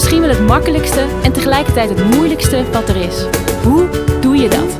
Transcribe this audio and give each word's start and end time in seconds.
Misschien 0.00 0.20
wel 0.20 0.30
het 0.30 0.46
makkelijkste 0.46 1.06
en 1.22 1.32
tegelijkertijd 1.32 1.88
het 1.88 2.04
moeilijkste 2.04 2.70
wat 2.70 2.88
er 2.88 2.96
is. 2.96 3.22
Hoe 3.62 3.88
doe 4.20 4.36
je 4.36 4.48
dat? 4.48 4.78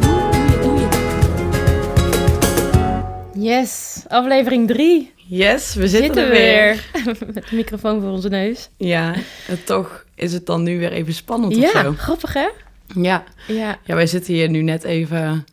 Yes, 3.43 4.03
aflevering 4.09 4.69
3. 4.69 5.13
Yes, 5.17 5.75
we 5.75 5.89
zitten, 5.89 6.05
Zitten 6.15 6.23
er 6.23 6.29
we 6.31 6.37
weer. 6.37 6.85
weer. 7.05 7.17
Met 7.35 7.35
de 7.35 7.57
microfoon 7.57 8.01
voor 8.01 8.11
onze 8.11 8.29
neus. 8.29 8.71
Ja, 8.77 9.15
en 9.49 9.65
toch 9.65 10.05
is 10.15 10.33
het 10.33 10.47
dan 10.47 10.63
nu 10.63 10.79
weer 10.79 10.93
even 10.93 11.15
spannend 11.15 11.57
of 11.57 11.73
Ja, 11.73 11.83
zo. 11.83 11.95
grappig 11.97 12.33
hè? 12.33 12.49
Ja. 12.95 13.25
Ja. 13.47 13.79
ja, 13.85 13.95
wij 13.95 14.07
zitten 14.07 14.35
hier 14.35 14.49
nu 14.51 14.63
net 14.63 14.85
even 14.85 15.45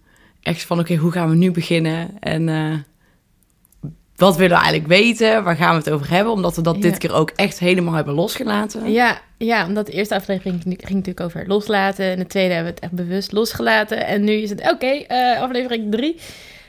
echt 0.41 0.61
van... 0.63 0.79
oké, 0.79 0.95
hoe 0.95 1.11
gaan 1.11 1.29
we 1.29 1.35
nu 1.35 1.51
beginnen? 1.51 2.09
En 2.19 2.49
eh, 2.49 2.73
wat 4.17 4.35
willen 4.35 4.57
we 4.57 4.63
eigenlijk 4.63 4.87
weten? 4.87 5.43
Waar 5.43 5.55
gaan 5.55 5.71
we 5.71 5.77
het 5.77 5.89
over 5.89 6.09
hebben? 6.09 6.33
Omdat 6.33 6.55
we 6.55 6.61
dat 6.61 6.75
Ja. 6.75 6.81
dit 6.81 6.97
keer 6.97 7.13
ook 7.13 7.29
echt 7.35 7.59
helemaal 7.59 7.93
hebben 7.93 8.13
losgelaten. 8.13 8.91
Ja, 8.91 9.21
ja, 9.37 9.65
omdat 9.67 9.85
de 9.85 9.91
eerste 9.91 10.15
aflevering 10.15 10.61
ging, 10.61 10.75
ging 10.77 10.89
natuurlijk 10.97 11.19
over 11.19 11.47
loslaten. 11.47 12.05
En 12.05 12.19
de 12.19 12.27
tweede 12.27 12.53
hebben 12.53 12.73
we 12.73 12.79
het 12.79 12.91
echt 12.91 13.05
bewust 13.07 13.31
losgelaten. 13.31 14.05
En 14.05 14.23
nu 14.23 14.31
is 14.33 14.49
het, 14.49 14.71
oké, 14.71 14.87
eh, 14.87 15.41
aflevering 15.41 15.91
drie. 15.91 16.15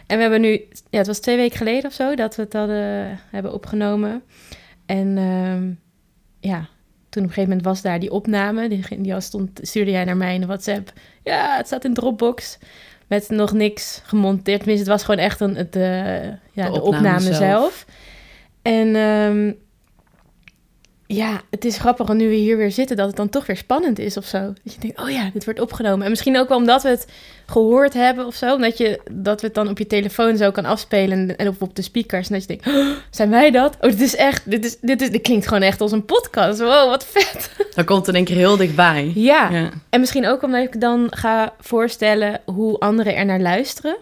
En 0.07 0.17
we 0.17 0.23
hebben 0.23 0.41
nu, 0.41 0.51
ja, 0.91 0.99
het 0.99 1.07
was 1.07 1.19
twee 1.19 1.37
weken 1.37 1.57
geleden 1.57 1.85
of 1.85 1.93
zo 1.93 2.15
dat 2.15 2.37
we 2.37 2.43
het 2.43 2.53
hadden, 2.53 3.19
hebben 3.31 3.53
opgenomen. 3.53 4.23
En 4.87 5.19
ehm, 5.19 5.71
ja, 6.51 6.59
toen 7.09 7.23
op 7.23 7.29
een 7.29 7.35
gegeven 7.35 7.49
moment 7.49 7.65
was 7.65 7.83
daar 7.83 8.01
die 8.01 8.11
opname. 8.11 8.69
Die, 8.69 8.85
die 9.03 9.21
stond, 9.21 9.59
stuurde 9.63 9.91
jij 9.91 10.05
naar 10.05 10.17
mij 10.17 10.35
in 10.35 10.41
de 10.41 10.47
WhatsApp. 10.47 10.93
Ja, 11.25 11.57
het 11.57 11.67
staat 11.67 11.85
in 11.85 11.95
Dropbox. 11.95 12.59
Met 13.09 13.29
nog 13.29 13.53
niks 13.53 14.01
gemonteerd. 14.05 14.59
Tenminste, 14.59 14.91
het 14.91 14.99
was 14.99 15.05
gewoon 15.09 15.25
echt 15.25 15.41
een, 15.41 15.57
het, 15.57 15.77
eh, 15.77 16.27
ja, 16.53 16.71
de, 16.71 16.81
opname 16.81 16.81
opname 16.81 17.21
zelf. 17.21 17.37
zelf. 17.39 17.87
En 18.63 18.97
ehm, 18.97 19.53
ja, 21.11 21.41
het 21.51 21.65
is 21.65 21.79
grappig 21.79 22.13
nu 22.13 22.29
we 22.29 22.35
hier 22.35 22.57
weer 22.57 22.71
zitten, 22.71 22.97
dat 22.97 23.07
het 23.07 23.17
dan 23.17 23.29
toch 23.29 23.47
weer 23.47 23.57
spannend 23.57 23.99
is 23.99 24.17
of 24.17 24.25
zo. 24.25 24.39
Dat 24.65 24.75
je 24.75 24.81
denkt, 24.81 25.01
oh 25.01 25.11
ja, 25.11 25.31
dit 25.33 25.45
wordt 25.45 25.61
opgenomen. 25.61 26.05
En 26.05 26.11
misschien 26.11 26.39
ook 26.39 26.49
wel 26.49 26.57
omdat 26.59 26.83
we 26.83 26.89
het 26.89 27.07
gehoord 27.47 27.95
hebben 27.95 28.27
of 28.27 28.35
zo. 28.35 28.55
Omdat 28.55 28.79
je, 28.79 29.01
dat 29.13 29.41
we 29.41 29.47
het 29.47 29.55
dan 29.57 29.69
op 29.69 29.79
je 29.79 29.87
telefoon 29.87 30.37
zo 30.37 30.51
kan 30.51 30.65
afspelen 30.65 31.37
en 31.37 31.49
of 31.49 31.61
op 31.61 31.75
de 31.75 31.83
speakers. 31.83 32.29
En 32.29 32.33
dat 32.33 32.43
je 32.43 32.49
denkt, 32.49 32.67
oh, 32.67 32.97
zijn 33.11 33.31
wij 33.31 33.51
dat? 33.51 33.75
Oh, 33.81 33.91
dit 33.91 34.01
is 34.01 34.17
echt, 34.17 34.51
dit, 34.51 34.65
is, 34.65 34.77
dit, 34.81 35.01
is, 35.01 35.11
dit 35.11 35.23
klinkt 35.23 35.47
gewoon 35.47 35.63
echt 35.63 35.81
als 35.81 35.93
een 35.93 36.05
podcast. 36.05 36.59
Wow, 36.59 36.89
wat 36.89 37.07
vet. 37.07 37.51
Dan 37.75 37.85
komt 37.85 37.99
het 37.99 38.09
in 38.09 38.15
één 38.15 38.25
keer 38.25 38.37
heel 38.37 38.57
dichtbij. 38.57 39.13
Ja, 39.15 39.51
Ja. 39.51 39.71
en 39.91 40.01
misschien 40.01 40.27
ook 40.27 40.43
omdat 40.43 40.65
ik 40.65 40.81
dan 40.81 41.07
ga 41.11 41.55
voorstellen 41.61 42.41
hoe 42.45 42.79
anderen 42.79 43.17
er 43.17 43.25
naar 43.25 43.41
luisteren 43.41 43.97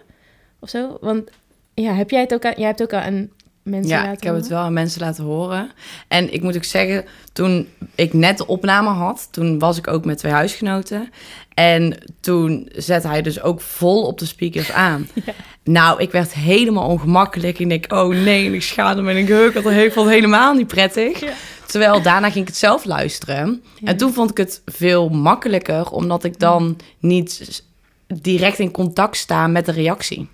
of 0.60 0.68
zo. 0.68 0.98
Want 1.00 1.30
ja, 1.74 1.92
heb 1.92 2.10
jij 2.10 2.20
het 2.20 2.34
ook 2.34 2.44
aan, 2.44 2.54
jij 2.56 2.66
hebt 2.66 2.82
ook 2.82 2.92
aan 2.92 3.30
mensen 3.66 3.90
Ja, 3.90 3.96
laten 3.96 4.12
ik 4.12 4.22
heb 4.22 4.34
het 4.34 4.48
wel 4.48 4.58
aan 4.58 4.72
mensen 4.72 5.00
laten 5.00 5.24
horen. 5.24 5.70
En 6.08 6.32
ik 6.32 6.42
moet 6.42 6.56
ook 6.56 6.64
zeggen, 6.64 7.04
toen 7.32 7.68
ik 7.94 8.12
net 8.12 8.38
de 8.38 8.46
opname 8.46 8.88
had, 8.88 9.28
toen 9.30 9.58
was 9.58 9.78
ik 9.78 9.88
ook 9.88 10.04
met 10.04 10.18
twee 10.18 10.32
huisgenoten. 10.32 11.10
En 11.54 11.98
toen 12.20 12.68
zette 12.72 13.08
hij 13.08 13.22
dus 13.22 13.42
ook 13.42 13.60
vol 13.60 14.02
op 14.02 14.18
de 14.18 14.26
speakers 14.26 14.72
aan. 14.72 15.08
Ja. 15.24 15.32
Nou, 15.62 16.00
ik 16.00 16.10
werd 16.10 16.34
helemaal 16.34 16.88
ongemakkelijk. 16.88 17.58
Ik 17.58 17.68
denk, 17.68 17.92
oh 17.92 18.08
nee, 18.08 18.52
ik 18.52 18.62
schaamde 18.62 19.02
me 19.02 19.10
en 19.10 19.16
ik 19.16 19.28
heuk, 19.28 19.52
vond 19.92 20.06
het 20.06 20.14
helemaal 20.14 20.54
niet 20.54 20.66
prettig. 20.66 21.20
Ja. 21.20 21.32
Terwijl 21.66 22.02
daarna 22.02 22.30
ging 22.30 22.40
ik 22.40 22.46
het 22.46 22.56
zelf 22.56 22.84
luisteren. 22.84 23.62
Ja. 23.80 23.88
En 23.88 23.96
toen 23.96 24.12
vond 24.12 24.30
ik 24.30 24.36
het 24.36 24.62
veel 24.64 25.08
makkelijker, 25.08 25.90
omdat 25.90 26.24
ik 26.24 26.38
dan 26.38 26.76
niet 26.98 27.62
direct 28.06 28.58
in 28.58 28.70
contact 28.70 29.16
sta 29.16 29.46
met 29.46 29.66
de 29.66 29.72
reactie. 29.72 30.28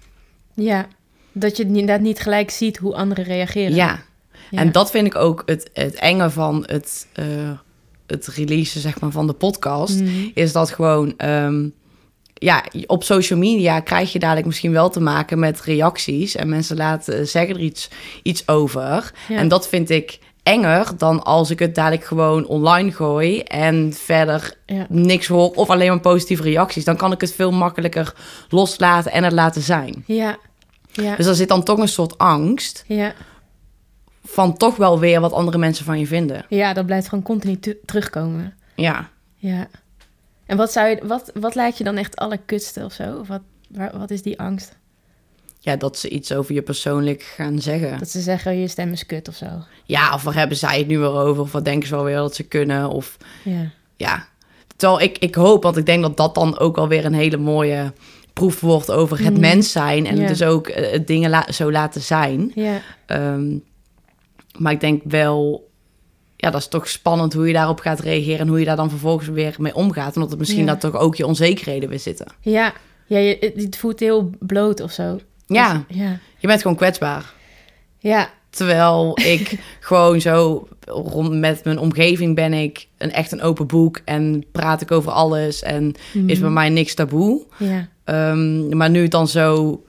Ja, 0.54 0.86
dat 1.32 1.56
je 1.56 1.62
inderdaad 1.64 2.00
niet 2.00 2.20
gelijk 2.20 2.50
ziet 2.50 2.76
hoe 2.76 2.94
anderen 2.94 3.24
reageren. 3.24 3.74
Ja. 3.74 4.00
Ja. 4.50 4.58
En 4.58 4.72
dat 4.72 4.90
vind 4.90 5.06
ik 5.06 5.14
ook 5.16 5.42
het, 5.46 5.70
het 5.72 5.94
enge 5.94 6.30
van 6.30 6.62
het, 6.66 7.06
eh, 7.12 7.24
het 8.06 8.26
releasen 8.26 8.80
zeg 8.80 9.00
maar, 9.00 9.10
van 9.10 9.26
de 9.26 9.32
podcast. 9.32 10.00
Mhm. 10.00 10.10
Is 10.34 10.52
dat 10.52 10.70
gewoon... 10.70 11.14
ehm, 11.16 11.68
ja, 12.34 12.64
op 12.86 13.04
social 13.04 13.38
media 13.38 13.80
krijg 13.80 14.12
je 14.12 14.18
dadelijk 14.18 14.46
misschien 14.46 14.72
wel 14.72 14.90
te 14.90 15.00
maken 15.00 15.38
met 15.38 15.60
reacties. 15.60 16.34
En 16.34 16.48
mensen 16.48 16.76
laten 16.76 17.28
zeggen 17.28 17.54
er 17.54 17.60
iets, 17.60 17.88
iets 18.22 18.48
over. 18.48 19.12
Ja. 19.28 19.36
En 19.36 19.48
dat 19.48 19.68
vind 19.68 19.90
ik 19.90 20.18
enger 20.42 20.86
dan 20.96 21.22
als 21.22 21.50
ik 21.50 21.58
het 21.58 21.74
dadelijk 21.74 22.04
gewoon 22.04 22.46
online 22.46 22.92
gooi... 22.92 23.38
en 23.40 23.92
verder 23.92 24.54
Ja. 24.66 24.86
niks 24.88 25.26
hoor 25.26 25.50
of 25.50 25.70
alleen 25.70 25.88
maar 25.88 26.00
positieve 26.00 26.42
reacties. 26.42 26.84
Dan 26.84 26.96
kan 26.96 27.12
ik 27.12 27.20
het 27.20 27.32
veel 27.34 27.52
makkelijker 27.52 28.14
loslaten 28.48 29.12
en 29.12 29.24
het 29.24 29.32
laten 29.32 29.62
zijn. 29.62 30.04
Ja. 30.06 30.36
Ja. 30.92 31.16
Dus 31.16 31.26
er 31.26 31.34
zit 31.34 31.48
dan 31.48 31.62
toch 31.62 31.78
een 31.78 31.88
soort 31.88 32.18
angst 32.18 32.84
ja. 32.86 33.14
van 34.24 34.56
toch 34.56 34.76
wel 34.76 34.98
weer 34.98 35.20
wat 35.20 35.32
andere 35.32 35.58
mensen 35.58 35.84
van 35.84 35.98
je 35.98 36.06
vinden. 36.06 36.44
ja, 36.48 36.72
dat 36.72 36.86
blijft 36.86 37.08
gewoon 37.08 37.24
continu 37.24 37.58
terugkomen. 37.86 38.54
Ja. 38.76 39.08
Ja. 39.34 39.68
En 40.46 40.56
wat, 40.56 40.72
zou 40.72 40.88
je, 40.88 41.00
wat, 41.06 41.30
wat 41.34 41.54
lijkt 41.54 41.78
je 41.78 41.84
dan 41.84 41.96
echt 41.96 42.16
allerkutste 42.16 42.84
of 42.84 42.92
zo? 42.92 43.16
Of 43.18 43.28
wat, 43.28 43.42
waar, 43.68 43.98
wat 43.98 44.10
is 44.10 44.22
die 44.22 44.38
angst? 44.38 44.80
ja, 45.64 45.76
dat 45.76 45.98
ze 45.98 46.08
iets 46.08 46.32
over 46.32 46.54
je 46.54 46.62
persoonlijk 46.62 47.22
gaan 47.22 47.58
zeggen. 47.58 47.98
Dat 47.98 48.08
ze 48.08 48.20
zeggen, 48.20 48.58
je 48.58 48.68
stem 48.68 48.92
is 48.92 49.06
kut 49.06 49.28
of 49.28 49.34
zo. 49.34 49.46
Ja, 49.84 50.14
of 50.14 50.22
waar 50.22 50.34
hebben 50.34 50.56
zij 50.56 50.78
het 50.78 50.86
nu 50.86 50.98
weer 50.98 51.12
over? 51.12 51.42
Of 51.42 51.52
wat 51.52 51.64
denken 51.64 51.88
ze 51.88 51.94
wel 51.94 52.04
weer 52.04 52.16
dat 52.16 52.34
ze 52.34 52.42
kunnen? 52.42 52.88
Of 52.90 53.16
Ja. 53.44 53.70
ja. 53.96 54.26
Terwijl 54.76 55.00
ik, 55.00 55.18
ik 55.18 55.34
hoop, 55.34 55.62
want 55.62 55.76
ik 55.76 55.86
denk 55.86 56.02
dat 56.02 56.16
dat 56.16 56.34
dan 56.34 56.58
ook 56.58 56.78
alweer 56.78 57.04
een 57.04 57.14
hele 57.14 57.36
mooie 57.36 57.92
proef 58.32 58.60
wordt 58.60 58.90
over 58.90 59.18
het 59.18 59.32
Mhm. 59.32 59.40
mens 59.40 59.72
zijn. 59.72 60.06
En 60.06 60.26
dus 60.26 60.42
ook 60.42 60.68
eh, 60.68 61.00
dingen 61.06 61.30
la- 61.30 61.52
zo 61.52 61.70
laten 61.72 62.00
zijn. 62.00 62.52
Ehm, 63.06 63.56
maar 64.58 64.72
ik 64.72 64.80
denk 64.80 65.02
wel, 65.04 65.70
ja, 66.36 66.50
dat 66.50 66.60
is 66.60 66.68
toch 66.68 66.88
spannend 66.88 67.32
hoe 67.32 67.46
je 67.46 67.52
daarop 67.52 67.80
gaat 67.80 68.00
reageren. 68.00 68.38
En 68.38 68.48
hoe 68.48 68.58
je 68.58 68.64
daar 68.64 68.76
dan 68.76 68.90
vervolgens 68.90 69.28
weer 69.28 69.54
mee 69.58 69.74
omgaat. 69.74 70.14
Omdat 70.14 70.30
het 70.30 70.38
misschien 70.38 70.66
dat 70.66 70.80
toch 70.80 70.96
ook 70.96 71.14
je 71.14 71.26
onzekerheden 71.26 71.88
weer 71.88 71.98
zitten. 72.00 72.26
Ja. 72.40 72.72
Ja, 73.06 73.18
je, 73.18 73.52
het- 73.56 73.76
voelt 73.76 74.00
heel 74.00 74.30
bloot 74.38 74.80
of 74.80 74.90
zo. 74.92 75.20
Ja, 75.46 75.84
Dus- 75.88 75.96
ja. 75.96 76.18
je 76.38 76.46
bent 76.46 76.62
gewoon 76.62 76.76
kwetsbaar. 76.76 77.32
Ja. 77.98 78.30
Terwijl 78.50 79.18
ik 79.34 79.58
gewoon 79.80 80.20
zo 80.20 80.68
rond 80.86 81.32
met 81.32 81.64
mijn 81.64 81.78
omgeving 81.78 82.34
ben 82.34 82.52
ik 82.52 82.86
een, 82.98 83.12
echt 83.12 83.32
een 83.32 83.42
open 83.42 83.66
boek 83.66 84.00
en 84.04 84.44
praat 84.52 84.80
ik 84.80 84.90
over 84.90 85.12
alles 85.12 85.62
en 85.62 85.94
is 86.12 86.38
bij 86.38 86.48
Mhm. 86.48 86.52
mij 86.52 86.68
niks 86.68 86.94
taboe. 86.94 87.42
Ja. 87.58 87.88
Ehm, 88.04 88.76
maar 88.76 88.90
nu 88.90 89.02
het 89.02 89.10
dan 89.10 89.28
zo 89.28 89.82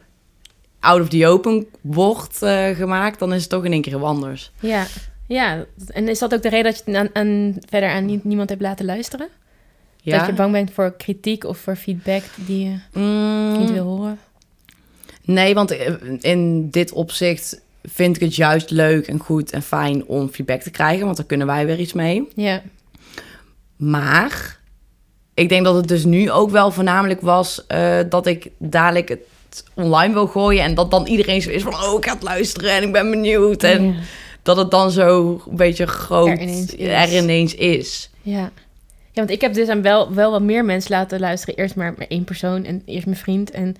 out 0.80 1.02
of 1.02 1.10
the 1.10 1.28
open 1.28 1.66
wordt 1.82 2.42
eh, 2.42 2.70
gemaakt, 2.70 3.20
dan 3.20 3.34
is 3.34 3.42
het 3.42 3.50
toch 3.50 3.66
in 3.66 3.72
één 3.72 3.82
keer 3.82 3.98
heel 3.98 4.06
anders. 4.08 4.52
Ja. 4.60 4.86
Ja. 5.28 5.66
En 5.88 6.08
is 6.08 6.20
dat 6.20 6.34
ook 6.34 6.42
de 6.42 6.50
reden 6.50 6.72
dat 6.72 6.82
je 6.86 6.92
het 6.92 6.96
aan, 7.00 7.10
aan- 7.28 7.58
verder 7.70 7.90
aan 7.90 8.06
nie- 8.06 8.20
niemand 8.24 8.50
hebt 8.50 8.62
laten 8.62 8.86
luisteren? 8.86 9.28
Ja. 10.02 10.18
Dat 10.18 10.28
je 10.28 10.34
bang 10.34 10.52
bent 10.52 10.72
voor 10.72 10.94
kritiek 10.98 11.44
of 11.44 11.58
voor 11.58 11.76
feedback 11.76 12.24
die 12.36 12.64
je 12.70 13.00
Mm, 13.00 13.58
niet 13.60 13.72
wil 13.72 13.86
horen? 13.86 14.20
nee, 15.26 15.54
want 15.54 15.72
eh, 15.72 15.94
in 16.22 16.70
dit 16.70 16.92
opzicht 16.92 17.62
vind 17.84 18.16
ik 18.16 18.22
het 18.22 18.36
juist 18.36 18.70
leuk 18.70 19.08
en 19.08 19.20
goed 19.20 19.52
en 19.52 19.62
fijn 19.62 20.06
om 20.06 20.30
feedback 20.30 20.62
te 20.62 20.72
krijgen, 20.72 21.06
want 21.06 21.18
daar 21.18 21.26
kunnen 21.26 21.48
wij 21.48 21.66
weer 21.66 21.80
iets 21.80 21.94
mee. 21.94 22.28
Ja. 22.36 22.62
Maar 23.76 24.60
ik 25.34 25.50
denk 25.50 25.64
dat 25.64 25.76
het 25.76 25.88
dus 25.88 26.04
nu 26.04 26.32
ook 26.32 26.50
wel 26.50 26.72
voornamelijk 26.72 27.22
was 27.22 27.64
eh, 27.68 28.00
dat 28.10 28.28
ik 28.28 28.48
dadelijk 28.58 29.10
het 29.10 29.64
online 29.74 30.14
wil 30.14 30.28
gooien. 30.28 30.64
En 30.64 30.76
dat 30.76 30.92
dan 30.92 31.06
iedereen 31.08 31.42
zo 31.42 31.50
is 31.50 31.64
van, 31.64 31.74
oh, 31.74 31.94
ik 31.98 32.06
ga 32.06 32.14
het 32.14 32.24
luisteren 32.24 32.72
en 32.72 32.84
ik 32.84 32.92
ben 32.92 33.10
benieuwd. 33.10 33.64
En 33.64 33.84
Ja. 33.86 33.94
dat 34.44 34.58
het 34.58 34.72
dan 34.72 34.92
zo 34.92 35.42
een 35.50 35.56
beetje 35.56 35.88
groot 35.88 36.28
Er 36.28 36.42
ineens 36.42 36.76
is. 36.76 36.88
er 36.88 37.18
ineens 37.18 37.56
is. 37.56 38.10
Ja. 38.22 38.52
Ja, 39.12 39.20
want 39.20 39.30
ik 39.30 39.42
heb 39.42 39.54
dus 39.54 39.68
aan 39.68 39.82
wel, 39.82 40.14
wel 40.14 40.32
wat 40.32 40.42
meer 40.42 40.66
mensen 40.66 40.92
laten 40.92 41.20
luisteren. 41.20 41.56
Eerst 41.56 41.76
maar, 41.76 41.94
maar 41.98 42.08
één 42.08 42.24
persoon 42.24 42.66
en 42.66 42.82
eerst 42.86 43.06
mijn 43.06 43.18
vriend. 43.18 43.52
En 43.52 43.76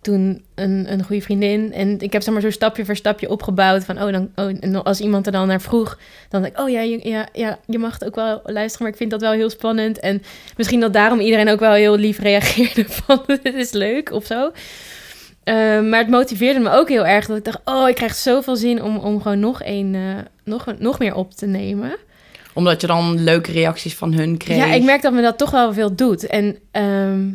toen 0.00 0.44
een, 0.54 0.92
een 0.92 1.04
goede 1.04 1.22
vriendin. 1.22 1.72
En 1.72 1.98
ik 1.98 2.12
heb 2.12 2.22
zeg 2.22 2.32
maar 2.32 2.42
zo 2.42 2.50
stapje 2.50 2.84
voor 2.84 2.96
stapje 2.96 3.30
opgebouwd. 3.30 3.84
Van, 3.84 4.02
oh, 4.02 4.12
dan, 4.12 4.30
oh, 4.34 4.56
en 4.60 4.82
als 4.84 5.00
iemand 5.00 5.26
er 5.26 5.32
dan 5.32 5.46
naar 5.46 5.60
vroeg, 5.60 5.98
dan 6.28 6.42
dacht 6.42 6.52
ik, 6.54 6.60
oh 6.60 6.70
ja 6.70 6.80
je, 6.80 7.08
ja, 7.08 7.28
ja, 7.32 7.58
je 7.66 7.78
mag 7.78 7.92
het 7.92 8.04
ook 8.04 8.14
wel 8.14 8.40
luisteren. 8.44 8.82
Maar 8.82 8.92
ik 8.92 8.96
vind 8.96 9.10
dat 9.10 9.20
wel 9.20 9.32
heel 9.32 9.50
spannend. 9.50 9.98
En 10.00 10.22
misschien 10.56 10.80
dat 10.80 10.92
daarom 10.92 11.20
iedereen 11.20 11.48
ook 11.48 11.60
wel 11.60 11.72
heel 11.72 11.96
lief 11.96 12.18
reageerde 12.18 12.84
van, 13.02 13.22
dit 13.26 13.54
is 13.54 13.72
leuk 13.72 14.12
of 14.12 14.26
zo. 14.26 14.50
Eh, 15.44 15.54
maar 15.80 15.98
het 15.98 16.08
motiveerde 16.08 16.60
me 16.60 16.70
ook 16.70 16.88
heel 16.88 17.06
erg 17.06 17.26
dat 17.26 17.36
ik 17.36 17.44
dacht, 17.44 17.60
oh, 17.64 17.88
ik 17.88 17.94
krijg 17.94 18.14
zoveel 18.14 18.56
zin 18.56 18.82
om, 18.82 18.96
om 18.96 19.22
gewoon 19.22 19.40
nog, 19.40 19.60
een, 19.64 19.94
eh, 19.94 20.24
nog, 20.44 20.66
nog 20.78 20.98
meer 20.98 21.14
op 21.14 21.34
te 21.34 21.46
nemen. 21.46 21.96
Omdat 22.52 22.80
je 22.80 22.86
dan 22.86 23.22
leuke 23.22 23.52
reacties 23.52 23.94
van 23.94 24.12
hun 24.12 24.36
kreeg. 24.36 24.56
Ja, 24.56 24.72
ik 24.72 24.82
merk 24.82 25.02
dat 25.02 25.12
me 25.12 25.22
dat 25.22 25.38
toch 25.38 25.50
wel 25.50 25.72
veel 25.72 25.94
doet. 25.94 26.26
En 26.26 26.58
ehm, 26.70 27.28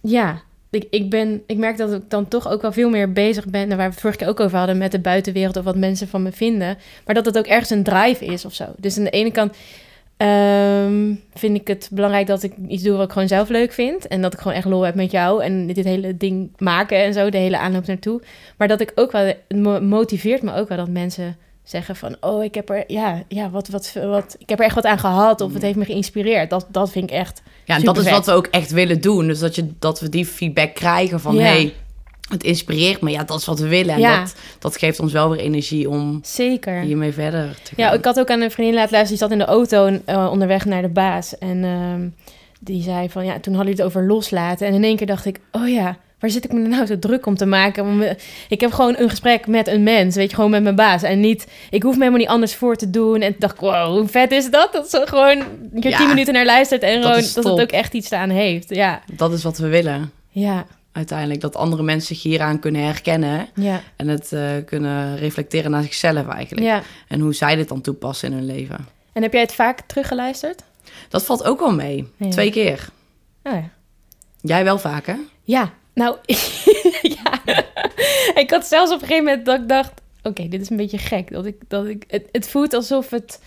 ja, 0.00 0.42
ik, 0.70 0.86
ik, 0.90 1.10
ben, 1.10 1.42
ik 1.46 1.56
merk 1.56 1.76
dat 1.76 1.92
ik 1.92 2.02
dan 2.08 2.28
toch 2.28 2.48
ook 2.48 2.62
wel 2.62 2.72
veel 2.72 2.90
meer 2.90 3.12
bezig 3.12 3.46
ben... 3.46 3.68
waar 3.68 3.76
we 3.76 3.82
het 3.82 4.00
vorige 4.00 4.18
keer 4.18 4.28
ook 4.28 4.40
over 4.40 4.58
hadden 4.58 4.78
met 4.78 4.92
de 4.92 4.98
buitenwereld... 4.98 5.56
of 5.56 5.64
wat 5.64 5.76
mensen 5.76 6.08
van 6.08 6.22
me 6.22 6.32
vinden. 6.32 6.78
Maar 7.04 7.14
dat 7.14 7.24
het 7.24 7.38
ook 7.38 7.46
ergens 7.46 7.70
een 7.70 7.82
drive 7.82 8.24
is 8.24 8.44
of 8.44 8.54
zo. 8.54 8.64
Dus 8.76 8.98
aan 8.98 9.04
de 9.04 9.10
ene 9.10 9.30
kant 9.30 9.56
ehm, 10.16 11.14
vind 11.34 11.56
ik 11.56 11.66
het 11.66 11.88
belangrijk 11.92 12.26
dat 12.26 12.42
ik 12.42 12.52
iets 12.68 12.82
doe... 12.82 12.96
wat 12.96 13.06
ik 13.06 13.12
gewoon 13.12 13.28
zelf 13.28 13.48
leuk 13.48 13.72
vind. 13.72 14.06
En 14.06 14.22
dat 14.22 14.32
ik 14.32 14.38
gewoon 14.38 14.56
echt 14.56 14.66
lol 14.66 14.82
heb 14.82 14.94
met 14.94 15.10
jou. 15.10 15.42
En 15.42 15.66
dit 15.66 15.84
hele 15.84 16.16
ding 16.16 16.50
maken 16.58 16.98
en 16.98 17.12
zo, 17.12 17.30
de 17.30 17.38
hele 17.38 17.58
aanloop 17.58 17.86
naartoe. 17.86 18.22
Maar 18.56 18.68
dat 18.68 18.80
ik 18.80 18.92
ook 18.94 19.12
wel... 19.12 19.24
Het 19.24 19.36
mo- 19.48 19.80
motiveert 19.80 20.42
me 20.42 20.54
ook 20.54 20.68
wel 20.68 20.78
dat 20.78 20.88
mensen 20.88 21.36
zeggen 21.70 21.96
van... 21.96 22.16
oh, 22.20 22.44
ik 22.44 22.54
heb 22.54 22.70
er, 22.70 22.84
ja, 22.86 23.22
ja, 23.28 23.50
wat, 23.50 23.68
wat, 23.68 23.92
wat, 24.04 24.36
ik 24.38 24.48
heb 24.48 24.58
er 24.58 24.64
echt 24.64 24.74
wat 24.74 24.84
aan 24.84 24.98
gehad... 24.98 25.40
of 25.40 25.52
het 25.52 25.62
heeft 25.62 25.76
me 25.76 25.84
geïnspireerd. 25.84 26.50
Dat, 26.50 26.66
dat 26.68 26.90
vind 26.90 27.10
ik 27.10 27.16
echt 27.16 27.42
Ja, 27.64 27.76
en 27.76 27.84
dat 27.84 27.98
is 27.98 28.10
wat 28.10 28.26
we 28.26 28.32
ook 28.32 28.46
echt 28.46 28.70
willen 28.70 29.00
doen. 29.00 29.26
Dus 29.26 29.38
dat, 29.38 29.54
je, 29.54 29.72
dat 29.78 30.00
we 30.00 30.08
die 30.08 30.26
feedback 30.26 30.74
krijgen 30.74 31.20
van... 31.20 31.34
Ja. 31.34 31.40
hey, 31.42 31.74
het 32.28 32.42
inspireert 32.42 33.00
me. 33.00 33.10
Ja, 33.10 33.24
dat 33.24 33.38
is 33.38 33.46
wat 33.46 33.58
we 33.58 33.68
willen. 33.68 33.94
En 33.94 34.00
Ja. 34.00 34.18
dat, 34.20 34.34
dat 34.58 34.76
geeft 34.76 35.00
ons 35.00 35.12
wel 35.12 35.30
weer 35.30 35.40
energie 35.40 35.88
om 35.90 36.20
Zeker. 36.22 36.80
hiermee 36.80 37.12
verder 37.12 37.58
te 37.62 37.74
gaan. 37.74 37.84
Ja, 37.84 37.92
ik 37.92 38.04
had 38.04 38.18
ook 38.18 38.30
aan 38.30 38.40
een 38.40 38.50
vriendin 38.50 38.74
laten 38.74 38.92
luisteren. 38.92 39.28
Die 39.28 39.28
zat 39.28 39.48
in 39.48 39.68
de 39.68 39.74
auto 39.78 40.00
eh, 40.04 40.30
onderweg 40.30 40.64
naar 40.64 40.82
de 40.82 40.88
baas. 40.88 41.38
En 41.38 41.64
ehm, 41.64 42.08
die 42.60 42.82
zei 42.82 43.10
van, 43.10 43.24
ja, 43.24 43.40
toen 43.40 43.54
hadden 43.54 43.72
jullie 43.72 43.84
het 43.84 43.96
over 43.96 44.06
loslaten. 44.06 44.66
En 44.66 44.74
in 44.74 44.84
één 44.84 44.96
keer 44.96 45.06
dacht 45.06 45.24
ik, 45.24 45.40
oh 45.52 45.68
ja, 45.68 45.98
waar 46.20 46.30
zit 46.30 46.44
ik 46.44 46.52
me 46.52 46.60
nou 46.68 46.86
zo 46.86 46.98
druk 46.98 47.26
om 47.26 47.36
te 47.36 47.46
maken? 47.46 48.16
Ik 48.48 48.60
heb 48.60 48.72
gewoon 48.72 48.94
een 48.98 49.08
gesprek 49.10 49.46
met 49.46 49.68
een 49.68 49.82
mens, 49.82 50.14
weet 50.14 50.28
je, 50.30 50.34
gewoon 50.34 50.50
met 50.50 50.62
mijn 50.62 50.74
baas. 50.74 51.02
En 51.02 51.20
niet, 51.20 51.46
ik 51.70 51.82
hoef 51.82 51.92
me 51.94 51.98
helemaal 51.98 52.20
niet 52.20 52.28
anders 52.28 52.54
voor 52.54 52.76
te 52.76 52.90
doen. 52.90 53.20
En 53.20 53.34
dacht 53.38 53.54
ik, 53.54 53.60
wow, 53.60 53.98
hoe 53.98 54.08
vet 54.08 54.32
is 54.32 54.50
dat? 54.50 54.72
Dat 54.72 54.90
ze 54.90 55.02
gewoon 55.06 55.36
je 55.74 55.88
Ja, 55.88 55.96
tien 55.96 56.08
minuten 56.08 56.34
naar 56.34 56.44
luistert 56.44 56.82
en 56.82 57.00
dat 57.00 57.10
gewoon 57.14 57.30
dat 57.34 57.44
het 57.44 57.60
ook 57.60 57.70
echt 57.72 57.92
iets 57.94 58.12
aan 58.12 58.30
heeft. 58.30 58.68
Ja, 58.74 59.00
Dat 59.12 59.32
is 59.32 59.42
wat 59.42 59.58
we 59.58 59.68
willen. 59.68 60.12
ja, 60.28 60.66
Uiteindelijk. 60.92 61.40
Dat 61.40 61.56
andere 61.56 61.82
mensen 61.82 62.14
zich 62.14 62.22
hieraan 62.24 62.58
kunnen 62.58 62.82
herkennen. 62.84 63.48
ja, 63.54 63.80
En 63.96 64.08
het 64.08 64.32
eh, 64.32 64.42
kunnen 64.66 65.16
reflecteren 65.16 65.70
naar 65.70 65.82
zichzelf 65.82 66.28
eigenlijk. 66.28 66.66
ja. 66.66 66.82
En 67.08 67.20
hoe 67.20 67.34
zij 67.34 67.56
dit 67.56 67.68
dan 67.68 67.80
toepassen 67.80 68.30
in 68.30 68.36
hun 68.36 68.46
leven. 68.46 68.86
En 69.12 69.22
heb 69.22 69.32
jij 69.32 69.40
het 69.42 69.54
vaak 69.54 69.80
teruggeluisterd? 69.80 70.62
Dat 71.08 71.24
valt 71.24 71.44
ook 71.44 71.58
wel 71.58 71.74
mee. 71.74 72.08
Ja. 72.16 72.28
Twee 72.28 72.50
keer. 72.50 72.88
Oh 73.42 73.52
ja. 73.52 73.68
Jij 74.40 74.64
wel 74.64 74.78
vaak, 74.78 75.06
hè? 75.06 75.14
Ja, 75.44 75.70
nou, 76.00 76.16
ja. 77.16 77.40
Ik 78.34 78.50
had 78.50 78.66
zelfs 78.66 78.92
op 78.92 79.00
een 79.00 79.06
gegeven 79.06 79.24
moment 79.24 79.46
dat 79.46 79.60
ik 79.60 79.68
dacht... 79.68 79.92
Oké, 80.22 80.48
dit 80.48 80.60
is 80.60 80.70
een 80.70 80.76
beetje 80.76 80.98
gek. 80.98 81.32
Dat 81.32 81.46
ik, 81.46 81.56
dat 81.68 81.86
ik, 81.86 82.04
het, 82.06 82.28
het 82.32 82.48
voelt 82.48 82.74
alsof 82.74 83.10
het... 83.10 83.40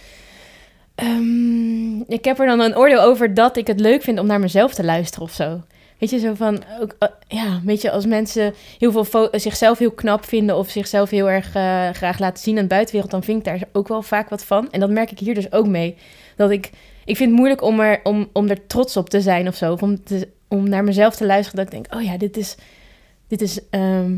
ehm, 0.95 2.01
ik 2.01 2.25
heb 2.25 2.39
er 2.39 2.45
dan 2.45 2.59
een 2.59 2.77
oordeel 2.77 3.01
over 3.01 3.33
dat 3.33 3.57
ik 3.57 3.67
het 3.67 3.79
leuk 3.79 4.01
vind 4.01 4.19
om 4.19 4.25
naar 4.25 4.39
mezelf 4.39 4.73
te 4.73 4.83
luisteren 4.83 5.23
of 5.23 5.31
zo. 5.31 5.61
Weet 5.97 6.09
je, 6.09 6.19
zo 6.19 6.33
van... 6.33 6.63
Ook, 6.81 6.95
eh, 7.00 7.09
ja, 7.27 7.61
weet 7.63 7.81
je, 7.81 7.91
als 7.91 8.05
mensen 8.05 8.53
heel 8.77 8.91
veel 9.03 9.27
zichzelf 9.31 9.77
heel 9.77 9.91
knap 9.91 10.25
vinden... 10.25 10.57
of 10.57 10.69
zichzelf 10.69 11.09
heel 11.09 11.29
erg 11.29 11.55
eh, 11.55 11.89
graag 11.89 12.19
laten 12.19 12.44
zien 12.44 12.55
aan 12.55 12.61
de 12.61 12.67
buitenwereld... 12.67 13.11
dan 13.11 13.23
vind 13.23 13.38
ik 13.38 13.45
daar 13.45 13.67
ook 13.71 13.88
wel 13.88 14.01
vaak 14.01 14.29
wat 14.29 14.44
van. 14.44 14.71
En 14.71 14.79
dat 14.79 14.89
merk 14.89 15.11
ik 15.11 15.19
hier 15.19 15.33
dus 15.33 15.51
ook 15.51 15.67
mee. 15.67 15.95
Dat 16.35 16.51
ik... 16.51 16.69
Ik 17.05 17.17
vind 17.17 17.29
het 17.29 17.38
moeilijk 17.38 17.61
om 17.61 17.79
er, 17.79 18.00
om, 18.03 18.29
om 18.33 18.47
er 18.47 18.67
trots 18.67 18.97
op 18.97 19.09
te 19.09 19.21
zijn 19.21 19.47
of 19.47 19.55
zo. 19.55 19.71
Of 19.71 19.81
om, 19.81 20.03
te, 20.03 20.27
om 20.53 20.69
naar 20.69 20.83
mezelf 20.83 21.15
te 21.15 21.25
luisteren. 21.25 21.65
Dat 21.65 21.73
ik 21.73 21.81
denk, 21.81 21.95
oh 21.95 22.11
ja, 22.11 22.17
dit 22.17 22.38
is... 22.38 22.55
Dit 23.27 23.41
is... 23.41 23.69
ehm, 23.69 24.17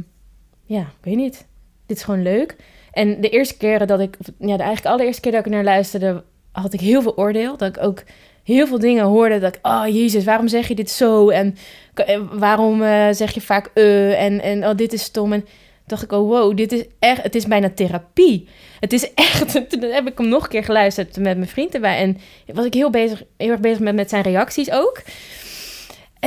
ja, 0.65 0.81
ik 0.81 1.03
weet 1.03 1.15
niet. 1.15 1.45
Dit 1.85 1.97
is 1.97 2.03
gewoon 2.03 2.21
leuk. 2.21 2.55
En 2.91 3.21
de 3.21 3.29
eerste 3.29 3.57
keren 3.57 3.87
dat 3.87 3.99
ik... 3.99 4.17
Ja, 4.39 4.57
de 4.57 4.63
eigenlijk 4.63 4.85
allereerste 4.85 5.21
keer 5.21 5.31
dat 5.31 5.45
ik 5.45 5.51
naar 5.51 5.63
luisterde... 5.63 6.23
had 6.51 6.73
ik 6.73 6.79
heel 6.79 7.01
veel 7.01 7.17
oordeel. 7.17 7.57
Dat 7.57 7.77
ik 7.77 7.83
ook 7.83 8.03
heel 8.43 8.67
veel 8.67 8.79
dingen 8.79 9.05
hoorde. 9.05 9.39
Dat 9.39 9.55
ik, 9.55 9.67
oh 9.67 9.83
jezus, 9.87 10.23
waarom 10.23 10.47
zeg 10.47 10.67
je 10.67 10.75
dit 10.75 10.89
zo? 10.89 11.29
En 11.29 11.57
eh, 11.93 12.19
waarom 12.31 12.81
eh, 12.81 13.07
zeg 13.11 13.31
je 13.33 13.41
vaak 13.41 13.71
eh? 13.73 14.23
En, 14.23 14.41
en 14.41 14.67
oh, 14.67 14.75
dit 14.75 14.93
is 14.93 15.03
stom. 15.03 15.33
En 15.33 15.45
dacht 15.85 16.03
ik, 16.03 16.11
oh 16.11 16.29
wow, 16.29 16.57
dit 16.57 16.71
is 16.71 16.85
echt... 16.99 17.23
Het 17.23 17.35
is 17.35 17.45
bijna 17.45 17.69
therapie. 17.69 18.47
Het 18.79 18.93
is 18.93 19.13
echt... 19.13 19.51
Toen 19.69 19.81
heb 19.81 20.07
ik 20.07 20.17
hem 20.17 20.27
nog 20.27 20.43
een 20.43 20.49
keer 20.49 20.63
geluisterd 20.63 21.17
met 21.17 21.37
mijn 21.37 21.49
vriend 21.49 21.73
erbij. 21.73 21.97
En 21.97 22.17
was 22.53 22.65
ik 22.65 22.73
heel, 22.73 22.89
bezig, 22.89 23.23
heel 23.37 23.49
erg 23.49 23.59
bezig 23.59 23.79
met, 23.79 23.95
met 23.95 24.09
zijn 24.09 24.23
reacties 24.23 24.71
ook. 24.71 25.01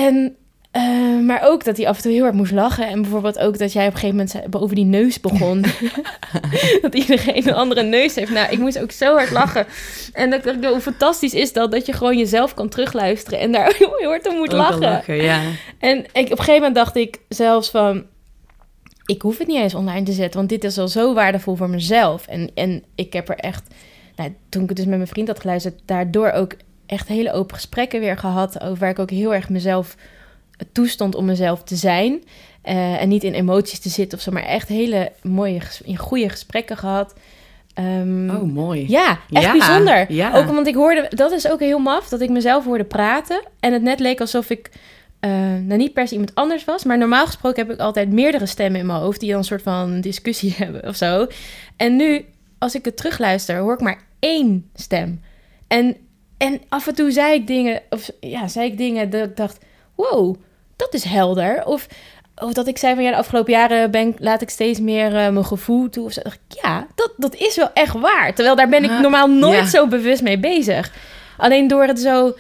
En... 0.02 0.36
eh, 0.70 1.18
maar 1.26 1.40
ook 1.44 1.64
dat 1.64 1.76
hij 1.76 1.88
af 1.88 1.96
en 1.96 2.02
toe 2.02 2.12
heel 2.12 2.24
erg 2.24 2.34
moest 2.34 2.52
lachen. 2.52 2.88
En 2.88 3.02
bijvoorbeeld 3.02 3.38
ook 3.38 3.58
dat 3.58 3.72
jij 3.72 3.86
op 3.86 3.92
een 3.92 3.98
gegeven 3.98 4.16
moment 4.16 4.56
over 4.56 4.74
die 4.74 4.84
neus 4.84 5.20
begon. 5.20 5.64
dat 6.82 6.94
iedereen 6.94 7.48
een 7.48 7.54
andere 7.54 7.82
neus 7.82 8.14
heeft. 8.14 8.30
Nou, 8.30 8.52
ik 8.52 8.58
moest 8.58 8.78
ook 8.78 8.90
zo 8.90 9.14
hard 9.14 9.30
lachen. 9.30 9.66
En 10.12 10.30
dat 10.30 10.46
ik 10.46 10.62
dacht, 10.62 10.72
hoe 10.72 10.80
fantastisch 10.80 11.34
is 11.34 11.52
dat, 11.52 11.72
dat 11.72 11.86
je 11.86 11.92
gewoon 11.92 12.18
jezelf 12.18 12.54
kan 12.54 12.68
terugluisteren 12.68 13.38
en 13.38 13.52
daar 13.52 13.74
heel 13.78 14.02
hard 14.02 14.28
om 14.28 14.36
moet 14.36 14.54
Ook 14.54 14.58
lachen. 14.58 15.22
ja. 15.22 15.40
En 15.78 15.98
ik, 15.98 16.06
op 16.12 16.16
een 16.16 16.36
gegeven 16.36 16.54
moment 16.54 16.74
dacht 16.74 16.96
ik 16.96 17.20
zelfs 17.28 17.70
van, 17.70 18.04
ik 19.06 19.22
hoef 19.22 19.38
het 19.38 19.46
niet 19.46 19.56
eens 19.58 19.74
online 19.74 20.02
te 20.02 20.12
zetten, 20.12 20.38
want 20.38 20.48
dit 20.48 20.64
is 20.64 20.78
al 20.78 20.88
zo 20.88 21.14
waardevol 21.14 21.54
voor 21.54 21.70
mezelf. 21.70 22.26
En, 22.26 22.50
en 22.54 22.84
ik 22.94 23.12
heb 23.12 23.28
er 23.28 23.36
echt, 23.36 23.74
nou, 24.16 24.34
toen 24.48 24.62
ik 24.62 24.68
het 24.68 24.76
dus 24.76 24.86
met 24.86 24.96
mijn 24.96 25.08
vriend 25.08 25.28
had 25.28 25.40
geluisterd, 25.40 25.80
daardoor 25.84 26.30
ook 26.30 26.52
echt 26.88 27.08
hele 27.08 27.32
open 27.32 27.54
gesprekken 27.54 28.00
weer 28.00 28.18
gehad, 28.18 28.60
over 28.60 28.78
waar 28.78 28.90
ik 28.90 28.98
ook 28.98 29.10
heel 29.10 29.34
erg 29.34 29.48
mezelf 29.48 29.96
toestond 30.72 31.14
om 31.14 31.24
mezelf 31.24 31.62
te 31.62 31.76
zijn. 31.76 32.22
Eh, 32.62 33.02
en 33.02 33.08
niet 33.08 33.24
in 33.24 33.32
emoties 33.34 33.78
te 33.78 33.88
zitten 33.88 34.18
of 34.18 34.24
zo, 34.24 34.30
maar 34.32 34.42
echt 34.42 34.68
hele 34.68 35.12
mooie, 35.22 35.60
goede 35.96 36.28
gesprekken 36.28 36.76
gehad. 36.76 37.14
Ehm, 37.74 38.30
Oh, 38.30 38.42
mooi. 38.42 38.84
ja, 38.88 39.18
echt 39.30 39.44
Ja, 39.44 39.52
bijzonder. 39.52 40.12
ja. 40.12 40.32
Ook 40.36 40.46
want 40.46 40.66
ik 40.66 40.74
hoorde, 40.74 41.06
dat 41.08 41.32
is 41.32 41.48
ook 41.50 41.60
heel 41.60 41.78
maf, 41.78 42.08
dat 42.08 42.20
ik 42.20 42.30
mezelf 42.30 42.64
hoorde 42.64 42.84
praten. 42.84 43.42
En 43.60 43.72
het 43.72 43.82
net 43.82 44.00
leek 44.00 44.20
alsof 44.20 44.50
ik, 44.50 44.70
eh, 45.20 45.30
nou 45.40 45.76
niet 45.76 45.92
per 45.92 46.06
se 46.08 46.12
iemand 46.12 46.34
anders 46.34 46.64
was. 46.64 46.84
Maar 46.84 46.98
normaal 46.98 47.26
gesproken 47.26 47.66
heb 47.66 47.74
ik 47.74 47.80
altijd 47.80 48.10
meerdere 48.12 48.46
stemmen 48.46 48.80
in 48.80 48.86
mijn 48.86 48.98
hoofd 49.00 49.20
die 49.20 49.28
dan 49.28 49.38
een 49.38 49.44
soort 49.44 49.62
van 49.62 50.00
discussie 50.00 50.54
hebben 50.58 50.88
of 50.88 50.96
zo. 50.96 51.26
En 51.76 51.96
nu, 51.96 52.24
als 52.58 52.74
ik 52.74 52.84
het 52.84 52.96
terugluister, 52.96 53.58
hoor 53.58 53.74
ik 53.74 53.80
maar 53.80 54.02
één 54.18 54.70
stem. 54.74 55.20
En, 55.68 55.96
en 56.38 56.60
af 56.68 56.86
en 56.86 56.94
toe 56.94 57.10
zei 57.10 57.34
ik 57.34 57.46
dingen, 57.46 57.80
of 57.90 58.10
ja, 58.20 58.48
zei 58.48 58.66
ik 58.66 58.78
dingen 58.78 59.10
dat 59.10 59.24
ik 59.24 59.36
dacht, 59.36 59.58
wow, 59.94 60.36
dat 60.76 60.94
is 60.94 61.04
helder. 61.04 61.64
Of, 61.64 61.86
of 62.36 62.52
dat 62.52 62.66
ik 62.66 62.78
zei 62.78 62.94
van 62.94 63.04
ja, 63.04 63.10
de 63.10 63.16
afgelopen 63.16 63.52
jaren 63.52 63.90
ben, 63.90 64.14
laat 64.18 64.42
ik 64.42 64.50
steeds 64.50 64.80
meer 64.80 65.06
eh, 65.06 65.28
mijn 65.28 65.44
gevoel 65.44 65.90
toe. 65.90 66.04
Of 66.04 66.12
zo. 66.12 66.20
Dacht 66.22 66.40
ik, 66.48 66.62
ja, 66.62 66.86
dat, 66.94 67.12
dat 67.16 67.34
is 67.34 67.56
wel 67.56 67.70
echt 67.74 67.98
waar. 67.98 68.34
Terwijl 68.34 68.56
daar 68.56 68.68
ben 68.68 68.84
ik 68.84 68.90
normaal 68.90 69.26
nooit 69.26 69.58
ja. 69.58 69.66
zo 69.66 69.86
bewust 69.86 70.22
mee 70.22 70.38
bezig. 70.38 70.92
Alleen 71.36 71.68
door 71.68 71.82
het 71.82 72.00
zo 72.00 72.34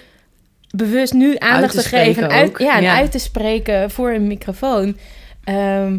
bewust 0.70 1.12
nu 1.12 1.36
aandacht 1.38 1.74
te 1.74 1.82
te, 1.82 1.88
geven 1.88 2.28
uit, 2.28 2.58
ja, 2.58 2.76
en 2.76 2.82
ja. 2.82 2.96
uit 2.96 3.12
te 3.12 3.18
spreken 3.18 3.90
voor 3.90 4.10
een 4.10 4.26
microfoon, 4.26 4.96
ehm, 5.44 5.98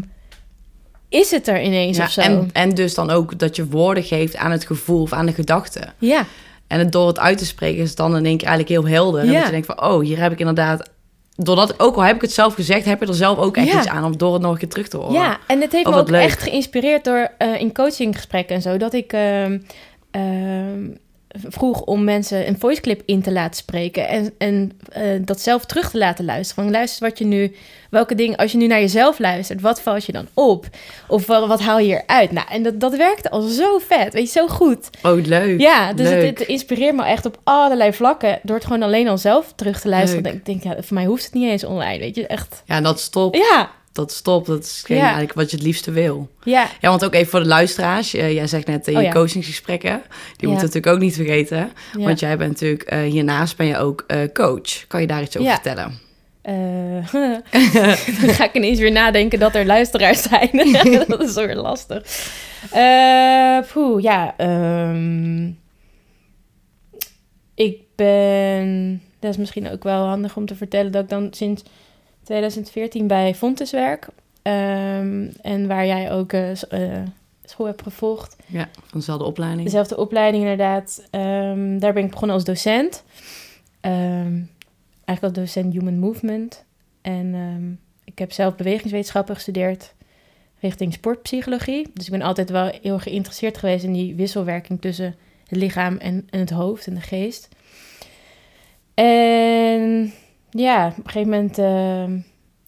is 1.08 1.30
het 1.30 1.48
er 1.48 1.62
ineens 1.62 1.96
Ja, 1.96 2.04
of 2.04 2.10
zo. 2.10 2.20
en, 2.20 2.50
en 2.52 2.70
dus 2.70 2.94
dan 2.94 3.10
ook 3.10 3.38
dat 3.38 3.56
je 3.56 3.66
woorden 3.66 4.04
geeft 4.04 4.36
aan 4.36 4.50
het 4.50 4.66
gevoel 4.66 5.02
of 5.02 5.12
aan 5.12 5.26
de 5.26 5.32
gedachte. 5.32 5.92
ja, 5.98 6.26
En 6.70 6.78
het, 6.78 6.92
door 6.92 7.06
het 7.06 7.18
uit 7.18 7.38
te 7.38 7.46
spreken 7.46 7.82
is 7.82 7.88
het 7.88 7.96
dan 7.96 8.16
in 8.16 8.24
één 8.26 8.36
keer 8.36 8.48
eigenlijk 8.48 8.80
heel 8.80 8.94
helder. 8.96 9.20
En 9.20 9.26
Ja. 9.26 9.32
dat 9.36 9.44
je 9.44 9.50
denkt 9.50 9.66
van, 9.66 9.82
oh, 9.82 10.00
hier 10.00 10.18
heb 10.20 10.32
ik 10.32 10.38
inderdaad... 10.38 10.90
Doordat, 11.36 11.80
ook 11.80 11.96
al 11.96 12.02
heb 12.02 12.14
ik 12.16 12.20
het 12.22 12.32
zelf 12.32 12.54
gezegd, 12.54 12.84
heb 12.84 13.00
je 13.00 13.06
er 13.06 13.14
zelf 13.14 13.38
ook 13.38 13.56
echt 13.56 13.66
Ja. 13.66 13.78
iets 13.78 13.88
aan... 13.88 14.04
om 14.04 14.16
door 14.18 14.32
het 14.32 14.42
nog 14.42 14.52
een 14.52 14.58
keer 14.58 14.68
terug 14.68 14.88
te 14.88 14.96
horen. 14.96 15.12
Ja, 15.12 15.38
en 15.46 15.60
het 15.60 15.72
heeft 15.72 15.84
Oh, 15.86 15.90
me 15.90 15.96
wat 15.98 16.04
ook 16.08 16.10
leuk. 16.14 16.22
echt 16.22 16.42
geïnspireerd 16.42 17.04
door 17.04 17.30
eh, 17.38 17.60
in 17.60 17.72
coachinggesprekken 17.74 18.54
en 18.56 18.62
zo. 18.62 18.76
Dat 18.76 18.92
ik 18.92 19.12
ehm, 19.12 19.58
ehm, 20.10 20.88
vroeg 21.48 21.82
om 21.82 22.04
mensen 22.04 22.48
een 22.48 22.58
voiceclip 22.58 23.02
in 23.04 23.22
te 23.22 23.32
laten 23.32 23.56
spreken. 23.56 24.08
En, 24.08 24.34
en 24.38 24.72
eh, 24.92 25.02
dat 25.20 25.40
zelf 25.40 25.64
terug 25.64 25.90
te 25.90 25.98
laten 25.98 26.24
luisteren. 26.24 26.64
Van 26.64 26.72
luister 26.72 27.08
wat 27.08 27.18
je 27.18 27.24
nu, 27.24 27.54
welke 27.90 28.14
dingen, 28.14 28.36
als 28.36 28.52
je 28.52 28.58
nu 28.58 28.66
naar 28.66 28.80
jezelf 28.80 29.18
luistert, 29.18 29.60
wat 29.60 29.80
valt 29.80 30.04
je 30.04 30.12
dan 30.12 30.28
op? 30.34 30.66
Of 31.08 31.26
wat, 31.26 31.46
wat 31.46 31.60
haal 31.60 31.78
je 31.78 32.02
eruit? 32.06 32.32
Nou, 32.32 32.46
en 32.50 32.62
dat, 32.62 32.80
dat 32.80 32.96
werkte 32.96 33.30
al 33.30 33.40
zo 33.40 33.78
vet, 33.78 34.12
weet 34.12 34.32
je, 34.32 34.38
zo 34.38 34.48
goed. 34.48 34.90
Oh, 35.02 35.24
leuk. 35.24 35.60
Ja, 35.60 35.92
dus 35.92 36.08
het, 36.08 36.20
Leuk. 36.20 36.38
het 36.38 36.48
inspireert 36.48 36.96
me 36.96 37.04
echt 37.04 37.26
op 37.26 37.40
allerlei 37.44 37.92
vlakken. 37.92 38.38
Door 38.42 38.56
het 38.56 38.64
gewoon 38.64 38.82
alleen 38.82 39.08
al 39.08 39.18
zelf 39.18 39.52
terug 39.56 39.80
te 39.80 39.88
luisteren. 39.88 40.22
Leuk. 40.24 40.32
Ik 40.32 40.44
denk, 40.44 40.62
ja, 40.62 40.82
voor 40.82 40.94
mij 40.94 41.06
hoeft 41.06 41.24
het 41.24 41.34
niet 41.34 41.50
eens 41.50 41.64
online, 41.64 41.98
weet 41.98 42.16
je, 42.16 42.26
echt. 42.26 42.62
Ja, 42.64 42.80
dat 42.80 43.00
stopt. 43.00 43.36
Ja, 43.36 43.70
Dat 43.92 44.12
stopt. 44.12 44.46
Dat 44.46 44.62
is 44.64 44.82
geen, 44.86 44.96
Ja. 44.96 45.02
eigenlijk 45.02 45.32
wat 45.34 45.50
je 45.50 45.56
het 45.56 45.64
liefste 45.66 45.90
wil. 45.90 46.28
ja, 46.44 46.68
Ja, 46.80 46.88
want 46.88 47.04
ook 47.04 47.14
even 47.14 47.30
voor 47.30 47.40
de 47.40 47.46
luisteraars. 47.46 48.14
eh, 48.14 48.32
jij 48.32 48.46
zegt 48.46 48.66
net 48.66 48.86
in 48.86 48.94
Oh 48.96 49.00
je 49.00 49.06
ja. 49.06 49.12
coachingsgesprekken. 49.12 50.02
Die 50.36 50.48
Ja. 50.48 50.48
moeten 50.48 50.66
natuurlijk 50.66 50.94
ook 50.94 51.00
niet 51.00 51.14
vergeten. 51.14 51.72
Want 51.98 52.20
jij 52.20 52.36
bent 52.36 52.50
natuurlijk... 52.50 52.82
eh, 52.82 53.00
hiernaast 53.00 53.56
ben 53.56 53.66
je 53.66 53.76
ook 53.78 54.04
eh, 54.06 54.18
coach. 54.32 54.86
Kan 54.86 55.00
je 55.00 55.06
daar 55.06 55.22
iets 55.22 55.36
over 55.36 55.48
Ja. 55.50 55.54
vertellen? 55.54 55.98
Eh, 56.42 57.12
dan 58.22 58.34
ga 58.34 58.44
ik 58.44 58.54
ineens 58.54 58.78
weer 58.78 58.92
nadenken 58.92 59.38
dat 59.38 59.54
er 59.54 59.66
luisteraars 59.66 60.22
zijn. 60.22 60.50
dat 61.08 61.22
is 61.22 61.34
weer 61.34 61.54
lastig. 61.56 62.28
Eh 62.70 63.58
poeh, 63.72 64.02
ja. 64.02 64.34
ehm, 64.36 65.46
ik 67.54 67.76
ben... 67.96 69.02
Dat 69.20 69.30
is 69.30 69.36
misschien 69.36 69.70
ook 69.70 69.82
wel 69.82 70.04
handig 70.06 70.36
om 70.36 70.46
te 70.46 70.54
vertellen... 70.54 70.92
dat 70.92 71.02
ik 71.02 71.08
dan 71.08 71.28
sinds 71.30 71.62
2014 72.30 73.06
bij 73.06 73.34
Fontes 73.34 73.70
werk. 73.70 74.08
Ehm, 74.42 75.28
en 75.42 75.66
waar 75.66 75.86
jij 75.86 76.12
ook 76.12 76.32
eh, 76.32 76.50
eh, 76.50 77.06
school 77.44 77.66
hebt 77.66 77.82
gevolgd. 77.82 78.36
Ja, 78.46 78.68
van 78.72 78.98
dezelfde 78.98 79.24
opleiding. 79.24 79.64
Dezelfde 79.64 79.96
opleiding 79.96 80.42
inderdaad. 80.42 81.06
Ehm, 81.10 81.78
daar 81.78 81.92
ben 81.92 82.04
ik 82.04 82.10
begonnen 82.10 82.36
als 82.36 82.44
docent. 82.44 83.04
Ehm, 83.80 84.40
eigenlijk 85.04 85.22
als 85.22 85.32
docent 85.32 85.72
Human 85.72 85.98
Movement. 85.98 86.64
En 87.00 87.78
ik 88.04 88.18
heb 88.18 88.32
zelf 88.32 88.56
bewegingswetenschappen 88.56 89.34
gestudeerd 89.34 89.94
richting 90.60 90.92
sportpsychologie. 90.92 91.90
Dus 91.94 92.04
ik 92.04 92.12
ben 92.12 92.22
altijd 92.22 92.50
wel 92.50 92.70
heel 92.82 92.98
geïnteresseerd 92.98 93.58
geweest 93.58 93.84
in 93.84 93.92
die 93.92 94.14
wisselwerking 94.14 94.80
tussen 94.80 95.16
het 95.46 95.58
lichaam 95.58 95.96
en, 95.96 96.26
en 96.30 96.40
het 96.40 96.50
hoofd 96.50 96.86
en 96.86 96.94
de 96.94 97.00
geest. 97.00 97.48
En 98.94 100.12
ja, 100.50 100.86
op 100.86 100.96
een 101.04 101.10
gegeven 101.10 101.30
moment 101.30 101.58
ehm, 101.58 102.18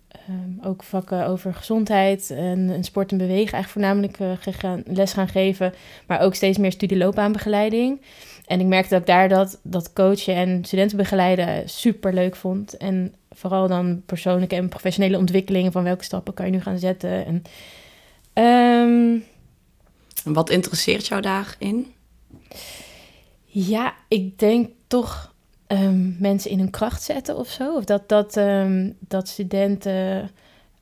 ehm, 0.08 0.68
ook 0.68 0.82
vakken 0.82 1.26
over 1.26 1.54
gezondheid 1.54 2.30
en, 2.30 2.70
en 2.70 2.84
sport 2.84 3.10
en 3.12 3.18
bewegen 3.18 3.52
eigenlijk 3.52 3.68
voornamelijk 3.68 4.18
eh, 4.18 4.30
gegaan, 4.40 4.82
les 4.86 5.12
gaan 5.12 5.28
geven. 5.28 5.74
Maar 6.06 6.20
ook 6.20 6.34
steeds 6.34 6.58
meer 6.58 6.72
studieloopbaanbegeleiding. 6.72 8.00
En 8.46 8.60
ik 8.60 8.66
merkte 8.66 8.90
dat 8.90 9.00
ik 9.00 9.06
daar 9.06 9.28
dat, 9.28 9.60
dat 9.62 9.92
coachen 9.92 10.34
en 10.34 10.64
studenten 10.64 10.96
begeleiden 10.96 11.68
super 11.68 12.14
leuk 12.14 12.36
vond. 12.36 12.76
En 12.76 13.14
vooral 13.30 13.68
dan 13.68 14.02
persoonlijke 14.06 14.54
en 14.54 14.68
professionele 14.68 15.18
ontwikkelingen 15.18 15.72
van 15.72 15.82
welke 15.82 16.04
stappen 16.04 16.34
kan 16.34 16.46
je 16.46 16.52
nu 16.52 16.60
gaan 16.60 16.78
zetten. 16.78 17.26
En, 17.26 17.42
ehm, 18.32 19.18
En 20.24 20.32
Wat 20.32 20.50
interesseert 20.50 21.06
jou 21.06 21.20
daarin? 21.20 21.92
ja, 23.44 23.94
ik 24.08 24.38
denk 24.38 24.70
toch 24.86 25.31
ehm, 25.72 26.10
mensen 26.18 26.50
in 26.50 26.58
hun 26.58 26.70
kracht 26.70 27.02
zetten 27.02 27.36
of 27.36 27.48
zo. 27.48 27.76
Of 27.76 27.84
dat, 27.84 28.08
dat, 28.08 28.36
ehm, 28.36 28.90
dat 28.98 29.28
studenten 29.28 30.30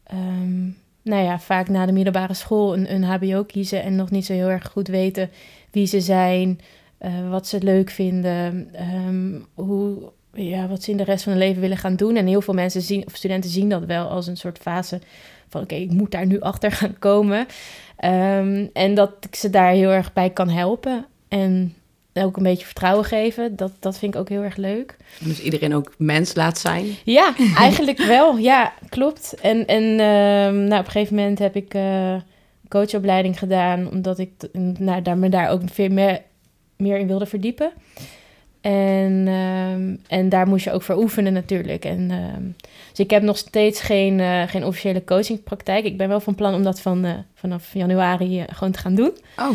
ehm, 0.04 0.64
nou 1.02 1.24
ja, 1.24 1.38
vaak 1.38 1.68
na 1.68 1.86
de 1.86 1.92
middelbare 1.92 2.34
school 2.34 2.74
een, 2.76 2.94
een 2.94 3.04
HBO 3.04 3.44
kiezen 3.44 3.82
en 3.82 3.96
nog 3.96 4.10
niet 4.10 4.26
zo 4.26 4.32
heel 4.32 4.48
erg 4.48 4.68
goed 4.70 4.88
weten 4.88 5.30
wie 5.70 5.86
ze 5.86 6.00
zijn, 6.00 6.60
eh, 6.98 7.30
wat 7.30 7.46
ze 7.46 7.62
leuk 7.62 7.90
vinden, 7.90 8.70
hoe, 9.54 10.12
ja, 10.32 10.68
wat 10.68 10.82
ze 10.82 10.90
in 10.90 10.96
de 10.96 11.04
rest 11.04 11.22
van 11.22 11.32
hun 11.32 11.40
leven 11.40 11.60
willen 11.60 11.76
gaan 11.76 11.96
doen. 11.96 12.16
En 12.16 12.26
heel 12.26 12.40
veel 12.40 12.54
mensen 12.54 12.82
zien, 12.82 13.06
of 13.06 13.16
studenten 13.16 13.50
zien 13.50 13.68
dat 13.68 13.84
wel 13.84 14.08
als 14.08 14.26
een 14.26 14.36
soort 14.36 14.58
fase 14.58 15.00
van 15.48 15.62
oké, 15.62 15.74
ik 15.74 15.90
moet 15.90 16.10
daar 16.10 16.26
nu 16.26 16.40
achter 16.40 16.72
gaan 16.72 16.98
komen. 16.98 17.46
En 18.72 18.94
dat 18.94 19.12
ik 19.20 19.34
ze 19.34 19.50
daar 19.50 19.72
heel 19.72 19.90
erg 19.90 20.12
bij 20.12 20.30
kan 20.30 20.48
helpen. 20.48 21.06
En 21.28 21.74
ook 22.22 22.36
een 22.36 22.42
beetje 22.42 22.64
vertrouwen 22.64 23.04
geven. 23.04 23.56
Dat, 23.56 23.72
dat 23.78 23.98
vind 23.98 24.14
ik 24.14 24.20
ook 24.20 24.28
heel 24.28 24.42
erg 24.42 24.56
leuk. 24.56 24.96
Dus 25.20 25.40
iedereen 25.40 25.74
ook 25.74 25.92
mens 25.98 26.34
laat 26.34 26.58
zijn. 26.58 26.86
Ja, 27.04 27.34
eigenlijk 27.56 27.98
wel. 27.98 28.36
Ja, 28.36 28.72
klopt. 28.88 29.34
En, 29.40 29.66
en 29.66 29.82
ehm, 29.82 30.64
nou, 30.64 30.80
op 30.80 30.86
een 30.86 30.90
gegeven 30.92 31.14
moment 31.16 31.38
heb 31.38 31.56
ik 31.56 31.74
eh, 31.74 32.14
coachopleiding 32.68 33.38
gedaan, 33.38 33.90
omdat 33.90 34.18
ik 34.18 34.30
t- 34.36 34.48
nou, 34.78 35.02
daar, 35.02 35.18
me 35.18 35.28
daar 35.28 35.48
ook 35.50 35.60
veel 35.72 35.88
meer, 35.90 36.20
meer 36.76 36.98
in 36.98 37.06
wilde 37.06 37.26
verdiepen. 37.26 37.72
En, 38.60 39.24
ehm, 39.26 39.96
en 40.20 40.28
daar 40.28 40.46
moest 40.48 40.64
je 40.64 40.72
ook 40.72 40.82
voor 40.82 40.96
oefenen 40.96 41.32
natuurlijk. 41.32 41.84
En, 41.84 42.10
ehm, 42.10 42.42
dus 42.90 42.98
ik 42.98 43.10
heb 43.10 43.22
nog 43.22 43.36
steeds 43.38 43.80
geen, 43.80 44.20
eh, 44.20 44.42
geen 44.46 44.64
officiële 44.64 45.04
coachingpraktijk. 45.04 45.84
Ik 45.84 45.96
ben 45.96 46.08
wel 46.08 46.20
van 46.20 46.34
plan 46.34 46.54
om 46.54 46.62
dat 46.62 46.80
van, 46.80 47.04
eh, 47.04 47.12
vanaf 47.34 47.74
januari 47.74 48.44
gewoon 48.52 48.72
te 48.72 48.78
gaan 48.78 48.94
doen. 48.94 49.12
Oh, 49.38 49.50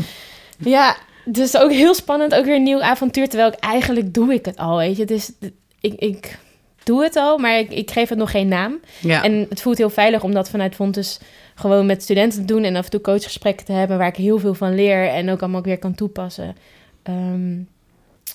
Ja, 0.57 0.95
dus 1.25 1.58
ook 1.58 1.72
heel 1.72 1.94
spannend. 1.94 2.36
Ook 2.36 2.46
weer 2.46 2.55
een 2.55 2.63
nieuw 2.63 2.82
avontuur. 2.82 3.29
Terwijl 3.29 3.51
ik 3.51 3.60
eigenlijk 3.60 4.13
doe 4.13 4.34
ik 4.34 4.46
het 4.46 4.58
al, 4.58 4.77
weet 4.77 4.98
je. 4.98 5.05
Dus 5.05 5.32
ik, 5.79 5.94
ik 5.94 6.38
doe 6.84 7.03
het 7.03 7.15
al, 7.15 7.38
maar 7.38 7.60
ik, 7.60 7.72
ik 7.72 7.91
geef 7.91 8.10
het 8.10 8.17
nog 8.17 8.32
geen 8.32 8.48
naam. 8.48 8.79
ja. 9.01 9.24
En 9.24 9.46
het 9.50 9.62
voelt 9.62 9.77
heel 9.77 9.89
veilig 9.89 10.24
om 10.24 10.34
dat 10.34 10.50
vanuit 10.50 10.75
Fontes 10.75 11.20
gewoon 11.55 11.86
met 11.86 12.03
studenten 12.03 12.39
te 12.39 12.46
doen. 12.46 12.63
En 12.63 12.75
af 12.75 12.84
en 12.86 12.91
toe 12.91 13.01
coachgesprekken 13.01 13.65
te 13.65 13.72
hebben 13.72 13.98
waar 13.98 14.08
ik 14.08 14.15
heel 14.15 14.39
veel 14.39 14.53
van 14.53 14.75
leer. 14.75 15.08
En 15.08 15.29
ook 15.29 15.41
allemaal 15.41 15.62
weer 15.62 15.79
kan 15.79 15.96
toepassen 15.96 16.55
ehm, 17.03 17.58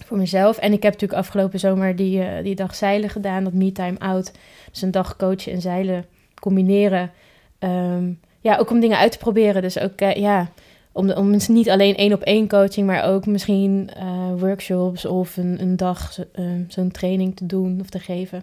voor 0.07 0.19
mezelf. 0.19 0.59
En 0.59 0.73
ik 0.73 0.83
heb 0.83 0.93
natuurlijk 0.93 1.21
afgelopen 1.21 1.59
zomer 1.59 1.97
die, 1.97 2.23
eh, 2.23 2.43
die 2.43 2.55
dag 2.55 2.75
zeilen 2.75 3.11
gedaan. 3.11 3.45
Dat 3.45 3.53
me 3.53 3.73
time 3.73 3.99
out. 3.99 4.33
Dus 4.71 4.83
een 4.83 4.91
dag 4.91 5.17
coachen 5.17 5.53
en 5.53 5.61
zeilen 5.61 6.05
combineren. 6.41 7.11
Ehm, 7.59 8.13
ja, 8.41 8.57
ook 8.57 8.71
om 8.71 8.81
dingen 8.81 8.99
uit 8.99 9.13
te 9.13 9.19
proberen. 9.19 9.63
Dus 9.63 9.79
ook, 9.79 10.01
eh, 10.01 10.15
ja, 10.15 10.51
om, 10.93 11.07
de, 11.07 11.17
om 11.17 11.37
niet 11.49 11.71
alleen 11.71 11.97
één 11.97 12.13
op 12.13 12.23
één 12.23 12.49
coaching, 12.49 12.87
maar 12.87 13.05
ook 13.05 13.27
misschien 13.27 13.91
eh, 13.97 14.33
workshops 14.39 15.05
of 15.05 15.37
een, 15.37 15.57
een 15.61 15.77
dag 15.77 16.19
eh, 16.33 16.45
zo'n 16.69 16.91
training 16.91 17.37
te 17.37 17.47
doen 17.47 17.79
of 17.81 17.89
te 17.89 17.99
geven. 17.99 18.43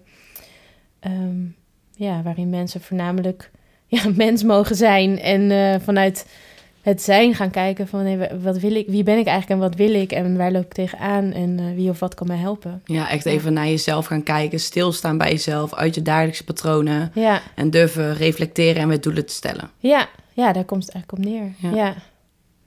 Ehm, 0.99 1.35
ja, 1.95 2.21
waarin 2.21 2.49
mensen 2.49 2.81
voornamelijk 2.81 3.51
ja, 3.87 4.01
mens 4.15 4.43
mogen 4.43 4.75
zijn 4.75 5.19
en 5.19 5.51
eh, 5.51 5.79
vanuit 5.79 6.25
het 6.81 7.01
zijn 7.01 7.35
gaan 7.35 7.49
kijken 7.49 7.87
van 7.87 8.03
nee, 8.03 8.17
wat 8.41 8.57
wil 8.57 8.75
ik, 8.75 8.87
wie 8.87 9.03
ben 9.03 9.17
ik 9.17 9.27
eigenlijk 9.27 9.61
en 9.61 9.67
wat 9.67 9.77
wil 9.77 9.93
ik 9.93 10.11
en 10.11 10.37
waar 10.37 10.51
loop 10.51 10.63
ik 10.63 10.73
tegenaan 10.73 11.31
en 11.31 11.75
wie 11.75 11.89
of 11.89 11.99
wat 11.99 12.13
kan 12.13 12.27
mij 12.27 12.37
helpen. 12.37 12.81
ja, 12.85 13.09
echt 13.09 13.25
even 13.25 13.53
naar 13.53 13.67
jezelf 13.67 14.05
gaan 14.05 14.23
kijken. 14.23 14.59
Stilstaan 14.59 15.17
bij 15.17 15.31
jezelf, 15.31 15.73
uit 15.73 15.95
je 15.95 16.01
dagelijkse 16.01 16.43
patronen. 16.43 17.11
Ja, 17.13 17.41
En 17.55 17.69
durven 17.69 18.13
reflecteren 18.13 18.81
en 18.81 18.87
weer 18.87 19.01
doelen 19.01 19.25
te 19.25 19.33
stellen. 19.33 19.69
ja, 19.79 20.07
ja, 20.33 20.53
daar 20.53 20.65
komt 20.65 20.85
het 20.85 20.93
eigenlijk 20.93 21.25
op 21.27 21.31
neer. 21.31 21.71
Ja. 21.71 21.77
Ja, 21.85 21.95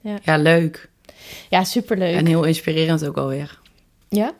ja. 0.01 0.17
Ja, 0.23 0.37
leuk. 0.37 0.89
ja 1.49 1.63
superleuk. 1.63 2.15
En 2.15 2.25
heel 2.25 2.43
inspirerend 2.43 3.07
ook 3.07 3.17
alweer. 3.17 3.59
ja, 4.09 4.31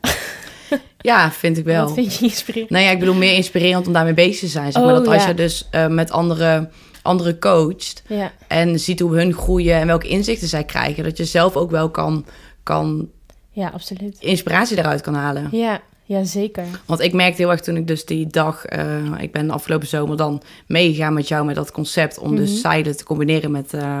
Ja, 1.00 1.30
vind 1.30 1.58
ik 1.58 1.64
wel. 1.64 1.84
wat 1.84 1.94
vind 1.94 2.14
je 2.14 2.24
inspirerend? 2.24 2.70
Nou 2.70 2.84
ja, 2.84 2.90
ik 2.90 2.98
bedoel 2.98 3.14
meer 3.14 3.34
inspirerend 3.34 3.86
om 3.86 3.92
daarmee 3.92 4.14
bezig 4.14 4.38
te 4.38 4.46
zijn. 4.46 4.72
Zeg 4.72 4.82
maar 4.82 4.92
Oh, 4.92 4.98
dat 4.98 5.08
als 5.08 5.22
ja. 5.22 5.28
je 5.28 5.34
dus 5.34 5.68
eh, 5.70 5.86
met 5.86 6.10
andere, 6.10 6.68
anderen 7.02 7.38
coacht 7.38 8.02
Ja, 8.06 8.32
en 8.48 8.80
ziet 8.80 9.00
hoe 9.00 9.16
hun 9.16 9.32
groeien 9.32 9.74
en 9.76 9.86
welke 9.86 10.08
inzichten 10.08 10.48
zij 10.48 10.64
krijgen, 10.64 11.04
dat 11.04 11.16
je 11.16 11.24
zelf 11.24 11.56
ook 11.56 11.70
wel 11.70 11.90
kan, 11.90 12.24
kan 12.62 13.08
ja, 13.50 13.68
absoluut. 13.68 14.16
inspiratie 14.20 14.76
daaruit 14.76 15.00
kan 15.00 15.14
halen. 15.14 15.48
Ja, 15.50 15.80
ja, 16.04 16.24
zeker. 16.24 16.64
Want 16.86 17.00
ik 17.00 17.12
merkte 17.12 17.42
heel 17.42 17.50
erg 17.50 17.60
toen 17.60 17.76
ik 17.76 17.86
dus 17.86 18.04
die 18.04 18.26
dag, 18.26 18.64
eh, 18.64 18.96
ik 19.20 19.32
ben 19.32 19.50
afgelopen 19.50 19.88
zomer 19.88 20.16
dan 20.16 20.42
meegegaan 20.66 21.12
met 21.14 21.28
jou 21.28 21.44
met 21.44 21.54
dat 21.54 21.70
concept 21.72 22.18
om 22.18 22.36
dus 22.36 22.50
Mhm. 22.50 22.58
zeilen 22.60 22.96
te 22.96 23.04
combineren 23.04 23.50
met, 23.50 23.74
eh, 23.74 24.00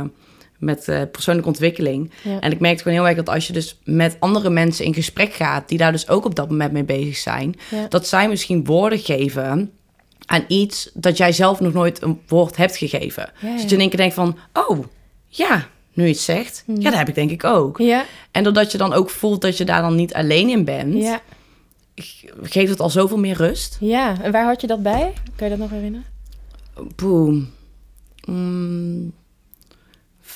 met 0.62 0.88
eh, 0.88 1.02
persoonlijke 1.12 1.48
ontwikkeling. 1.48 2.10
Ja. 2.22 2.40
En 2.40 2.52
ik 2.52 2.60
merkte 2.60 2.82
gewoon 2.82 2.98
heel 2.98 3.06
erg 3.06 3.16
dat 3.16 3.28
als 3.34 3.46
je 3.46 3.52
dus 3.52 3.78
met 3.84 4.16
andere 4.18 4.50
mensen 4.50 4.84
in 4.84 4.94
gesprek 4.94 5.32
gaat, 5.32 5.68
die 5.68 5.78
daar 5.78 5.92
dus 5.92 6.08
ook 6.08 6.24
op 6.24 6.34
dat 6.34 6.48
moment 6.50 6.72
mee 6.72 6.84
bezig 6.84 7.16
zijn, 7.16 7.54
Ja. 7.70 7.86
dat 7.88 8.06
zij 8.06 8.28
misschien 8.28 8.64
woorden 8.64 8.98
geven 8.98 9.70
aan 10.26 10.44
iets 10.48 10.90
dat 10.94 11.16
jij 11.16 11.32
zelf 11.32 11.60
nog 11.60 11.72
nooit 11.72 12.02
een 12.02 12.20
woord 12.26 12.56
hebt 12.56 12.76
gegeven. 12.76 13.32
Ja, 13.40 13.50
Dus 13.52 13.60
dat 13.60 13.68
je 13.68 13.74
in 13.74 13.80
één 13.80 13.88
keer 13.90 13.98
denkt 13.98 14.14
van, 14.14 14.36
oh, 14.52 14.78
ja, 15.28 15.66
nu 15.92 16.02
je 16.04 16.10
het 16.10 16.18
zegt, 16.20 16.62
Mhm. 16.66 16.80
ja, 16.80 16.88
dat 16.90 16.98
heb 16.98 17.08
ik 17.08 17.14
denk 17.14 17.30
ik 17.30 17.44
ook. 17.44 17.78
Ja, 17.78 18.04
En 18.30 18.42
doordat 18.44 18.72
je 18.72 18.78
dan 18.78 18.92
ook 18.92 19.10
voelt 19.10 19.40
dat 19.40 19.56
je 19.58 19.64
daar 19.64 19.82
dan 19.82 19.94
niet 19.94 20.14
alleen 20.14 20.48
in 20.48 20.64
bent, 20.64 20.94
ja, 21.02 21.20
geeft 22.42 22.70
het 22.70 22.80
al 22.80 22.90
zoveel 22.90 23.18
meer 23.18 23.36
rust. 23.36 23.76
ja. 23.80 24.16
En 24.22 24.32
waar 24.32 24.44
had 24.44 24.60
je 24.60 24.66
dat 24.66 24.82
bij? 24.82 25.12
Kan 25.36 25.48
je 25.48 25.56
dat 25.56 25.58
nog 25.68 25.70
herinneren? 25.70 26.06
Boem. 26.96 27.50
Mm, 28.26 29.12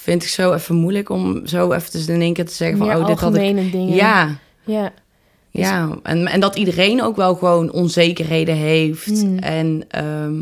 vind 0.06 0.22
ik 0.22 0.28
zo 0.28 0.52
even 0.52 0.74
moeilijk 0.74 1.08
om 1.10 1.46
zo 1.46 1.72
even 1.72 2.14
in 2.14 2.20
één 2.20 2.32
keer 2.32 2.46
te 2.46 2.54
zeggen 2.54 2.78
van, 2.78 2.86
Meer 2.86 2.96
oh, 2.98 3.06
dit 3.06 3.20
had 3.20 3.34
ik... 3.36 3.40
dingen. 3.72 3.88
Ja, 3.94 4.38
Ja, 4.64 4.92
ja. 5.50 5.88
En, 6.02 6.26
en 6.26 6.40
dat 6.40 6.56
iedereen 6.56 7.02
ook 7.02 7.16
wel 7.16 7.34
gewoon 7.34 7.70
onzekerheden 7.72 8.54
heeft 8.56 9.06
Hmm. 9.20 9.38
en 9.38 9.84
ehm 9.88 10.34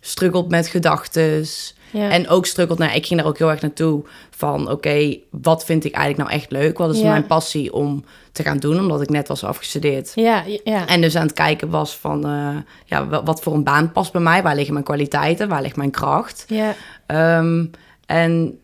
struggelt 0.00 0.48
met 0.50 0.68
gedachtes. 0.68 1.74
ja. 1.90 2.10
En 2.10 2.28
ook 2.28 2.46
struggelt, 2.46 2.78
nou, 2.78 2.92
ik 2.92 3.06
ging 3.06 3.20
daar 3.20 3.28
ook 3.28 3.38
heel 3.38 3.50
erg 3.50 3.60
naartoe 3.60 4.04
van, 4.30 4.70
oké, 4.70 5.16
wat 5.30 5.64
vind 5.64 5.84
ik 5.84 5.94
eigenlijk 5.94 6.28
nou 6.28 6.40
echt 6.40 6.50
leuk? 6.50 6.78
Wat 6.78 6.94
is 6.94 7.00
Ja. 7.00 7.08
mijn 7.10 7.26
passie 7.26 7.72
om 7.72 8.04
te 8.32 8.42
gaan 8.42 8.58
doen, 8.58 8.78
omdat 8.80 9.00
ik 9.02 9.08
net 9.08 9.28
was 9.28 9.44
afgestudeerd. 9.44 10.12
ja, 10.14 10.44
ja. 10.64 10.86
En 10.86 11.00
dus 11.00 11.16
aan 11.16 11.22
het 11.26 11.32
kijken 11.32 11.68
was 11.70 11.96
van, 11.96 12.24
eh, 12.26 12.56
ja, 12.84 13.06
wa- 13.06 13.22
wat 13.22 13.40
voor 13.40 13.54
een 13.54 13.64
baan 13.64 13.92
past 13.92 14.12
bij 14.12 14.20
mij? 14.20 14.42
Waar 14.42 14.54
liggen 14.54 14.72
mijn 14.72 14.84
kwaliteiten? 14.84 15.48
Waar 15.48 15.62
ligt 15.62 15.76
mijn 15.76 15.90
kracht? 15.90 16.44
ja. 16.48 16.74
Ehm, 17.06 17.64
en 18.06 18.58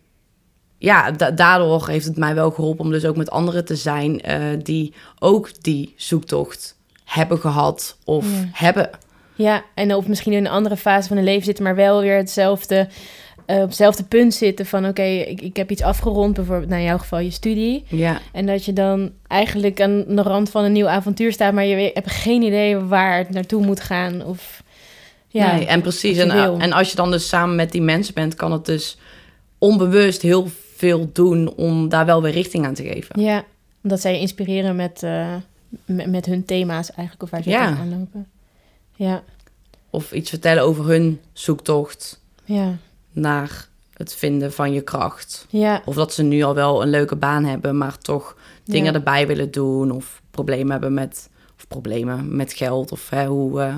ja, 0.85 1.11
da- 1.11 1.31
daardoor 1.31 1.89
heeft 1.89 2.05
het 2.05 2.17
mij 2.17 2.35
wel 2.35 2.51
geholpen 2.51 2.85
om 2.85 2.91
dus 2.91 3.05
ook 3.05 3.17
met 3.17 3.31
anderen 3.31 3.65
te 3.65 3.77
zijn 3.77 4.21
eh, 4.21 4.41
die 4.63 4.93
ook 5.19 5.63
die 5.63 5.95
zoektocht 5.97 6.77
hebben 7.05 7.39
gehad 7.39 7.97
of 8.05 8.25
Ja. 8.25 8.49
hebben. 8.53 8.91
Ja, 9.35 9.63
en 9.75 9.95
of 9.95 10.07
misschien 10.07 10.33
in 10.33 10.45
een 10.45 10.51
andere 10.51 10.77
fase 10.77 11.09
van 11.09 11.17
hun 11.17 11.27
leven 11.27 11.45
zitten, 11.45 11.65
maar 11.65 11.75
wel 11.75 12.01
weer 12.01 12.17
hetzelfde, 12.17 12.89
eh, 13.47 13.57
op 13.57 13.63
hetzelfde 13.67 14.05
punt 14.05 14.35
zitten 14.35 14.67
van 14.67 14.87
oké, 14.87 15.03
ik, 15.03 15.41
ik 15.41 15.57
heb 15.57 15.71
iets 15.71 15.83
afgerond, 15.83 16.35
bijvoorbeeld 16.35 16.69
nou 16.69 16.81
in 16.81 16.87
jouw 16.89 16.99
geval 16.99 17.19
je 17.19 17.31
studie. 17.31 17.85
Ja, 17.89 18.21
En 18.33 18.47
dat 18.47 18.65
je 18.65 18.73
dan 18.73 19.13
eigenlijk 19.29 19.81
aan 19.81 20.05
de 20.09 20.23
rand 20.23 20.51
van 20.51 20.65
een 20.65 20.73
nieuw 20.73 20.89
avontuur 20.89 21.33
staat, 21.33 21.53
maar 21.53 21.65
je 21.65 21.75
weet- 21.75 21.95
hebt 21.95 22.11
geen 22.11 22.43
idee 22.43 22.77
waar 22.79 23.19
het 23.19 23.31
naartoe 23.31 23.65
moet 23.65 23.81
gaan. 23.81 24.25
Of 24.25 24.63
ja, 25.29 25.55
nee, 25.57 25.67
en 25.67 25.81
precies. 25.83 26.19
En, 26.19 26.33
wil. 26.33 26.59
en 26.59 26.73
als 26.73 26.91
je 26.91 26.97
dan 26.97 27.11
dus 27.11 27.29
samen 27.29 27.55
met 27.57 27.73
die 27.73 27.83
mensen 27.83 28.15
bent, 28.15 28.35
kan 28.35 28.53
het 28.53 28.65
dus 28.67 28.99
onbewust 29.59 30.23
heel 30.23 30.49
veel 30.77 31.09
doen 31.13 31.55
om 31.55 31.89
daar 31.89 32.07
wel 32.07 32.23
weer 32.23 32.33
richting 32.33 32.67
aan 32.67 32.75
te 32.75 32.83
geven. 32.85 33.21
ja, 33.21 33.45
omdat 33.83 34.01
zij 34.01 34.13
je 34.13 34.21
inspireren 34.21 34.77
met, 34.77 35.03
eh, 35.03 35.35
met, 35.85 36.07
met 36.11 36.27
hun 36.27 36.45
thema's 36.45 36.91
eigenlijk, 36.91 37.23
of 37.23 37.31
waar 37.31 37.43
ze 37.43 37.51
Ja. 37.51 37.67
tegenaan 37.69 37.99
lopen. 37.99 38.27
Ja, 38.97 39.23
Of 39.91 40.13
iets 40.13 40.31
vertellen 40.31 40.63
over 40.63 40.87
hun 40.87 41.21
zoektocht 41.33 42.21
ja, 42.45 42.77
naar 43.13 43.69
het 43.95 44.15
vinden 44.15 44.53
van 44.53 44.73
je 44.73 44.81
kracht. 44.81 45.47
ja. 45.51 45.83
Of 45.85 45.95
dat 45.95 46.13
ze 46.13 46.23
nu 46.23 46.43
al 46.43 46.55
wel 46.55 46.83
een 46.83 46.91
leuke 46.91 47.17
baan 47.17 47.45
hebben, 47.45 47.79
maar 47.79 47.99
toch 47.99 48.37
dingen 48.65 48.93
ja. 48.93 48.99
erbij 48.99 49.27
willen 49.27 49.51
doen. 49.51 49.91
Of 49.91 50.23
problemen 50.31 50.71
hebben 50.73 50.95
met, 50.95 51.29
of 51.59 51.69
problemen 51.69 52.37
met 52.37 52.53
geld. 52.53 52.93
Of 52.93 53.11
hè, 53.11 53.27
hoe. 53.27 53.61
eh, 53.61 53.75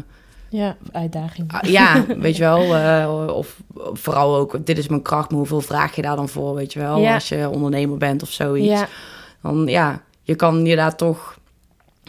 Ja, 0.57 0.77
uitdaging. 0.93 1.53
ah, 1.53 1.71
ja, 1.71 2.05
weet 2.19 2.37
je 2.37 2.43
wel. 2.43 2.75
eh, 2.77 3.29
of 3.35 3.57
vooral 3.93 4.37
ook, 4.37 4.67
dit 4.67 4.79
is 4.79 4.89
mijn 4.89 5.03
kracht, 5.03 5.29
maar 5.31 5.39
hoeveel 5.39 5.61
vraag 5.61 5.97
je 5.97 6.03
daar 6.03 6.17
dan 6.17 6.29
voor? 6.29 6.55
Weet 6.55 6.73
je 6.73 6.79
wel, 6.79 6.99
Ja. 6.99 7.15
als 7.15 7.29
je 7.29 7.49
ondernemer 7.51 7.99
bent 7.99 8.23
of 8.23 8.31
zoiets. 8.31 8.67
Ja, 8.81 8.89
Dan 9.43 9.67
ja, 9.67 10.03
je 10.23 10.35
kan 10.35 10.65
je 10.65 10.77
daar 10.77 10.97
toch 10.97 11.39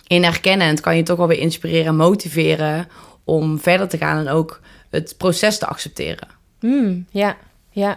in 0.08 0.24
herkennen. 0.24 0.68
En 0.68 0.72
het 0.74 0.82
kan 0.82 0.96
je 0.98 1.04
toch 1.04 1.18
wel 1.18 1.28
weer 1.28 1.40
inspireren 1.40 1.86
en 1.86 1.96
motiveren 1.96 2.88
om 3.24 3.60
verder 3.60 3.88
te 3.88 3.98
gaan. 3.98 4.26
En 4.28 4.34
ook 4.34 4.60
het 4.90 5.14
proces 5.18 5.58
te 5.58 5.66
accepteren. 5.66 6.28
Hmm, 6.60 7.06
ja, 7.12 7.36
ja. 7.70 7.88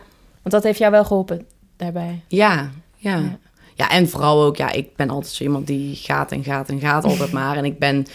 Want 0.42 0.54
dat 0.54 0.62
heeft 0.62 0.78
jou 0.78 0.90
wel 0.92 1.04
geholpen 1.04 1.46
daarbij. 1.76 2.20
Ja, 2.28 2.70
ja. 2.96 3.16
Ja. 3.16 3.38
Ja, 3.74 3.88
en 3.90 4.08
vooral 4.08 4.42
ook, 4.44 4.56
ja, 4.56 4.70
ik 4.72 4.96
ben 4.96 5.10
altijd 5.10 5.32
zo 5.34 5.44
iemand 5.44 5.66
die 5.66 5.96
gaat 5.96 6.32
en 6.32 6.44
gaat 6.44 6.68
en 6.68 6.80
gaat 6.80 7.04
altijd 7.04 7.32
maar. 7.40 7.56
En 7.56 7.64
ik 7.64 7.78
ben 7.78 8.06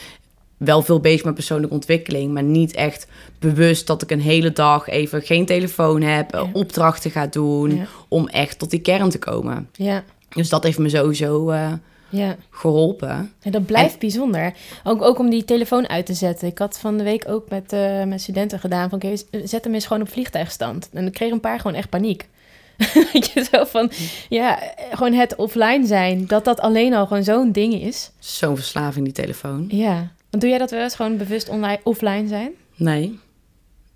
wel 0.57 0.81
veel 0.81 0.99
bezig 0.99 1.23
met 1.25 1.33
persoonlijke 1.33 1.73
ontwikkeling, 1.75 2.33
maar 2.33 2.43
niet 2.43 2.73
echt 2.75 3.07
bewust 3.39 3.87
dat 3.87 4.01
ik 4.01 4.11
een 4.11 4.21
hele 4.21 4.53
dag 4.53 4.87
even 4.87 5.21
geen 5.21 5.45
telefoon 5.45 6.01
heb, 6.01 6.31
Ja. 6.33 6.49
opdrachten 6.53 7.11
ga 7.11 7.27
doen, 7.27 7.75
Ja. 7.75 7.85
om 8.07 8.27
echt 8.27 8.59
tot 8.59 8.69
die 8.69 8.79
kern 8.79 9.09
te 9.09 9.19
komen. 9.19 9.69
Ja, 9.73 10.03
Dus 10.29 10.49
dat 10.49 10.63
heeft 10.63 10.77
me 10.77 10.89
sowieso 10.89 11.49
eh, 11.49 11.71
ja. 12.09 12.35
geholpen. 12.49 13.33
En 13.41 13.51
dat 13.51 13.65
blijft 13.65 13.99
bijzonder. 13.99 14.53
Ook, 14.83 15.01
ook 15.01 15.19
om 15.19 15.29
die 15.29 15.45
telefoon 15.45 15.87
uit 15.89 16.05
te 16.05 16.13
zetten. 16.13 16.47
Ik 16.47 16.57
had 16.57 16.79
van 16.79 16.97
de 16.97 17.03
week 17.03 17.23
ook 17.27 17.49
met, 17.49 17.73
eh, 17.73 18.03
met 18.03 18.21
studenten 18.21 18.59
gedaan 18.59 18.89
van... 18.89 18.97
oké, 19.03 19.15
zet 19.43 19.63
hem 19.63 19.73
eens 19.73 19.85
gewoon 19.85 20.01
op 20.01 20.09
vliegtuigstand. 20.09 20.89
En 20.93 21.05
ik 21.05 21.13
kreeg 21.13 21.31
een 21.31 21.39
paar 21.39 21.59
gewoon 21.59 21.77
echt 21.77 21.89
paniek. 21.89 22.27
Je, 23.33 23.47
zo 23.51 23.63
van... 23.65 23.91
Ja, 24.29 24.59
gewoon 24.91 25.13
het 25.13 25.35
offline 25.35 25.85
zijn. 25.85 26.27
Dat 26.27 26.45
dat 26.45 26.59
alleen 26.59 26.93
al 26.93 27.07
gewoon 27.07 27.23
zo'n 27.23 27.51
ding 27.51 27.73
is. 27.81 28.11
Zo'n 28.19 28.55
verslaving, 28.55 29.05
die 29.05 29.13
telefoon. 29.13 29.65
Ja. 29.67 30.11
Want 30.35 30.47
doe 30.47 30.55
jij 30.55 30.65
dat 30.65 30.71
wel 30.75 30.83
eens 30.83 30.95
gewoon 30.95 31.17
bewust 31.17 31.49
online, 31.49 31.79
offline 31.83 32.27
zijn? 32.27 32.51
Nee. 32.75 33.19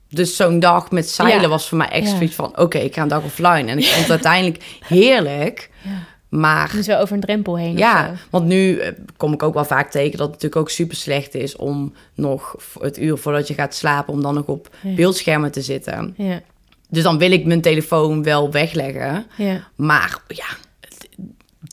Dus 0.10 0.36
zo'n 0.36 0.60
dag 0.60 0.92
met 0.92 1.10
zeilen 1.10 1.42
Ja. 1.42 1.48
was 1.48 1.68
voor 1.70 1.78
mij 1.78 1.88
echt 1.90 2.08
Ja. 2.10 2.16
zoiets 2.16 2.36
van... 2.36 2.58
oké, 2.58 2.78
ik 2.78 2.94
ga 2.94 3.02
een 3.02 3.08
dag 3.08 3.24
offline. 3.24 3.64
En 3.72 3.78
ik 3.78 3.86
vond 3.86 4.00
het 4.02 4.10
uiteindelijk 4.24 4.64
heerlijk. 4.88 5.70
Ja. 5.84 5.90
Maar 6.30 6.72
Dus 6.72 6.88
wel 6.88 7.00
over 7.00 7.14
een 7.16 7.22
drempel 7.22 7.58
heen 7.58 7.72
of 7.74 7.80
ja, 7.80 8.14
want 8.30 8.46
nu 8.46 8.78
eh, 8.78 8.92
kom 9.18 9.34
ik 9.34 9.44
ook 9.44 9.54
wel 9.54 9.66
vaak 9.66 9.92
tegen... 9.92 10.12
dat 10.12 10.20
het 10.20 10.30
natuurlijk 10.30 10.62
ook 10.62 10.70
super 10.70 10.96
slecht 10.98 11.36
is... 11.36 11.56
om 11.56 11.94
nog 12.16 12.56
het 12.80 13.00
uur 13.00 13.18
voordat 13.18 13.48
je 13.48 13.54
gaat 13.54 13.76
slapen... 13.76 14.14
om 14.14 14.22
dan 14.22 14.34
nog 14.34 14.46
op 14.46 14.70
beeldschermen 14.82 15.52
te 15.52 15.62
zitten. 15.62 16.14
Ja, 16.18 16.42
Dus 16.90 17.04
dan 17.04 17.18
wil 17.18 17.32
ik 17.32 17.46
mijn 17.46 17.62
telefoon 17.62 18.24
wel 18.24 18.52
wegleggen. 18.52 19.26
ja, 19.38 19.68
Maar 19.76 20.20
ja, 20.28 20.46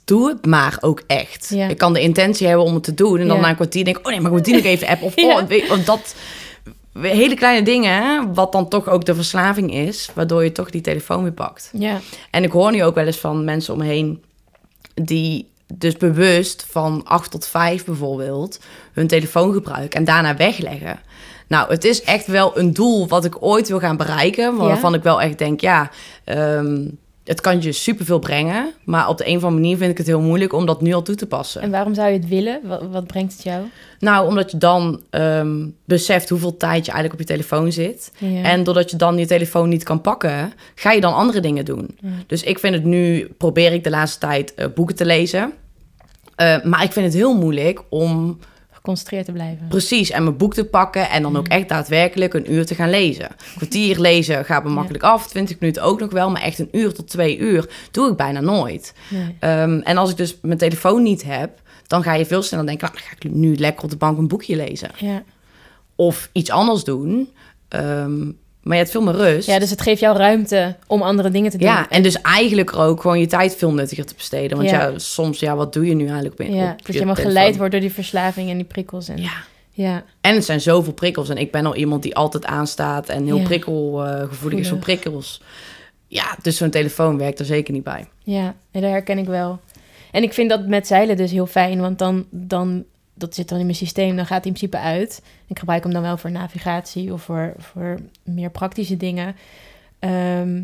doe 0.07 0.29
het 0.29 0.47
maar 0.47 0.79
ook 0.81 1.03
echt. 1.07 1.49
Ja. 1.55 1.69
Ik 1.69 1.79
kan 1.79 1.93
de 1.93 2.01
intentie 2.01 2.47
hebben 2.47 2.65
om 2.67 2.75
het 2.75 2.83
te 2.83 2.95
doen. 2.95 3.19
En 3.21 3.27
dan 3.29 3.37
Ja. 3.37 3.43
na 3.43 3.49
een 3.49 3.55
kwartier 3.55 3.85
denk 3.85 3.99
ik... 3.99 4.07
oh 4.07 4.13
nee, 4.13 4.21
maar 4.21 4.31
ik 4.31 4.37
moet 4.37 4.45
die 4.47 4.55
nog 4.55 4.65
even 4.65 4.87
appen. 4.89 5.07
Of 5.07 5.17
Ja. 5.21 5.39
oh, 5.41 5.47
weet- 5.47 5.71
of 5.71 5.85
dat... 5.85 6.15
Hele 7.01 7.35
kleine 7.35 7.65
dingen, 7.65 8.35
wat 8.35 8.53
dan 8.53 8.69
toch 8.69 8.89
ook 8.89 9.05
de 9.05 9.15
verslaving 9.15 9.75
is... 9.75 10.11
waardoor 10.15 10.45
je 10.45 10.53
toch 10.53 10.71
die 10.71 10.81
telefoon 10.81 11.23
weer 11.23 11.33
pakt. 11.33 11.71
ja. 11.73 12.01
En 12.31 12.43
ik 12.45 12.51
hoor 12.51 12.71
nu 12.73 12.85
ook 12.85 12.95
wel 12.95 13.07
eens 13.07 13.17
van 13.19 13.45
mensen 13.45 13.73
om 13.73 13.79
me 13.79 13.85
heen... 13.87 14.23
die 14.95 15.49
dus 15.75 15.97
bewust 15.97 16.67
van 16.71 17.01
8 17.05 17.31
tot 17.31 17.47
5 17.47 17.85
bijvoorbeeld... 17.85 18.61
hun 18.93 19.07
telefoon 19.07 19.53
gebruiken 19.53 19.99
en 19.99 20.05
daarna 20.05 20.37
wegleggen. 20.37 21.01
Nou, 21.49 21.71
het 21.71 21.85
is 21.85 22.03
echt 22.03 22.27
wel 22.27 22.59
een 22.59 22.73
doel 22.73 23.09
wat 23.09 23.25
ik 23.25 23.43
ooit 23.43 23.69
wil 23.69 23.79
gaan 23.79 23.97
bereiken... 23.97 24.57
waarvan 24.57 24.95
ik 24.95 25.03
wel 25.03 25.21
echt 25.21 25.39
denk, 25.39 25.61
ja... 25.61 25.91
ehm, 26.25 26.89
het 27.27 27.41
kan 27.41 27.63
je 27.63 27.73
superveel 27.73 28.19
brengen... 28.19 28.73
maar 28.85 29.09
op 29.09 29.19
de 29.19 29.29
een 29.29 29.37
of 29.37 29.43
andere 29.43 29.63
manier 29.63 29.77
vind 29.77 29.91
ik 29.91 29.99
het 29.99 30.07
heel 30.07 30.21
moeilijk... 30.21 30.53
om 30.53 30.67
dat 30.67 30.81
nu 30.81 30.93
al 30.93 31.03
toe 31.03 31.15
te 31.15 31.27
passen. 31.27 31.63
En 31.63 31.71
waarom 31.71 31.95
zou 31.95 32.09
je 32.09 32.19
het 32.19 32.29
willen? 32.29 32.61
Wat, 32.65 32.83
wat 32.91 33.07
brengt 33.07 33.33
het 33.33 33.43
jou? 33.43 33.65
Nou, 33.99 34.29
omdat 34.29 34.51
je 34.51 34.59
dan 34.59 35.01
ehm, 35.11 35.67
beseft 35.85 36.29
hoeveel 36.29 36.57
tijd 36.57 36.87
je 36.87 36.93
eigenlijk 36.93 37.13
op 37.13 37.29
je 37.29 37.35
telefoon 37.35 37.73
zit... 37.73 38.13
Ja. 38.19 38.43
En 38.43 38.65
doordat 38.65 38.91
je 38.91 38.97
dan 38.97 39.19
je 39.19 39.27
telefoon 39.27 39.69
niet 39.69 39.83
kan 39.83 40.01
pakken, 40.01 40.53
ga 40.75 40.93
je 40.93 41.01
dan 41.01 41.15
andere 41.15 41.41
dingen 41.41 41.65
doen. 41.65 41.97
Ja. 42.01 42.09
Dus 42.27 42.43
ik 42.43 42.59
vind 42.59 42.75
het 42.75 42.85
nu, 42.85 43.29
probeer 43.39 43.73
ik 43.73 43.85
de 43.85 43.91
laatste 43.91 44.19
tijd 44.19 44.55
eh, 44.55 44.67
boeken 44.75 44.97
te 44.97 45.07
lezen. 45.07 45.53
Eh, 46.37 46.63
maar 46.63 46.83
ik 46.83 46.93
vind 46.93 47.07
het 47.07 47.15
heel 47.15 47.37
moeilijk 47.37 47.83
om 47.89 48.39
Geconcentreerd 48.87 49.25
te 49.25 49.33
blijven. 49.33 49.67
precies 49.69 50.11
en 50.11 50.23
mijn 50.23 50.37
boek 50.37 50.55
te 50.55 50.65
pakken 50.65 51.11
en 51.11 51.23
dan 51.23 51.37
ook 51.37 51.49
echt 51.49 51.69
daadwerkelijk 51.69 52.35
een 52.35 52.53
uur 52.53 52.67
te 52.67 52.75
gaan 52.75 52.91
lezen. 52.91 53.29
Kwartier 53.57 54.01
lezen 54.01 54.45
gaat 54.45 54.63
me 54.63 54.69
Ja. 54.69 54.75
makkelijk 54.75 55.05
af, 55.05 55.29
20 55.29 55.59
minuten 55.61 55.83
ook 55.83 56.01
nog 56.01 56.11
wel, 56.13 56.31
maar 56.31 56.43
echt 56.43 56.59
een 56.59 56.69
uur 56.73 56.95
tot 56.95 57.09
twee 57.09 57.39
uur 57.39 57.69
doe 57.91 58.11
ik 58.11 58.17
bijna 58.17 58.41
nooit. 58.41 58.95
Nee. 59.11 59.37
Ehm, 59.41 59.79
en 59.79 59.97
als 59.97 60.11
ik 60.11 60.17
dus 60.17 60.37
mijn 60.43 60.59
telefoon 60.59 61.03
niet 61.03 61.25
heb, 61.25 61.61
dan 61.87 62.03
ga 62.03 62.15
je 62.15 62.27
veel 62.27 62.43
sneller 62.43 62.67
denken, 62.67 62.87
nou, 62.89 62.99
dan 62.99 63.09
ga 63.09 63.15
ik 63.19 63.35
nu 63.35 63.57
lekker 63.57 63.85
op 63.85 63.91
de 63.91 63.97
bank 63.97 64.19
een 64.19 64.29
boekje 64.29 64.57
lezen. 64.57 64.91
Ja. 64.99 65.23
Of 65.95 66.29
iets 66.33 66.51
anders 66.51 66.85
doen. 66.85 67.31
Ehm, 67.69 68.31
maar 68.67 68.77
je 68.77 68.83
hebt 68.83 68.91
veel 68.95 69.03
meer 69.03 69.15
rust. 69.15 69.47
ja, 69.49 69.59
dus 69.59 69.71
het 69.71 69.81
geeft 69.81 70.01
jou 70.01 70.17
ruimte 70.17 70.77
om 70.87 71.03
andere 71.03 71.31
dingen 71.31 71.51
te 71.51 71.59
doen. 71.59 71.69
Ja, 71.69 71.89
en 71.91 72.03
dus 72.03 72.21
eigenlijk 72.21 72.77
ook 72.77 73.01
gewoon 73.01 73.21
je 73.21 73.27
tijd 73.27 73.57
veel 73.57 73.73
nuttiger 73.73 74.05
te 74.07 74.15
besteden. 74.15 74.57
Want 74.57 74.71
ja, 74.71 74.87
Ja. 74.89 74.99
soms, 74.99 75.41
ja, 75.41 75.57
wat 75.57 75.73
doe 75.73 75.87
je 75.87 75.95
nu 75.95 76.05
eigenlijk 76.07 76.41
op, 76.41 76.47
Ja, 76.47 76.71
op 76.71 76.77
dat 76.77 76.87
je 76.87 76.93
helemaal 76.93 77.15
geleid 77.15 77.57
wordt 77.57 77.73
door 77.73 77.81
die 77.81 77.93
verslaving 77.93 78.51
en 78.51 78.57
die 78.57 78.65
prikkels. 78.67 79.09
En, 79.09 79.17
Ja. 79.21 79.33
ja. 79.71 80.05
En 80.21 80.35
het 80.35 80.45
zijn 80.45 80.61
zoveel 80.61 80.93
prikkels. 80.93 81.29
En 81.29 81.37
ik 81.37 81.51
ben 81.53 81.67
al 81.67 81.77
iemand 81.77 82.03
die 82.03 82.15
altijd 82.17 82.45
aanstaat 82.47 83.09
en 83.09 83.25
heel 83.25 83.37
Ja. 83.39 83.45
prikkelgevoelig 83.45 84.59
is 84.59 84.69
voor 84.69 84.79
prikkels. 84.79 85.43
Ja, 86.09 86.37
dus 86.43 86.57
zo'n 86.57 86.71
telefoon 86.71 87.19
werkt 87.19 87.39
er 87.39 87.45
zeker 87.45 87.73
niet 87.73 87.85
bij. 87.85 88.09
Ja, 88.25 88.55
nee, 88.73 88.83
dat 88.83 88.91
herken 88.93 89.19
ik 89.19 89.27
wel. 89.27 89.59
En 90.13 90.23
ik 90.23 90.33
vind 90.33 90.51
dat 90.51 90.67
met 90.67 90.87
zeilen 90.87 91.17
dus 91.17 91.31
heel 91.31 91.47
fijn, 91.47 91.81
want 91.81 91.99
dan, 91.99 92.27
dan 92.31 92.85
dat 93.19 93.35
zit 93.35 93.49
dan 93.49 93.59
in 93.59 93.65
mijn 93.65 93.77
systeem, 93.77 94.17
dan 94.17 94.27
gaat 94.27 94.45
hij 94.45 94.53
in 94.53 94.59
principe 94.59 94.79
uit. 94.79 95.23
Ik 95.47 95.59
gebruik 95.59 95.83
hem 95.83 95.93
dan 95.93 96.03
wel 96.03 96.17
voor 96.17 96.31
navigatie 96.31 97.13
of 97.13 97.23
voor, 97.23 97.55
voor 97.59 97.99
meer 98.25 98.51
praktische 98.51 98.97
dingen. 98.97 99.37
Ehm, 99.99 100.63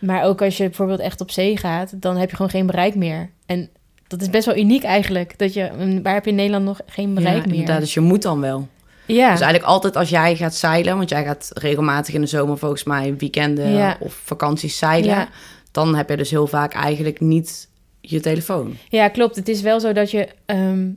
maar 0.00 0.24
ook 0.24 0.42
als 0.42 0.56
je 0.56 0.64
bijvoorbeeld 0.64 1.00
echt 1.00 1.20
op 1.20 1.30
zee 1.30 1.56
gaat, 1.56 2.02
dan 2.02 2.16
heb 2.16 2.30
je 2.30 2.36
gewoon 2.36 2.50
geen 2.50 2.66
bereik 2.66 2.94
meer. 2.94 3.30
En 3.46 3.68
dat 4.06 4.20
is 4.20 4.30
best 4.30 4.46
wel 4.46 4.56
uniek 4.56 4.82
eigenlijk. 4.82 5.38
Dat 5.38 5.52
je, 5.54 6.00
waar 6.02 6.14
heb 6.14 6.24
je 6.24 6.30
in 6.30 6.36
Nederland 6.36 6.64
nog 6.64 6.80
geen 6.86 7.14
bereik 7.14 7.36
ja, 7.36 7.42
meer? 7.46 7.52
inderdaad. 7.54 7.80
Dus 7.80 7.94
je 7.94 8.00
moet 8.00 8.22
dan 8.22 8.40
wel. 8.40 8.68
Ja, 9.06 9.30
Dus 9.30 9.40
eigenlijk 9.40 9.64
altijd 9.72 9.96
als 9.96 10.08
jij 10.08 10.36
gaat 10.36 10.54
zeilen, 10.54 10.96
want 10.96 11.08
jij 11.08 11.24
gaat 11.24 11.50
regelmatig 11.54 12.14
in 12.14 12.20
de 12.20 12.26
zomer 12.26 12.58
volgens 12.58 12.84
mij 12.84 13.16
weekenden 13.16 13.72
Ja. 13.72 13.96
of 14.00 14.20
vakanties 14.24 14.78
zeilen, 14.78 15.10
Ja. 15.10 15.28
dan 15.70 15.94
heb 15.94 16.08
je 16.08 16.16
dus 16.16 16.30
heel 16.30 16.46
vaak 16.46 16.74
eigenlijk 16.74 17.20
niet 17.20 17.68
je 18.00 18.20
telefoon. 18.20 18.76
Ja, 18.88 19.08
klopt. 19.08 19.36
Het 19.36 19.48
is 19.48 19.60
wel 19.60 19.80
zo 19.80 19.92
dat 19.92 20.10
je... 20.10 20.28
ehm, 20.46 20.88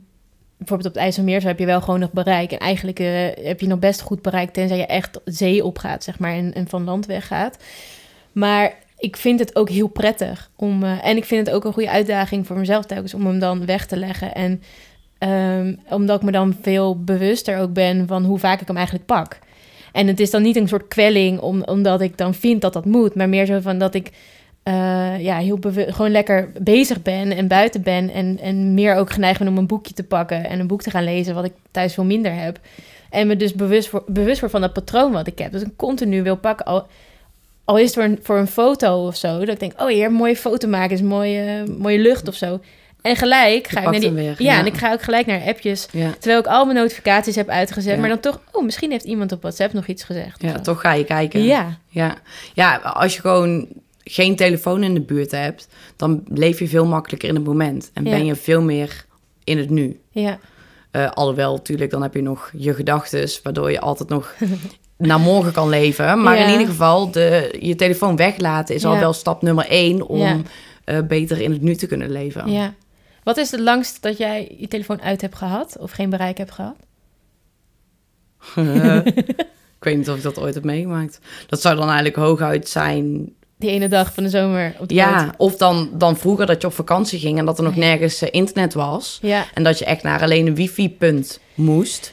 bijvoorbeeld 0.56 0.88
op 0.88 0.94
het 0.94 1.02
IJsselmeer 1.02 1.42
heb 1.42 1.58
je 1.58 1.66
wel 1.66 1.80
gewoon 1.80 2.00
nog 2.00 2.12
bereik. 2.12 2.52
En 2.52 2.58
eigenlijk 2.58 2.98
eh, 2.98 3.46
heb 3.46 3.60
je 3.60 3.66
nog 3.66 3.78
best 3.78 4.00
goed 4.00 4.22
bereik... 4.22 4.50
tenzij 4.50 4.76
je 4.76 4.86
echt 4.86 5.20
zee 5.24 5.64
opgaat, 5.64 6.04
zeg 6.04 6.18
maar... 6.18 6.32
en, 6.32 6.54
en 6.54 6.68
van 6.68 6.84
land 6.84 7.06
weggaat. 7.06 7.58
Maar 8.32 8.74
ik 8.98 9.16
vind 9.16 9.38
het 9.38 9.56
ook 9.56 9.68
heel 9.68 9.88
prettig 9.88 10.50
om... 10.56 10.82
eh, 10.82 11.06
en 11.06 11.16
ik 11.16 11.24
vind 11.24 11.46
het 11.46 11.56
ook 11.56 11.64
een 11.64 11.72
goede 11.72 11.90
uitdaging 11.90 12.46
voor 12.46 12.58
mezelf 12.58 12.84
telkens... 12.84 13.14
om 13.14 13.26
hem 13.26 13.38
dan 13.38 13.66
weg 13.66 13.86
te 13.86 13.96
leggen. 13.96 14.34
En 14.34 14.62
ehm, 15.18 15.74
omdat 15.88 16.16
ik 16.16 16.24
me 16.24 16.32
dan 16.32 16.56
veel 16.62 17.00
bewuster 17.00 17.58
ook 17.58 17.72
ben... 17.72 18.06
van 18.06 18.24
hoe 18.24 18.38
vaak 18.38 18.60
ik 18.60 18.66
hem 18.66 18.76
eigenlijk 18.76 19.06
pak. 19.06 19.38
En 19.92 20.06
het 20.06 20.20
is 20.20 20.30
dan 20.30 20.42
niet 20.42 20.56
een 20.56 20.68
soort 20.68 20.88
kwelling... 20.88 21.40
Om, 21.40 21.62
omdat 21.62 22.00
ik 22.00 22.18
dan 22.18 22.34
vind 22.34 22.60
dat 22.60 22.72
dat 22.72 22.84
moet... 22.84 23.14
maar 23.14 23.28
meer 23.28 23.46
zo 23.46 23.60
van 23.60 23.78
dat 23.78 23.94
ik 23.94 24.10
eh, 24.66 25.20
ja, 25.20 25.38
heel 25.38 25.58
gewoon 25.70 26.10
lekker 26.10 26.52
bezig 26.60 27.02
ben 27.02 27.36
en 27.36 27.48
buiten 27.48 27.82
ben. 27.82 28.10
En, 28.10 28.38
en 28.40 28.74
meer 28.74 28.94
ook 28.94 29.10
geneigd 29.10 29.38
ben 29.38 29.48
om 29.48 29.58
een 29.58 29.66
boekje 29.66 29.94
te 29.94 30.04
pakken 30.04 30.44
en 30.44 30.60
een 30.60 30.66
boek 30.66 30.82
te 30.82 30.90
gaan 30.90 31.04
lezen, 31.04 31.34
wat 31.34 31.44
ik 31.44 31.52
thuis 31.70 31.94
veel 31.94 32.04
minder 32.04 32.34
heb. 32.34 32.58
En 33.10 33.26
me 33.26 33.36
dus 33.36 33.54
bewust, 33.54 33.88
voor, 33.88 34.02
bewust 34.06 34.40
word 34.40 34.52
van 34.52 34.60
dat 34.60 34.72
patroon 34.72 35.12
wat 35.12 35.26
ik 35.26 35.38
heb. 35.38 35.52
Dus 35.52 35.62
ik 35.62 35.76
continu 35.76 36.22
wil 36.22 36.36
pakken. 36.36 36.66
Al, 36.66 36.86
al 37.64 37.78
is 37.78 37.84
het 37.84 37.94
voor 37.94 38.02
een, 38.02 38.18
voor 38.22 38.38
een 38.38 38.46
foto 38.46 39.06
of 39.06 39.16
zo. 39.16 39.38
Dat 39.38 39.48
ik 39.48 39.60
denk, 39.60 39.80
oh 39.80 39.86
hier, 39.86 40.06
een 40.06 40.12
mooie 40.12 40.36
foto 40.36 40.68
maken 40.68 40.94
is 40.94 41.02
mooie, 41.02 41.64
mooie 41.78 41.98
lucht 41.98 42.28
of 42.28 42.34
zo. 42.34 42.60
En 43.02 43.16
gelijk 43.16 43.66
ga 43.66 43.80
ik 43.80 43.90
naar 43.90 44.00
die. 44.00 44.10
weer, 44.10 44.34
ja, 44.38 44.52
ja. 44.52 44.58
en 44.58 44.66
ik 44.66 44.76
ga 44.76 44.92
ook 44.92 45.02
gelijk 45.02 45.26
naar 45.26 45.42
appjes. 45.46 45.88
Ja, 45.90 46.10
Terwijl 46.18 46.38
ik 46.40 46.46
al 46.46 46.64
mijn 46.64 46.78
notificaties 46.78 47.36
heb 47.36 47.48
uitgezet. 47.48 47.94
Ja. 47.94 48.00
Maar 48.00 48.08
dan 48.08 48.20
toch, 48.20 48.40
oh, 48.52 48.64
misschien 48.64 48.90
heeft 48.90 49.04
iemand 49.04 49.32
op 49.32 49.42
WhatsApp 49.42 49.72
nog 49.72 49.86
iets 49.86 50.04
gezegd. 50.04 50.42
ja 50.42 50.60
toch 50.60 50.80
ga 50.80 50.92
je 50.92 51.04
kijken. 51.04 51.42
Ja, 51.42 51.78
Ja. 51.88 52.16
ja, 52.54 52.76
als 52.76 53.14
je 53.14 53.20
gewoon 53.20 53.68
geen 54.08 54.36
telefoon 54.36 54.82
in 54.82 54.94
de 54.94 55.00
buurt 55.00 55.30
hebt, 55.30 55.68
dan 55.96 56.22
leef 56.28 56.58
je 56.58 56.68
veel 56.68 56.86
makkelijker 56.86 57.28
in 57.28 57.34
het 57.34 57.44
moment. 57.44 57.90
En 57.94 58.04
Ja. 58.04 58.10
ben 58.10 58.24
je 58.24 58.34
veel 58.34 58.62
meer 58.62 59.04
in 59.44 59.58
het 59.58 59.70
nu. 59.70 60.00
ja, 60.10 60.38
Eh 60.90 61.10
alhoewel, 61.10 61.52
natuurlijk, 61.54 61.90
dan 61.90 62.02
heb 62.02 62.14
je 62.14 62.22
nog 62.22 62.50
je 62.56 62.74
gedachten, 62.74 63.28
waardoor 63.42 63.70
je 63.70 63.80
altijd 63.80 64.08
nog 64.08 64.34
naar 64.98 65.20
morgen 65.20 65.52
kan 65.52 65.68
leven. 65.68 66.22
Maar 66.22 66.36
Ja. 66.38 66.44
in 66.44 66.50
ieder 66.52 66.66
geval, 66.66 67.10
de, 67.10 67.56
je 67.60 67.74
telefoon 67.74 68.16
weglaten 68.16 68.74
is 68.74 68.84
al 68.84 68.98
wel 68.98 69.12
stap 69.12 69.42
nummer 69.42 69.66
één 69.66 70.06
om 70.06 70.18
Ja. 70.18 70.40
eh, 70.84 70.98
beter 71.08 71.40
in 71.40 71.52
het 71.52 71.62
nu 71.62 71.74
te 71.74 71.86
kunnen 71.86 72.10
leven. 72.10 72.50
ja. 72.50 72.74
Wat 73.22 73.36
is 73.36 73.50
het 73.50 73.60
langst 73.60 74.02
dat 74.02 74.18
jij 74.18 74.54
je 74.58 74.68
telefoon 74.68 75.02
uit 75.02 75.20
hebt 75.20 75.34
gehad? 75.36 75.76
Of 75.80 75.90
geen 75.90 76.10
bereik 76.10 76.38
hebt 76.38 76.50
gehad? 76.50 76.76
ik 79.78 79.84
weet 79.84 79.96
niet 79.96 80.08
of 80.10 80.16
ik 80.16 80.22
dat 80.22 80.38
ooit 80.38 80.54
heb 80.54 80.64
meegemaakt. 80.64 81.18
Dat 81.46 81.60
zou 81.60 81.74
dan 81.76 81.84
eigenlijk 81.86 82.16
hooguit 82.16 82.68
zijn 82.68 83.32
Die 83.58 83.70
ene 83.70 83.88
dag 83.88 84.14
van 84.14 84.22
de 84.22 84.28
zomer 84.28 84.74
op 84.78 84.88
de 84.88 84.94
Ja, 84.94 85.24
boot. 85.24 85.34
of 85.36 85.56
dan, 85.56 85.90
dan 85.92 86.16
vroeger 86.16 86.46
dat 86.46 86.60
je 86.60 86.66
op 86.66 86.72
vakantie 86.74 87.18
ging 87.18 87.38
en 87.38 87.44
dat 87.44 87.58
er 87.58 87.64
nog 87.64 87.76
nergens 87.76 88.22
eh, 88.22 88.28
internet 88.32 88.74
was. 88.74 89.18
Ja, 89.22 89.44
En 89.54 89.62
dat 89.62 89.78
je 89.78 89.84
echt 89.84 90.02
naar 90.02 90.22
alleen 90.22 90.46
een 90.46 90.54
wifi-punt 90.54 91.40
moest. 91.54 92.12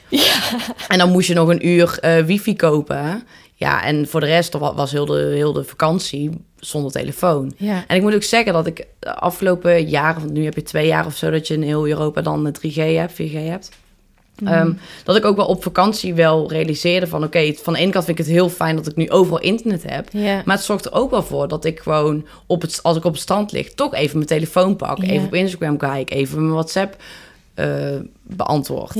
En 0.88 0.98
dan 0.98 1.10
moest 1.10 1.28
je 1.28 1.34
nog 1.34 1.48
een 1.48 1.68
uur 1.68 1.98
eh, 2.00 2.24
wifi 2.24 2.56
kopen. 2.56 3.22
Ja, 3.54 3.84
en 3.84 4.08
voor 4.08 4.20
de 4.20 4.26
rest 4.26 4.52
wa- 4.52 4.74
was 4.74 4.92
heel 4.92 5.06
de, 5.06 5.32
heel 5.34 5.52
de 5.52 5.64
vakantie 5.64 6.30
zonder 6.58 6.92
telefoon. 6.92 7.52
ja, 7.56 7.84
En 7.86 7.96
ik 7.96 8.02
moet 8.02 8.14
ook 8.14 8.22
zeggen 8.22 8.52
dat 8.52 8.66
ik 8.66 8.86
de 8.98 9.14
afgelopen 9.14 9.88
jaren, 9.88 10.20
want 10.20 10.32
nu 10.32 10.44
heb 10.44 10.54
je 10.54 10.62
twee 10.62 10.86
jaar 10.86 11.06
of 11.06 11.16
zo... 11.16 11.30
dat 11.30 11.46
je 11.48 11.54
in 11.54 11.62
heel 11.62 11.88
Europa 11.88 12.20
dan 12.22 12.46
eh, 12.46 12.52
3G 12.72 12.74
hebt, 12.96 13.12
4G 13.12 13.32
hebt. 13.32 13.70
Mhm. 14.38 14.52
Ehm, 14.52 14.72
dat 15.04 15.16
ik 15.16 15.24
ook 15.24 15.36
wel 15.36 15.46
op 15.46 15.62
vakantie 15.62 16.14
wel 16.14 16.50
realiseerde 16.50 17.06
van... 17.06 17.24
oké, 17.24 17.54
van 17.54 17.72
de 17.72 17.78
ene 17.78 17.92
kant 17.92 18.04
vind 18.04 18.18
ik 18.18 18.24
het 18.24 18.34
heel 18.34 18.48
fijn 18.48 18.76
dat 18.76 18.86
ik 18.86 18.96
nu 18.96 19.10
overal 19.10 19.40
internet 19.40 19.82
heb. 19.82 20.12
Maar 20.12 20.56
het 20.56 20.64
zorgt 20.64 20.84
er 20.84 20.92
ook 20.92 21.10
wel 21.10 21.22
voor 21.22 21.48
dat 21.48 21.64
ik 21.64 21.80
gewoon, 21.80 22.26
op 22.46 22.62
het, 22.62 22.82
als 22.82 22.96
ik 22.96 23.04
op 23.04 23.12
het 23.12 23.20
stand 23.20 23.52
lig... 23.52 23.74
toch 23.74 23.94
even 23.94 24.16
mijn 24.16 24.28
telefoon 24.28 24.76
pak, 24.76 25.02
even 25.02 25.26
op 25.26 25.34
Instagram 25.34 25.76
kijk... 25.76 26.10
even 26.10 26.40
mijn 26.40 26.52
WhatsApp 26.52 27.02
eh, 27.54 27.96
beantwoord. 28.22 28.96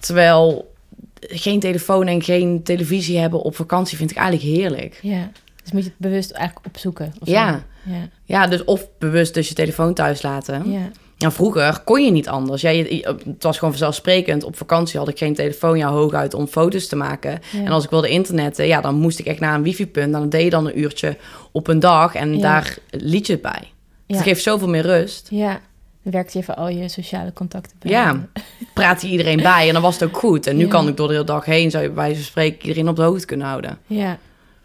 Terwijl 0.00 0.74
geen 1.20 1.60
telefoon 1.60 2.06
en 2.06 2.22
geen 2.22 2.62
televisie 2.62 3.18
hebben 3.18 3.42
op 3.42 3.56
vakantie... 3.56 3.96
vind 3.96 4.10
ik 4.10 4.16
eigenlijk 4.16 4.56
heerlijk. 4.56 4.98
ja. 5.02 5.30
Dus 5.62 5.74
moet 5.74 5.84
je 5.84 5.90
het 5.90 5.98
bewust 5.98 6.30
eigenlijk 6.30 6.66
opzoeken. 6.66 7.14
Ja. 7.22 7.64
Ja, 7.82 8.08
Ja, 8.24 8.46
dus 8.46 8.64
of 8.64 8.88
bewust 8.98 9.34
dus 9.34 9.48
je 9.48 9.54
telefoon 9.54 9.94
thuis 9.94 10.22
laten... 10.22 10.70
ja. 10.70 10.90
Vroeger 11.32 11.80
kon 11.84 12.04
je 12.04 12.10
niet 12.10 12.28
anders. 12.28 12.62
Ja, 12.62 12.70
je, 12.70 13.16
het 13.26 13.42
was 13.42 13.58
gewoon 13.58 13.70
vanzelfsprekend. 13.74 14.44
Op 14.44 14.56
vakantie 14.56 14.98
had 14.98 15.08
ik 15.08 15.18
geen 15.18 15.34
telefoon, 15.34 15.78
ja, 15.78 15.88
hooguit 15.88 16.34
om 16.34 16.46
foto's 16.46 16.86
te 16.86 16.96
maken. 16.96 17.40
Ja. 17.52 17.58
En 17.64 17.68
als 17.72 17.84
ik 17.84 17.90
wilde 17.90 18.08
internetten, 18.08 18.66
ja, 18.66 18.80
dan 18.80 18.94
moest 18.94 19.18
ik 19.18 19.26
echt 19.26 19.40
naar 19.40 19.54
een 19.54 19.62
wifi-punt. 19.62 20.12
Dan 20.12 20.28
deed 20.28 20.42
je 20.44 20.50
dan 20.50 20.66
een 20.66 20.78
uurtje 20.78 21.16
op 21.52 21.68
een 21.68 21.80
dag 21.80 22.14
en 22.14 22.34
Ja. 22.34 22.40
daar 22.40 22.76
liet 22.90 23.26
je 23.26 23.32
het 23.32 23.42
bij. 23.42 23.70
Ja. 24.06 24.14
Het 24.16 24.24
geeft 24.24 24.42
zoveel 24.42 24.68
meer 24.68 24.82
rust. 24.82 25.26
Ja, 25.30 25.60
dan 26.02 26.12
werkt 26.12 26.32
je 26.32 26.38
even 26.38 26.56
al 26.56 26.68
je 26.68 26.88
sociale 26.88 27.32
contacten 27.32 27.76
bij. 27.78 27.90
Ja, 27.90 28.26
praat 28.74 29.02
je 29.02 29.08
iedereen 29.08 29.42
bij 29.42 29.66
en 29.66 29.72
dan 29.72 29.82
was 29.82 30.00
het 30.00 30.08
ook 30.08 30.16
goed. 30.16 30.46
En 30.46 30.56
nu 30.56 30.66
kan 30.66 30.88
ik 30.88 30.96
door 30.96 31.06
de 31.06 31.12
hele 31.12 31.24
dag 31.26 31.44
heen, 31.44 31.70
zou 31.70 31.82
je 31.82 31.88
bij 31.88 31.98
wijze 31.98 32.14
van 32.16 32.24
spreken, 32.24 32.60
iedereen 32.62 32.88
op 32.88 32.96
de 32.96 33.02
hoogte 33.02 33.26
kunnen 33.26 33.46
houden. 33.46 33.78
Ja, 33.86 34.18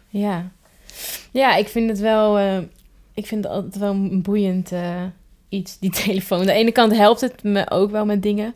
ja. 0.08 0.50
Ja, 1.30 1.56
ik 1.56 1.68
vind 1.68 1.88
het 1.90 2.00
wel, 2.00 2.38
eh, 2.38 2.56
ik 3.14 3.26
vind 3.26 3.44
het 3.44 3.52
altijd 3.52 3.76
wel 3.76 3.90
een 3.90 4.22
boeiend 4.22 4.72
eh, 4.72 4.80
iets, 5.52 5.78
die 5.78 5.90
telefoon. 6.04 6.38
Aan 6.40 6.46
de 6.46 6.52
ene 6.52 6.72
kant 6.72 6.96
helpt 6.96 7.20
het 7.20 7.42
me 7.42 7.70
ook 7.70 7.90
wel 7.90 8.04
met 8.04 8.22
dingen. 8.22 8.54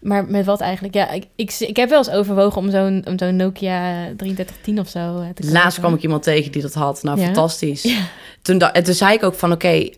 Maar 0.00 0.24
met 0.26 0.44
wat 0.46 0.60
eigenlijk? 0.60 0.94
Ja, 0.94 1.10
ik, 1.10 1.24
ik, 1.36 1.56
ik 1.58 1.76
heb 1.76 1.88
wel 1.88 1.98
eens 1.98 2.10
overwogen 2.10 2.58
om 2.62 2.70
zo'n 2.70 3.04
om 3.08 3.18
zo'n 3.18 3.36
Nokia 3.36 4.04
3310 4.16 4.80
of 4.80 4.88
zo 4.88 4.98
eh, 4.98 5.26
te 5.28 5.42
kopen. 5.42 5.52
Laatst 5.52 5.78
kwam 5.78 5.94
ik 5.94 6.02
iemand 6.02 6.22
tegen 6.22 6.52
die 6.52 6.62
dat 6.62 6.74
had. 6.74 7.02
Nou, 7.02 7.18
Ja. 7.18 7.24
fantastisch. 7.24 7.82
Ja. 7.82 7.98
Toen, 8.42 8.58
da- 8.58 8.72
en 8.72 8.84
toen 8.84 8.94
zei 8.94 9.14
ik 9.14 9.22
ook 9.22 9.34
van, 9.34 9.52
oké, 9.52 9.88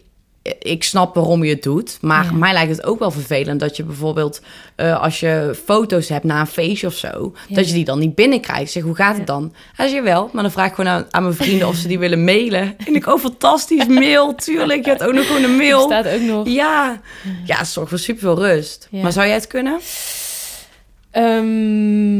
ik 0.59 0.85
snap 0.85 1.15
waarom 1.15 1.45
je 1.45 1.53
het 1.55 1.63
doet. 1.63 1.99
Maar 2.01 2.25
Ja. 2.25 2.33
mij 2.33 2.53
lijkt 2.53 2.71
het 2.77 2.85
ook 2.87 2.99
wel 2.99 3.11
vervelend 3.11 3.61
dat 3.61 3.77
je 3.77 3.85
bijvoorbeeld... 3.85 4.41
eh, 4.77 5.03
als 5.03 5.21
je 5.21 5.59
foto's 5.65 6.09
hebt 6.09 6.25
na 6.25 6.41
een 6.41 6.47
feestje 6.47 6.87
of 6.87 6.95
zo... 6.95 7.33
Ja. 7.49 7.55
dat 7.55 7.69
je 7.69 7.75
die 7.75 7.85
dan 7.85 7.99
niet 7.99 8.15
binnenkrijgt. 8.15 8.71
Zeg, 8.73 8.83
hoe 8.83 8.95
gaat 8.95 9.13
Ja. 9.13 9.19
het 9.19 9.27
dan? 9.27 9.53
Hij 9.75 9.89
zei, 9.89 10.01
wel. 10.03 10.31
Maar 10.33 10.43
dan 10.43 10.53
vraag 10.53 10.69
ik 10.69 10.75
gewoon 10.75 10.91
aan, 10.91 11.07
aan 11.11 11.23
mijn 11.23 11.35
vrienden 11.35 11.69
of 11.69 11.75
ze 11.77 11.89
die 11.89 11.99
willen 11.99 12.25
mailen. 12.25 12.75
En 12.87 12.95
ik, 12.95 13.07
oh, 13.07 13.19
fantastisch, 13.21 13.87
mail. 13.87 14.35
Tuurlijk, 14.35 14.85
je 14.85 14.91
hebt 14.91 15.03
ook 15.05 15.13
nog 15.13 15.27
gewoon 15.27 15.43
een 15.43 15.57
mail. 15.57 15.81
staat 15.83 16.09
ook 16.09 16.21
nog. 16.21 16.49
Ja, 16.49 17.01
ja, 17.45 17.57
het 17.59 17.67
zorgt 17.69 17.89
voor 17.91 17.99
superveel 17.99 18.39
rust. 18.39 18.89
Ja. 18.91 19.03
Maar 19.03 19.13
zou 19.13 19.27
jij 19.27 19.35
het 19.35 19.47
kunnen? 19.47 19.81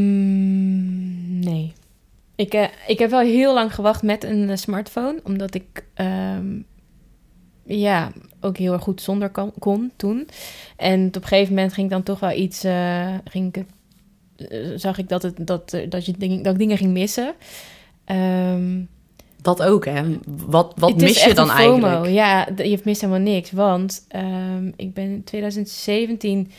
Ehm, 0.09 1.39
nee. 1.39 1.73
Ik, 2.35 2.53
eh, 2.53 2.63
ik 2.87 2.99
heb 2.99 3.09
wel 3.09 3.19
heel 3.19 3.53
lang 3.53 3.75
gewacht 3.75 4.03
met 4.03 4.23
een 4.23 4.49
eh, 4.49 4.55
smartphone, 4.55 5.19
omdat 5.23 5.53
ik 5.55 5.83
ehm, 5.93 6.45
ja, 7.77 8.11
ook 8.41 8.57
heel 8.57 8.73
erg 8.73 8.81
goed 8.83 9.01
zonder 9.01 9.31
kon 9.59 9.91
toen. 9.95 10.27
En 10.75 11.07
op 11.07 11.15
een 11.15 11.23
gegeven 11.27 11.53
moment 11.53 11.73
ging 11.73 11.85
ik 11.85 11.91
dan 11.93 12.03
toch 12.03 12.19
wel 12.19 12.31
iets, 12.37 12.63
eh, 12.63 13.13
ging 13.25 13.55
ik, 13.55 13.65
eh, 14.49 14.57
zag 14.75 14.97
ik 14.97 15.09
dat, 15.09 15.21
het, 15.23 15.47
dat, 15.47 15.73
er- 15.73 15.89
dat, 15.89 16.05
je 16.05 16.11
dat 16.41 16.53
ik 16.53 16.57
dingen 16.59 16.77
ging 16.77 16.91
missen. 16.91 17.33
Ehm, 18.05 18.81
Dat 19.41 19.61
ook, 19.63 19.85
hè? 19.85 20.03
Wat, 20.27 20.73
wat 20.75 20.95
mis 20.95 21.23
je 21.23 21.33
dan 21.33 21.49
eigenlijk? 21.51 22.05
Ja, 22.07 22.47
je 22.55 22.79
mist 22.83 23.01
helemaal 23.01 23.21
niks. 23.33 23.51
Want 23.51 24.05
ehm, 24.07 24.67
ik 24.75 24.93
ben 24.93 25.03
in 25.03 25.23
2017 25.23 26.51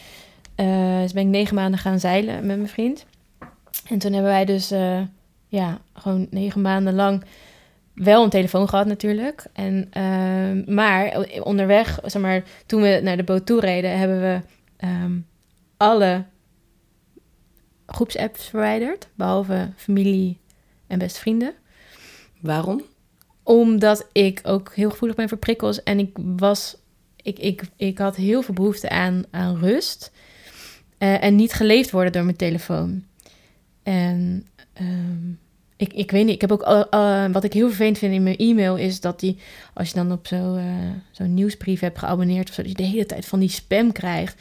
eh, 0.54 1.00
dus 1.00 1.12
ben 1.12 1.22
ik 1.22 1.28
negen 1.28 1.54
maanden 1.54 1.80
gaan 1.80 2.00
zeilen 2.00 2.34
met 2.46 2.56
mijn 2.56 2.68
vriend. 2.68 3.06
En 3.88 3.98
toen 3.98 4.12
hebben 4.12 4.30
wij 4.30 4.44
dus 4.44 4.70
eh, 4.70 5.00
ja, 5.48 5.78
gewoon 5.94 6.26
negen 6.30 6.60
maanden 6.60 6.94
lang 6.94 7.22
wel 7.94 8.24
een 8.24 8.30
telefoon 8.30 8.68
gehad 8.68 8.86
natuurlijk. 8.86 9.44
En, 9.52 9.86
ehm, 9.90 10.74
maar 10.74 11.26
onderweg, 11.42 11.98
zeg 12.04 12.22
maar, 12.22 12.42
toen 12.66 12.82
we 12.82 13.00
naar 13.02 13.16
de 13.16 13.24
boot 13.24 13.46
toe 13.46 13.60
reden, 13.60 13.98
hebben 13.98 14.20
we 14.20 14.40
ehm, 14.76 15.18
alle 15.76 16.24
groepsapps 17.86 18.48
verwijderd. 18.48 19.08
Behalve 19.14 19.70
familie 19.76 20.38
en 20.86 20.98
beste 20.98 21.20
vrienden 21.20 21.52
Waarom? 22.40 22.82
omdat 23.42 24.08
ik 24.12 24.40
ook 24.42 24.74
heel 24.74 24.90
gevoelig 24.90 25.16
ben 25.16 25.28
voor 25.28 25.38
prikkels. 25.38 25.82
En 25.82 25.98
ik 25.98 26.16
was. 26.36 26.76
Ik, 27.22 27.38
ik, 27.38 27.62
ik 27.76 27.98
had 27.98 28.16
heel 28.16 28.42
veel 28.42 28.54
behoefte 28.54 28.88
aan, 28.88 29.24
aan 29.30 29.56
rust. 29.58 30.12
eh, 30.98 31.22
en 31.24 31.34
niet 31.36 31.52
geleefd 31.52 31.90
worden 31.90 32.12
door 32.12 32.24
mijn 32.24 32.36
telefoon. 32.36 33.04
En 33.82 34.46
ehm, 34.72 35.32
ik, 35.80 35.92
ik 35.92 36.10
weet 36.10 36.24
niet. 36.24 36.34
Ik 36.34 36.40
heb 36.40 36.52
ook. 36.52 36.62
al- 36.62 37.30
wat 37.32 37.44
ik 37.44 37.52
heel 37.52 37.66
vervelend 37.66 37.98
vind 37.98 38.14
in 38.14 38.22
mijn 38.22 38.36
e-mail 38.36 38.76
is 38.76 39.00
dat 39.00 39.20
die. 39.20 39.36
Als 39.74 39.88
je 39.88 39.94
dan 39.94 40.12
op 40.12 40.26
eh, 40.30 40.40
zo'n 41.10 41.34
nieuwsbrief 41.34 41.80
hebt 41.80 41.98
geabonneerd 41.98 42.48
of 42.48 42.54
zo. 42.54 42.62
Dat 42.62 42.70
je 42.70 42.76
de 42.76 42.82
hele 42.82 43.06
tijd 43.06 43.26
van 43.26 43.38
die 43.40 43.48
spam 43.48 43.92
krijgt. 43.92 44.40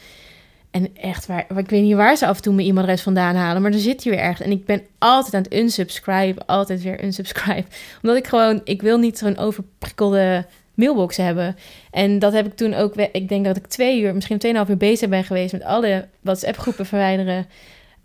En 0.70 0.88
echt 0.96 1.26
waar. 1.26 1.46
Ik 1.56 1.70
weet 1.70 1.82
niet 1.82 1.94
waar 1.94 2.16
ze 2.16 2.26
af 2.26 2.36
en 2.36 2.42
toe 2.42 2.54
mijn 2.54 2.68
e-mailadres 2.68 3.02
vandaan 3.02 3.34
halen. 3.34 3.62
Maar 3.62 3.70
dan 3.70 3.80
zit 3.80 4.04
hij 4.04 4.12
weer 4.12 4.22
ergens. 4.22 4.40
En 4.46 4.50
ik 4.52 4.64
ben 4.64 4.82
altijd 4.98 5.34
aan 5.34 5.42
het 5.42 5.54
unsubscribe. 5.54 6.46
Altijd 6.46 6.82
weer 6.82 7.04
unsubscribe 7.04 7.64
omdat 8.02 8.16
ik 8.16 8.26
gewoon, 8.26 8.60
ik 8.64 8.82
wil 8.82 8.98
niet 8.98 9.18
zo'n 9.18 9.38
overprikkelde 9.38 10.46
mailbox 10.74 11.16
hebben. 11.16 11.56
En 11.90 12.18
dat 12.18 12.32
heb 12.32 12.46
ik 12.46 12.54
toen 12.54 12.74
ook, 12.74 12.94
ik 12.96 13.28
denk 13.28 13.44
dat 13.44 13.56
ik 13.56 13.66
twee 13.66 14.00
uur, 14.00 14.14
misschien 14.14 14.38
tweeënhalf 14.38 14.68
uur 14.68 14.76
bezig 14.76 15.08
ben 15.08 15.24
geweest 15.24 15.52
met 15.52 15.62
alle 15.62 16.08
WhatsApp-groepen 16.20 16.86
verwijderen. 16.86 17.46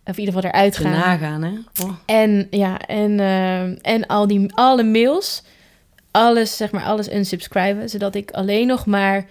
Of 0.06 0.18
in 0.18 0.20
ieder 0.20 0.34
geval 0.36 0.50
eruit 0.50 0.78
gaan. 0.78 0.92
nagaan, 0.92 1.42
hè? 1.44 1.52
Oh. 1.84 1.92
En 2.06 2.48
ja, 2.50 2.80
en, 2.80 3.20
eh, 3.20 3.92
en 3.94 4.06
al 4.08 4.28
die, 4.28 4.54
alle 4.54 4.84
mails, 4.84 5.44
alles, 6.12 6.58
zeg 6.58 6.72
maar, 6.72 6.84
alles 6.84 7.12
unsubscriben. 7.12 7.90
Zodat 7.90 8.16
ik 8.16 8.32
alleen 8.32 8.68
nog 8.68 8.86
maar 8.86 9.26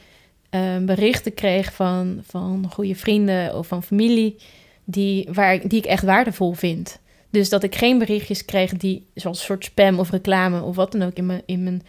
eh, 0.50 0.76
berichten 0.80 1.34
kreeg 1.34 1.72
van, 1.74 2.20
van 2.26 2.66
goede 2.72 2.94
vrienden 2.94 3.56
of 3.58 3.66
van 3.66 3.82
familie 3.82 4.36
die, 4.84 5.28
waar, 5.32 5.54
ik- 5.54 5.70
die 5.70 5.78
ik 5.78 5.84
echt 5.86 6.02
waardevol 6.04 6.52
vind. 6.52 6.98
Dus 7.30 7.48
dat 7.48 7.62
ik 7.62 7.74
geen 7.74 7.98
berichtjes 7.98 8.44
kreeg 8.44 8.72
die 8.76 9.06
zoals 9.14 9.38
een 9.38 9.44
soort 9.44 9.64
spam 9.64 9.98
of 9.98 10.10
reclame 10.10 10.62
of 10.62 10.76
wat 10.76 10.92
dan 10.92 11.02
ook 11.02 11.14
in 11.14 11.26
mijn, 11.26 11.42
in 11.46 11.62
mijn, 11.62 11.82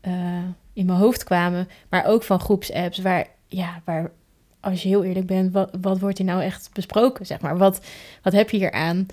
eh, 0.00 0.12
in 0.72 0.86
mijn 0.86 0.98
hoofd 0.98 1.24
kwamen. 1.24 1.68
Maar 1.90 2.04
ook 2.04 2.22
van 2.22 2.40
groepsapps 2.40 2.98
waar, 2.98 3.26
ja, 3.46 3.80
waar 3.84 4.10
als 4.60 4.82
je 4.82 4.88
heel 4.88 5.04
eerlijk 5.04 5.26
bent, 5.26 5.52
wat, 5.52 5.70
wat 5.80 5.98
wordt 5.98 6.18
hier 6.18 6.26
nou 6.26 6.42
echt 6.42 6.70
besproken? 6.72 7.26
Zeg 7.26 7.40
maar, 7.40 7.58
wat, 7.58 7.80
wat 8.22 8.32
heb 8.32 8.50
je 8.50 8.56
hier 8.56 8.72
aan? 8.72 9.06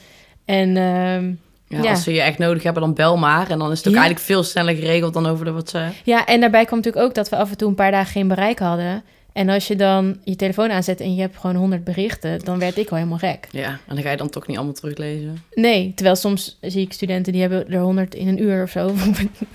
En 0.45 0.77
ehm, 0.77 1.34
Ja, 1.67 1.84
Ja. 1.84 1.89
Als 1.89 2.03
ze 2.03 2.13
je 2.13 2.21
echt 2.21 2.38
nodig 2.38 2.63
hebben, 2.63 2.81
dan 2.81 2.93
bel 2.93 3.17
maar. 3.17 3.49
En 3.49 3.60
dan 3.60 3.71
is 3.71 3.77
het 3.77 3.88
ook 3.88 3.93
Ja. 3.93 3.99
eigenlijk 3.99 4.29
veel 4.29 4.43
sneller 4.43 4.75
geregeld 4.75 5.13
dan 5.13 5.25
over 5.25 5.45
de 5.45 5.51
WhatsApp. 5.51 5.93
ja, 6.03 6.25
en 6.25 6.39
daarbij 6.39 6.65
kwam 6.65 6.77
natuurlijk 6.77 7.05
ook 7.05 7.13
dat 7.15 7.29
we 7.29 7.36
af 7.36 7.49
en 7.49 7.58
toe 7.58 7.69
een 7.69 7.75
paar 7.75 7.91
dagen 7.91 8.12
geen 8.12 8.27
bereik 8.27 8.60
hadden. 8.60 9.03
En 9.36 9.50
als 9.50 9.67
je 9.67 9.76
dan 9.76 10.17
je 10.24 10.36
telefoon 10.36 10.71
aanzet 10.71 11.00
en 11.00 11.15
je 11.15 11.21
hebt 11.21 11.38
gewoon 11.38 11.56
100 11.56 11.84
berichten, 11.84 12.39
dan 12.43 12.60
werd 12.60 12.78
ik 12.78 12.89
al 12.89 12.98
helemaal 12.98 13.17
gek. 13.17 13.48
Ja, 13.52 13.69
en 13.69 13.95
dan 13.95 14.02
ga 14.04 14.12
je 14.12 14.17
dan 14.17 14.30
toch 14.30 14.48
niet 14.48 14.58
allemaal 14.58 14.76
teruglezen. 14.76 15.43
Nee, 15.54 15.91
terwijl 15.95 16.15
soms 16.15 16.58
zie 16.62 16.82
ik 16.82 16.93
studenten 16.93 17.32
die 17.34 17.41
hebben 17.41 17.71
er 17.71 17.80
100 17.80 18.15
in 18.15 18.28
een 18.28 18.41
uur 18.41 18.63
of 18.63 18.69
zo. 18.69 18.91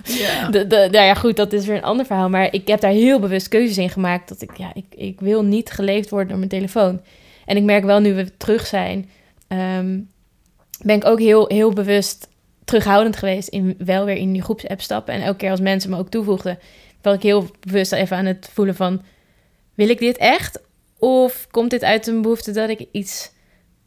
Ja. 0.04 0.48
De, 0.50 0.66
de, 0.66 0.76
nou 0.76 1.04
ja, 1.04 1.14
goed, 1.14 1.36
dat 1.36 1.52
is 1.52 1.66
weer 1.66 1.76
een 1.76 1.82
ander 1.82 2.06
verhaal. 2.06 2.28
Maar 2.28 2.52
ik 2.54 2.68
heb 2.68 2.80
daar 2.80 2.90
heel 2.90 3.20
bewust 3.20 3.48
keuzes 3.48 3.78
in 3.78 3.90
gemaakt. 3.90 4.28
Dat 4.28 4.42
ik, 4.42 4.56
ja, 4.56 4.70
ik, 4.74 4.84
ik 4.90 5.20
wil 5.20 5.44
niet 5.44 5.70
geleefd 5.70 6.10
worden 6.10 6.28
door 6.28 6.38
mijn 6.38 6.50
telefoon. 6.50 7.00
En 7.44 7.56
ik 7.56 7.62
merk 7.62 7.84
wel, 7.84 8.00
nu 8.00 8.14
we 8.14 8.36
terug 8.36 8.66
zijn, 8.66 9.10
ehm, 9.48 9.98
ben 10.82 10.96
ik 10.96 11.04
ook 11.04 11.18
heel, 11.18 11.48
heel 11.48 11.72
bewust 11.72 12.28
terughoudend 12.64 13.16
geweest 13.16 13.48
in 13.48 13.74
wel 13.78 14.04
weer 14.04 14.16
in 14.16 14.32
die 14.32 14.42
groepsapp 14.42 14.80
stappen. 14.80 15.14
En 15.14 15.22
elke 15.22 15.38
keer 15.38 15.50
als 15.50 15.60
mensen 15.60 15.90
me 15.90 15.98
ook 15.98 16.10
toevoegden, 16.10 16.58
was 17.02 17.14
ik 17.14 17.22
heel 17.22 17.46
bewust 17.60 17.92
even 17.92 18.16
aan 18.16 18.26
het 18.26 18.50
voelen 18.52 18.74
van, 18.74 19.02
wil 19.80 19.88
ik 19.88 19.98
dit 19.98 20.16
echt? 20.16 20.60
Of 20.98 21.46
komt 21.50 21.70
dit 21.70 21.84
uit 21.84 22.06
een 22.06 22.22
behoefte 22.22 22.52
dat 22.52 22.68
ik 22.68 22.86
iets 22.92 23.32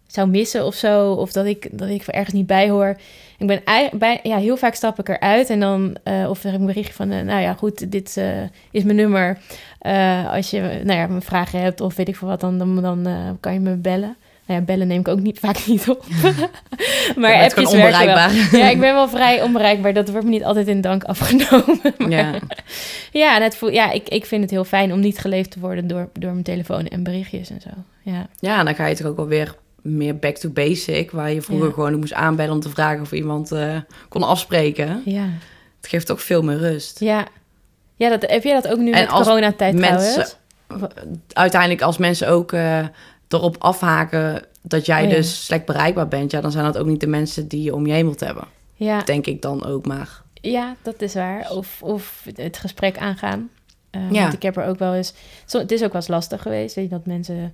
zou 0.07 0.29
missen 0.29 0.65
of 0.65 0.75
zo? 0.75 1.11
Of 1.11 1.31
dat 1.31 1.45
ik, 1.45 1.67
dat 1.71 1.89
ik 1.89 2.07
ergens 2.07 2.33
niet 2.33 2.47
bij 2.47 2.69
hoor? 2.69 2.97
Ik 3.37 3.47
ben 3.47 3.61
bij, 3.99 4.19
ja, 4.23 4.37
heel 4.37 4.57
vaak 4.57 4.73
stap 4.73 4.99
ik 4.99 5.09
eruit 5.09 5.49
en 5.49 5.59
dan, 5.59 5.95
eh, 6.03 6.29
of 6.29 6.43
er 6.43 6.53
een 6.53 6.65
berichtje 6.65 6.93
van, 6.93 7.11
eh, 7.11 7.21
nou 7.21 7.41
ja, 7.41 7.53
goed, 7.53 7.91
dit 7.91 8.17
eh, 8.17 8.41
is 8.71 8.83
mijn 8.83 8.95
nummer. 8.95 9.37
Als 10.27 10.49
je, 10.49 10.81
nou 10.83 10.99
ja, 10.99 11.07
mijn 11.07 11.21
vragen 11.21 11.59
hebt 11.59 11.81
of 11.81 11.95
weet 11.95 12.07
ik 12.07 12.15
veel 12.15 12.27
wat, 12.27 12.39
dan, 12.39 12.57
dan, 12.57 12.81
dan 12.81 13.37
kan 13.39 13.53
je 13.53 13.59
me 13.59 13.75
bellen. 13.75 14.17
Nou 14.45 14.59
ja, 14.59 14.65
bellen 14.65 14.87
neem 14.87 14.99
ik 14.99 15.07
ook 15.07 15.19
niet, 15.19 15.39
vaak 15.45 15.65
niet 15.65 15.89
op. 15.89 16.05
maar 17.15 17.31
bent 17.39 17.43
appjes 17.43 17.71
wel. 17.71 17.81
onbereikbaar. 17.81 18.31
Ja, 18.59 18.69
ik 18.69 18.79
ben 18.79 18.93
wel 18.93 19.09
vrij 19.09 19.41
onbereikbaar. 19.41 19.93
Dat 19.93 20.09
wordt 20.09 20.25
me 20.25 20.31
niet 20.31 20.43
altijd 20.43 20.67
in 20.67 20.81
dank 20.81 21.03
afgenomen. 21.03 21.79
Maar- 21.97 22.09
Ja. 22.09 22.31
ja, 23.11 23.35
en 23.35 23.41
het 23.43 23.57
ja 23.71 23.91
ik, 23.91 24.09
ik 24.09 24.25
vind 24.25 24.41
het 24.41 24.51
heel 24.51 24.63
fijn 24.63 24.93
om 24.93 24.99
niet 24.99 25.17
geleefd 25.19 25.51
te 25.51 25.59
worden 25.59 25.87
door, 25.87 26.09
door 26.13 26.31
mijn 26.31 26.43
telefoon 26.43 26.87
en 26.87 27.03
berichtjes 27.03 27.49
en 27.49 27.61
zo. 27.61 27.69
Ja, 28.01 28.27
ja, 28.39 28.59
en 28.59 28.65
dan 28.65 28.75
ga 28.75 28.85
je 28.85 28.95
toch 28.95 29.07
ook 29.07 29.15
wel 29.15 29.27
weer 29.27 29.55
meer 29.81 30.17
back 30.17 30.35
to 30.35 30.49
basic. 30.49 31.11
Waar 31.11 31.31
je 31.31 31.41
vroeger 31.41 31.67
Ja. 31.67 31.73
gewoon 31.73 31.99
moest 31.99 32.13
aanbellen 32.13 32.53
om 32.53 32.59
te 32.59 32.69
vragen 32.69 33.01
of 33.01 33.11
iemand 33.11 33.51
eh, 33.51 33.75
kon 34.09 34.23
afspreken. 34.23 35.01
ja, 35.05 35.25
Het 35.81 35.89
geeft 35.89 36.11
ook 36.11 36.19
veel 36.19 36.41
meer 36.41 36.57
rust. 36.57 36.99
ja. 36.99 37.25
Ja, 37.95 38.09
dat, 38.09 38.21
heb 38.31 38.43
jij 38.43 38.53
dat 38.61 38.67
ook 38.71 38.77
nu 38.77 38.91
En 38.91 38.99
met 39.05 39.09
coronatijd 39.09 39.75
mensen- 39.75 40.25
trouwens? 40.67 40.93
Uiteindelijk 41.33 41.81
als 41.81 41.97
mensen 41.97 42.29
ook... 42.29 42.51
eh, 42.51 42.79
erop 43.33 43.55
afhaken 43.59 44.41
dat 44.61 44.85
jij 44.85 45.03
Oh 45.03 45.09
ja. 45.09 45.15
dus 45.15 45.45
slecht 45.45 45.65
bereikbaar 45.65 46.07
bent, 46.07 46.31
ja, 46.31 46.41
dan 46.41 46.51
zijn 46.51 46.63
dat 46.65 46.77
ook 46.77 46.87
niet 46.87 46.99
de 46.99 47.07
mensen 47.07 47.47
die 47.47 47.61
je 47.63 47.75
om 47.75 47.85
je 47.85 47.93
heen 47.93 48.05
wilt 48.05 48.19
hebben. 48.19 48.43
Ja, 48.75 49.01
Denk 49.03 49.25
ik 49.25 49.41
dan 49.41 49.65
ook 49.65 49.85
maar. 49.85 50.21
ja, 50.33 50.75
dat 50.81 51.01
is 51.01 51.13
waar. 51.13 51.51
Of, 51.51 51.81
of 51.81 52.25
het 52.35 52.57
gesprek 52.57 52.97
aangaan. 52.97 53.49
Eh, 53.89 54.11
Ja. 54.11 54.21
Want 54.21 54.33
ik 54.33 54.41
heb 54.41 54.57
er 54.57 54.65
ook 54.65 54.79
wel 54.79 54.93
eens... 54.93 55.13
Zo, 55.45 55.59
het 55.59 55.71
is 55.71 55.83
ook 55.83 55.91
wel 55.91 56.01
eens 56.01 56.09
lastig 56.09 56.41
geweest, 56.41 56.75
weet 56.75 56.85
je, 56.85 56.89
dat 56.91 57.05
mensen... 57.05 57.53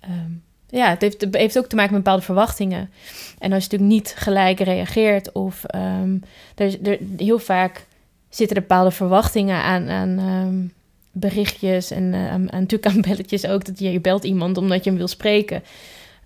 ehm, 0.00 0.30
ja, 0.68 0.88
het 0.90 1.00
heeft, 1.00 1.20
het 1.20 1.36
heeft 1.36 1.58
ook 1.58 1.66
te 1.66 1.76
maken 1.76 1.92
met 1.92 2.02
bepaalde 2.02 2.24
verwachtingen. 2.24 2.90
En 3.38 3.52
als 3.52 3.64
je 3.64 3.70
natuurlijk 3.70 3.90
niet 3.90 4.14
gelijk 4.16 4.60
reageert 4.60 5.32
of... 5.32 5.64
ehm, 5.64 6.16
er, 6.54 6.88
er, 6.88 6.98
heel 7.16 7.38
vaak 7.38 7.86
zitten 8.28 8.56
er 8.56 8.62
bepaalde 8.62 8.90
verwachtingen 8.90 9.62
aan, 9.62 9.88
aan 9.88 10.18
ehm, 10.18 10.66
berichtjes... 11.20 11.90
en 11.90 12.14
eh, 12.14 12.20
aan, 12.30 12.52
aan, 12.52 12.60
natuurlijk 12.60 12.86
aan 12.94 13.00
belletjes 13.00 13.46
ook. 13.46 13.64
Dat 13.64 13.78
je, 13.78 13.92
je 13.92 14.00
belt 14.00 14.24
iemand 14.24 14.56
omdat 14.56 14.84
je 14.84 14.90
hem 14.90 14.98
wil 14.98 15.08
spreken. 15.08 15.62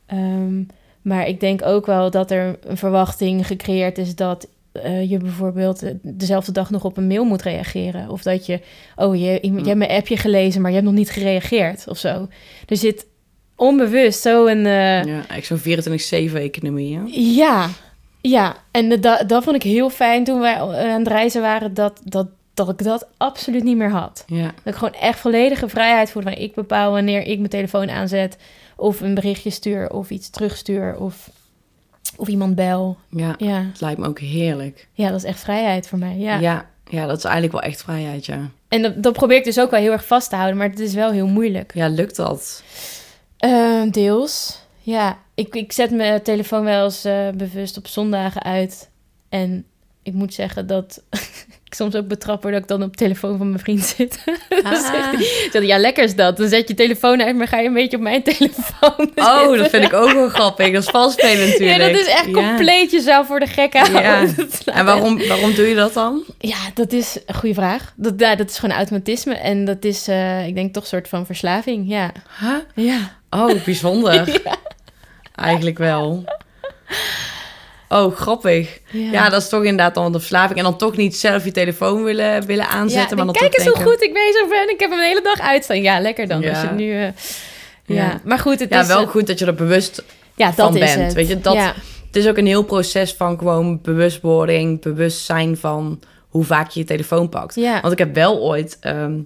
Ehm, 0.07 0.63
maar 1.03 1.29
ik 1.29 1.41
denk 1.41 1.65
ook 1.65 1.87
wel 1.87 2.11
dat 2.11 2.31
er 2.31 2.59
een 2.67 2.77
verwachting 2.77 3.47
gecreëerd 3.47 3.99
is... 3.99 4.15
dat 4.15 4.49
eh, 4.73 5.11
je 5.11 5.19
bijvoorbeeld 5.19 5.83
eh, 5.83 5.91
dezelfde 6.03 6.53
dag 6.53 6.71
nog 6.71 6.85
op 6.85 6.97
een 6.97 7.07
mail 7.07 7.25
moet 7.25 7.43
reageren. 7.43 8.09
Of 8.09 8.23
dat 8.23 8.47
je, 8.47 8.61
oh, 8.97 9.15
je, 9.17 9.39
je 9.43 9.53
hebt 9.53 9.75
mijn 9.77 9.91
appje 9.91 10.17
gelezen, 10.17 10.61
maar 10.61 10.71
je 10.71 10.77
hebt 10.77 10.89
nog 10.89 10.99
niet 10.99 11.11
gereageerd 11.11 11.89
of 11.89 11.99
zo. 11.99 12.29
Er 12.69 12.77
zit 12.77 13.07
onbewust 13.57 14.21
zo 14.21 14.47
een... 14.47 14.67
eh, 14.67 15.05
Ja, 15.05 15.35
ik 15.37 15.45
zo'n 15.45 15.59
24-7 15.59 15.63
economie, 16.35 16.97
hè? 16.97 17.03
ja, 17.11 17.69
ja. 18.21 18.57
En 18.71 19.01
dat, 19.01 19.25
dat 19.29 19.45
vond 19.45 19.57
ik 19.57 19.63
heel 19.63 19.91
fijn 19.91 20.25
toen 20.25 20.41
wij 20.41 20.55
eh, 20.55 20.93
aan 20.93 20.99
het 20.99 21.09
reizen 21.09 21.41
waren, 21.41 21.75
dat, 21.75 22.01
dat, 22.05 22.27
dat 22.55 22.69
ik 22.69 22.85
dat 22.85 23.07
absoluut 23.17 23.63
niet 23.63 23.77
meer 23.77 23.91
had. 23.91 24.25
Ja, 24.27 24.45
Dat 24.45 24.73
ik 24.73 24.75
gewoon 24.75 24.95
echt 24.95 25.19
volledige 25.19 25.69
vrijheid 25.69 26.11
voelde. 26.11 26.31
Waar 26.31 26.39
ik 26.39 26.55
bepaal 26.55 26.91
wanneer 26.93 27.23
ik 27.27 27.39
mijn 27.39 27.51
telefoon 27.51 27.91
aanzet. 27.91 28.37
Of 28.77 29.01
een 29.01 29.15
berichtje 29.15 29.51
stuur. 29.51 29.91
Of 29.91 30.11
iets 30.11 30.31
terugstuur. 30.31 30.97
Of, 30.99 31.31
of 32.17 32.29
iemand 32.29 32.55
bel. 32.55 32.97
ja. 33.11 33.35
Ja. 33.39 33.63
Het 33.63 33.81
lijkt 33.81 33.99
me 34.01 34.07
ook 34.07 34.19
heerlijk. 34.19 34.89
ja, 34.93 35.09
dat 35.09 35.17
is 35.19 35.25
echt 35.25 35.41
vrijheid 35.41 35.89
voor 35.89 35.99
mij. 35.99 36.17
Ja. 36.17 36.39
Ja. 36.39 36.67
ja, 36.89 37.07
dat 37.07 37.17
is 37.19 37.25
eigenlijk 37.25 37.53
wel 37.53 37.63
echt 37.63 37.83
vrijheid, 37.83 38.27
ja. 38.27 38.51
En 38.69 38.83
dat, 38.83 39.03
dat 39.03 39.13
probeer 39.13 39.37
ik 39.37 39.45
dus 39.45 39.61
ook 39.61 39.71
wel 39.71 39.81
heel 39.81 39.93
erg 39.93 40.07
vast 40.07 40.29
te 40.31 40.37
houden. 40.37 40.57
Maar 40.57 40.69
het 40.69 40.81
is 40.81 40.95
wel 40.95 41.11
heel 41.11 41.27
moeilijk. 41.27 41.73
Ja, 41.75 41.89
lukt 41.89 42.17
dat? 42.17 42.63
Eh, 43.37 43.83
deels. 43.91 44.61
Ja, 44.81 45.19
ik, 45.35 45.55
ik 45.55 45.73
zet 45.73 45.91
mijn 45.91 46.23
telefoon 46.23 46.65
wel 46.65 46.85
eens 46.85 47.05
eh, 47.05 47.29
bewust 47.35 47.77
op 47.77 47.87
zondagen 47.87 48.43
uit. 48.43 48.89
En 49.29 49.65
ik 50.03 50.13
moet 50.13 50.35
zeggen 50.35 50.67
dat 50.67 51.03
ik 51.73 51.79
soms 51.79 51.95
ook 51.95 52.07
betrap 52.09 52.43
word 52.43 52.55
dat 52.55 52.63
ik 52.63 52.69
dan 52.69 52.83
op 52.83 52.91
de 52.97 53.05
telefoon 53.05 53.37
van 53.39 53.49
mijn 53.49 53.61
vriend 53.63 53.83
zit. 53.85 54.19
Ah. 55.53 55.63
ja, 55.63 55.79
lekker 55.79 56.05
is 56.05 56.15
dat. 56.17 56.37
Dan 56.37 56.49
zet 56.49 56.69
je 56.69 56.75
telefoon 56.75 57.23
uit, 57.23 57.37
maar 57.37 57.49
ga 57.49 57.59
je 57.59 57.67
een 57.67 57.75
beetje 57.75 57.97
op 57.97 58.03
mijn 58.03 58.23
telefoon 58.33 59.11
Oh, 59.15 59.39
zitten. 59.41 59.59
dat 59.59 59.71
vind 59.71 59.85
ik 59.85 59.93
ook 59.93 60.13
wel 60.13 60.29
grappig. 60.39 60.73
Dat 60.73 60.83
is 60.83 60.89
vals 60.89 61.13
spelen 61.13 61.49
natuurlijk. 61.49 61.81
Ja, 61.81 61.87
dat 61.89 62.01
is 62.01 62.07
echt 62.07 62.25
Ja. 62.27 62.33
compleet 62.33 62.91
jezelf 62.91 63.27
voor 63.27 63.41
de 63.41 63.47
gek 63.47 63.73
houden. 63.77 64.03
Ja. 64.03 64.27
En 64.65 64.85
waarom, 64.85 65.27
waarom 65.29 65.55
doe 65.55 65.67
je 65.67 65.75
dat 65.75 65.95
dan? 65.95 66.23
Ja, 66.39 66.57
dat 66.75 66.93
is 66.93 67.19
een 67.27 67.35
goede 67.35 67.55
vraag. 67.55 67.93
Dat, 67.97 68.15
ja, 68.17 68.35
dat 68.35 68.51
is 68.51 68.59
gewoon 68.59 68.77
automatisme. 68.77 69.35
En 69.35 69.65
dat 69.65 69.85
is, 69.85 70.09
eh, 70.09 70.47
ik 70.47 70.55
denk, 70.55 70.73
toch 70.73 70.83
een 70.83 70.89
soort 70.89 71.09
van 71.09 71.27
verslaving. 71.27 71.89
Ja. 71.89 72.13
Huh? 72.41 72.87
Ja. 72.87 72.99
Oh, 73.31 73.65
bijzonder. 73.65 74.41
Eigenlijk 75.35 75.79
wel. 75.79 76.25
Oh, 77.93 78.17
grappig. 78.17 78.81
Ja. 78.91 79.29
dat 79.29 79.43
is 79.43 79.49
toch 79.49 79.63
inderdaad 79.63 79.95
dan 79.95 80.13
de 80.13 80.19
verslaving. 80.19 80.59
En 80.59 80.65
dan 80.65 80.77
toch 80.77 80.97
niet 80.97 81.17
zelf 81.17 81.45
je 81.45 81.51
telefoon 81.51 82.03
willen, 82.05 82.47
willen 82.47 82.69
aanzetten. 82.69 83.17
Ja, 83.17 83.25
maar 83.25 83.33
dan 83.33 83.43
kijk 83.43 83.59
eens 83.59 83.67
hoe 83.69 83.83
goed 83.85 84.03
ik 84.03 84.13
bezig 84.13 84.49
ben. 84.49 84.71
Ik 84.71 84.81
heb 84.81 84.91
hem 84.91 84.99
een 84.99 85.05
hele 85.07 85.23
dag 85.23 85.41
uitstaan. 85.41 85.83
Ja, 85.83 86.01
lekker 86.01 86.29
dan. 86.29 86.41
Ja. 86.41 86.51
Als 86.51 86.61
je 86.63 86.69
nu... 86.69 86.93
eh, 87.03 87.09
ja. 87.85 88.21
Maar 88.25 88.39
goed, 88.39 88.61
het 88.61 88.71
Ja, 88.71 88.81
is... 88.81 88.87
wel 88.87 89.07
goed 89.07 89.27
dat 89.27 89.39
je 89.39 89.47
er 89.47 89.55
bewust 89.55 90.03
ja, 90.37 90.47
dat 90.47 90.55
van 90.55 90.77
is 90.77 90.95
bent. 90.95 91.03
het. 91.07 91.13
Weet 91.13 91.29
je, 91.29 91.41
dat- 91.41 91.55
Ja. 91.55 91.75
Het 92.07 92.17
is 92.23 92.29
ook 92.29 92.37
een 92.37 92.47
heel 92.47 92.63
proces 92.65 93.13
van 93.15 93.39
gewoon 93.39 93.81
bewustwording, 93.83 94.83
bewustzijn 94.83 95.57
van 95.57 96.01
hoe 96.29 96.45
vaak 96.45 96.71
je 96.71 96.81
je 96.81 96.87
telefoon 96.87 97.29
pakt. 97.29 97.55
Ja. 97.55 97.81
Want 97.81 97.93
ik 97.93 97.99
heb 97.99 98.15
wel 98.15 98.39
ooit 98.41 98.77
ehm, 98.81 99.19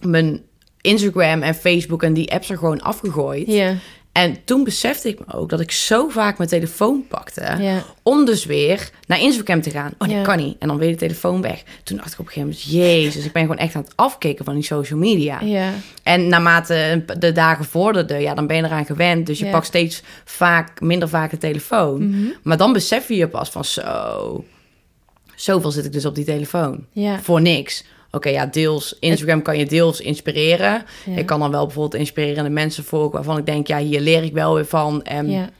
mijn 0.00 0.42
Instagram 0.80 1.42
en 1.42 1.54
Facebook 1.54 2.02
en 2.02 2.12
die 2.12 2.32
apps 2.32 2.50
er 2.50 2.58
gewoon 2.58 2.80
afgegooid. 2.80 3.46
Ja, 3.46 3.74
En 4.12 4.36
toen 4.44 4.64
besefte 4.64 5.08
ik 5.08 5.18
me 5.18 5.34
ook 5.34 5.48
dat 5.48 5.60
ik 5.60 5.70
zo 5.70 6.08
vaak 6.08 6.36
mijn 6.38 6.50
telefoon 6.50 7.04
pakte. 7.08 7.56
ja. 7.58 7.82
Om 8.02 8.24
dus 8.24 8.44
weer 8.44 8.90
naar 9.06 9.20
Instagram 9.20 9.60
te 9.62 9.70
gaan. 9.70 9.92
Oh, 9.98 10.08
dat 10.08 10.10
Ja. 10.10 10.22
kan 10.22 10.36
niet. 10.36 10.56
En 10.58 10.68
dan 10.68 10.78
weer 10.78 10.90
de 10.90 10.96
telefoon 10.96 11.42
weg. 11.42 11.62
Toen 11.84 11.96
dacht 11.96 12.12
ik 12.12 12.18
op 12.18 12.26
een 12.26 12.32
gegeven 12.32 12.48
moment, 12.48 12.70
jezus, 12.72 13.24
ik 13.24 13.32
ben 13.32 13.42
gewoon 13.42 13.58
echt 13.58 13.74
aan 13.74 13.82
het 13.82 13.92
afkicken 13.96 14.44
van 14.44 14.54
die 14.54 14.62
social 14.64 14.98
media. 14.98 15.40
Ja, 15.40 15.70
En 16.02 16.28
naarmate 16.28 17.04
de 17.18 17.32
dagen 17.32 17.64
vorderden, 17.64 18.20
ja, 18.20 18.34
dan 18.34 18.46
ben 18.46 18.56
je 18.56 18.62
eraan 18.64 18.86
gewend. 18.86 19.26
Dus 19.26 19.38
je 19.38 19.46
pakt 19.50 19.66
steeds 19.66 20.02
vaak, 20.24 20.80
minder 20.80 21.08
vaak 21.08 21.30
de 21.30 21.38
telefoon. 21.38 22.08
Mhm. 22.10 22.28
Maar 22.42 22.56
dan 22.56 22.72
besef 22.72 23.08
je 23.08 23.16
je 23.16 23.28
pas 23.28 23.50
van 23.50 23.64
zo, 23.64 24.44
zoveel 25.34 25.70
zit 25.70 25.84
ik 25.84 25.92
dus 25.92 26.04
op 26.04 26.14
die 26.14 26.24
telefoon. 26.24 26.86
Voor 27.22 27.40
niks. 27.40 27.84
Oké, 28.12 28.28
ja, 28.28 28.46
deels. 28.46 28.96
Instagram 29.00 29.42
kan 29.42 29.58
je 29.58 29.66
deels 29.66 30.00
inspireren. 30.00 30.84
Ja. 31.06 31.16
Ik 31.16 31.26
kan 31.26 31.40
dan 31.40 31.50
wel 31.50 31.64
bijvoorbeeld 31.66 32.00
inspirerende 32.00 32.50
mensen 32.50 32.84
volgen 32.84 33.10
waarvan 33.12 33.38
ik 33.38 33.46
denk, 33.46 33.66
ja, 33.66 33.78
hier 33.78 34.00
leer 34.00 34.22
ik 34.22 34.32
wel 34.32 34.54
weer 34.54 34.66
van. 34.66 35.02
En 35.02 35.30
ja. 35.30 35.50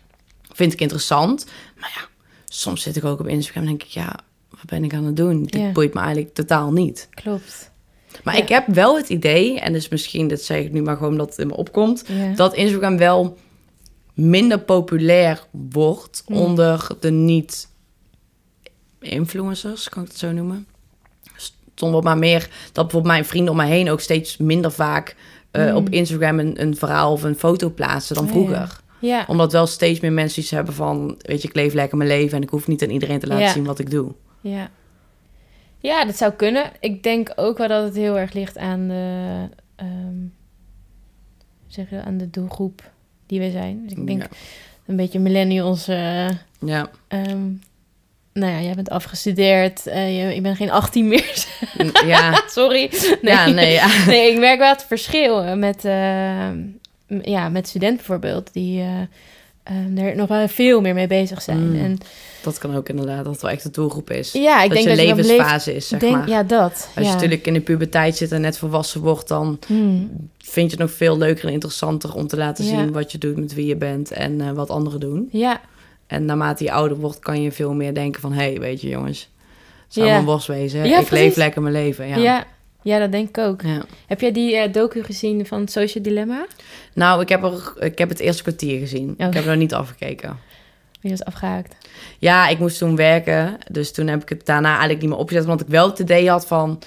vind 0.52 0.72
ik 0.72 0.80
interessant. 0.80 1.46
Maar 1.78 1.92
ja, 1.94 2.00
soms 2.44 2.82
zit 2.82 2.96
ik 2.96 3.04
ook 3.04 3.20
op 3.20 3.26
Instagram 3.28 3.62
en 3.62 3.68
denk 3.68 3.82
ik, 3.82 3.88
ja, 3.88 4.18
wat 4.50 4.64
ben 4.66 4.84
ik 4.84 4.94
aan 4.94 5.04
het 5.04 5.16
doen? 5.16 5.44
Dit 5.44 5.60
Ja. 5.60 5.72
boeit 5.72 5.94
me 5.94 6.00
eigenlijk 6.00 6.34
totaal 6.34 6.72
niet. 6.72 7.08
Klopt. 7.14 7.70
Maar 8.24 8.36
ik 8.38 8.48
heb 8.48 8.66
wel 8.66 8.96
het 8.96 9.08
idee, 9.08 9.60
en 9.60 9.72
dus 9.72 9.88
misschien, 9.88 10.28
dat 10.28 10.40
zeg 10.40 10.64
ik 10.64 10.72
nu 10.72 10.82
maar 10.82 10.96
gewoon 10.96 11.16
dat 11.16 11.28
het 11.28 11.38
in 11.38 11.46
me 11.46 11.56
opkomt, 11.56 12.04
dat 12.36 12.54
Instagram 12.54 12.96
wel 12.98 13.36
minder 14.14 14.58
populair 14.60 15.44
wordt 15.50 16.22
Hmm. 16.26 16.36
onder 16.36 16.86
de 17.00 17.10
niet-influencers, 17.10 19.88
kan 19.88 20.02
ik 20.02 20.08
het 20.08 20.18
zo 20.18 20.32
noemen. 20.32 20.66
Stond 21.88 22.04
maar 22.04 22.18
meer 22.18 22.40
dat 22.40 22.72
bijvoorbeeld 22.72 23.12
mijn 23.12 23.24
vrienden 23.24 23.52
om 23.52 23.58
me 23.58 23.64
heen 23.66 23.90
ook 23.90 24.00
steeds 24.00 24.36
minder 24.36 24.72
vaak 24.72 25.16
eh, 25.50 25.64
Hmm. 25.66 25.76
op 25.76 25.88
Instagram 25.88 26.38
een, 26.38 26.60
een 26.62 26.76
verhaal 26.76 27.12
of 27.12 27.22
een 27.22 27.34
foto 27.34 27.70
plaatsen 27.70 28.14
dan 28.16 28.28
vroeger. 28.28 28.80
Ja. 28.98 29.24
Omdat 29.28 29.52
wel 29.52 29.66
steeds 29.66 30.00
meer 30.00 30.12
mensen 30.12 30.42
iets 30.42 30.50
hebben 30.50 30.74
van, 30.74 31.14
weet 31.18 31.42
je, 31.42 31.48
ik 31.48 31.54
leef 31.54 31.72
lekker 31.74 31.96
mijn 31.98 32.10
leven 32.10 32.36
en 32.36 32.42
ik 32.42 32.48
hoef 32.48 32.66
niet 32.66 32.82
aan 32.82 32.90
iedereen 32.90 33.18
te 33.18 33.26
laten 33.26 33.44
Ja. 33.44 33.52
zien 33.52 33.64
wat 33.64 33.78
ik 33.78 33.90
doe. 33.90 34.12
Ja. 34.40 34.70
ja, 35.78 36.04
dat 36.04 36.16
zou 36.16 36.32
kunnen. 36.32 36.70
Ik 36.80 37.02
denk 37.02 37.32
ook 37.36 37.58
wel 37.58 37.68
dat 37.68 37.84
het 37.84 37.94
heel 37.94 38.18
erg 38.18 38.32
ligt 38.32 38.58
aan 38.58 38.88
de, 38.88 39.34
ehm, 39.76 40.16
zeg 41.66 41.90
je, 41.90 42.02
aan 42.02 42.18
de 42.18 42.30
doelgroep 42.30 42.90
die 43.26 43.40
we 43.40 43.50
zijn. 43.50 43.82
Dus 43.82 43.92
ik 43.98 44.06
denk 44.06 44.22
Ja. 44.22 44.28
een 44.86 44.96
beetje 44.96 45.18
millennials. 45.20 45.88
eh, 45.88 46.28
Ja, 46.64 46.90
ehm, 47.08 47.40
nou 48.32 48.52
ja, 48.52 48.60
jij 48.60 48.74
bent 48.74 48.90
afgestudeerd. 48.90 49.86
eh, 49.86 50.28
je, 50.28 50.34
je 50.34 50.40
bent 50.40 50.56
geen 50.56 50.70
18 50.70 51.08
meer. 51.08 51.46
ja, 52.06 52.42
Sorry. 52.48 52.90
Nee. 53.22 53.34
ja, 53.34 53.46
nee, 53.48 53.72
ja. 53.82 54.04
nee, 54.06 54.32
ik 54.32 54.38
merk 54.38 54.58
wel 54.58 54.68
het 54.72 54.84
verschil 54.88 55.42
eh, 55.42 55.54
met, 55.54 55.84
eh, 55.84 56.48
ja, 57.22 57.48
met 57.48 57.68
studenten 57.68 57.96
bijvoorbeeld. 57.96 58.52
Die 58.52 58.84
er 59.96 60.16
nog 60.16 60.28
wel 60.28 60.48
veel 60.48 60.80
meer 60.80 60.94
mee 60.94 61.06
bezig 61.06 61.42
zijn. 61.42 61.70
Mm. 61.70 61.84
En 61.84 61.98
Dat 62.42 62.58
kan 62.58 62.76
ook 62.76 62.88
inderdaad, 62.88 63.24
dat 63.24 63.40
wel 63.42 63.50
echt 63.50 63.62
de 63.62 63.70
doelgroep 63.70 64.10
is. 64.10 64.32
ja, 64.32 64.62
ik 64.62 64.68
dat 64.70 64.78
denk 64.78 64.90
je 64.90 64.96
dat 64.96 65.06
je 65.06 65.14
levensfase 65.14 65.74
is, 65.74 65.88
zeg 65.88 66.00
denk, 66.00 66.16
maar. 66.16 66.28
Ja, 66.28 66.42
dat. 66.42 66.72
Als 66.72 66.90
ja. 66.94 67.02
je 67.02 67.12
natuurlijk 67.12 67.46
in 67.46 67.52
de 67.52 67.60
puberteit 67.60 68.16
zit 68.16 68.32
en 68.32 68.40
net 68.40 68.58
volwassen 68.58 69.00
wordt, 69.00 69.28
dan 69.28 69.58
Hmm. 69.66 70.10
vind 70.38 70.70
je 70.70 70.76
het 70.76 70.86
nog 70.86 70.96
veel 70.96 71.18
leuker 71.18 71.44
en 71.46 71.52
interessanter 71.52 72.14
om 72.14 72.26
te 72.26 72.36
laten 72.36 72.64
zien 72.64 72.92
wat 72.92 73.12
je 73.12 73.18
doet, 73.18 73.36
met 73.36 73.54
wie 73.54 73.66
je 73.66 73.76
bent 73.76 74.10
en 74.10 74.54
wat 74.54 74.70
anderen 74.70 75.00
doen. 75.00 75.28
Ja, 75.32 75.60
En 76.10 76.24
naarmate 76.24 76.64
je 76.64 76.72
ouder 76.72 76.96
wordt, 76.96 77.18
kan 77.18 77.42
je 77.42 77.52
veel 77.52 77.74
meer 77.74 77.94
denken 77.94 78.20
van, 78.20 78.32
hé, 78.32 78.50
hey, 78.50 78.60
weet 78.60 78.80
je 78.80 78.88
jongens, 78.88 79.30
het 79.84 79.94
zou 79.94 80.06
mijn 80.06 80.24
worst 80.24 80.46
wezen. 80.46 80.78
Ja, 80.78 80.98
ik 80.98 81.06
precies. 81.06 81.10
leef 81.10 81.36
lekker 81.36 81.62
mijn 81.62 81.74
leven. 81.74 82.08
Ja. 82.08 82.16
ja. 82.16 82.44
ja. 82.82 82.98
dat 82.98 83.12
denk 83.12 83.28
ik 83.28 83.38
ook. 83.38 83.62
Ja. 83.62 83.82
Heb 84.06 84.20
jij 84.20 84.32
die 84.32 84.56
eh, 84.56 84.72
docu 84.72 85.02
gezien 85.02 85.46
van 85.46 85.60
het 85.60 85.70
Social 85.70 86.04
Dilemma? 86.04 86.46
Nou, 86.94 87.20
ik 87.20 87.28
heb, 87.28 87.42
er, 87.42 87.72
ik 87.78 87.98
heb 87.98 88.08
het 88.08 88.20
eerste 88.20 88.42
kwartier 88.42 88.78
gezien. 88.78 89.14
Oh. 89.18 89.26
Ik 89.26 89.34
heb 89.34 89.44
er 89.44 89.50
nog 89.50 89.58
niet 89.58 89.74
afgekeken. 89.74 90.38
Die 91.00 91.10
was 91.10 91.24
afgehaakt. 91.24 91.76
Ja, 92.18 92.48
ik 92.48 92.58
moest 92.58 92.78
toen 92.78 92.96
werken. 92.96 93.56
Dus 93.70 93.92
toen 93.92 94.06
heb 94.06 94.22
ik 94.22 94.28
het 94.28 94.46
daarna 94.46 94.68
eigenlijk 94.68 95.00
niet 95.00 95.10
meer 95.10 95.18
opgezet. 95.18 95.44
Want 95.44 95.60
ik 95.60 95.68
wel 95.68 95.88
het 95.88 95.98
idee 95.98 96.30
had 96.30 96.46
van... 96.46 96.78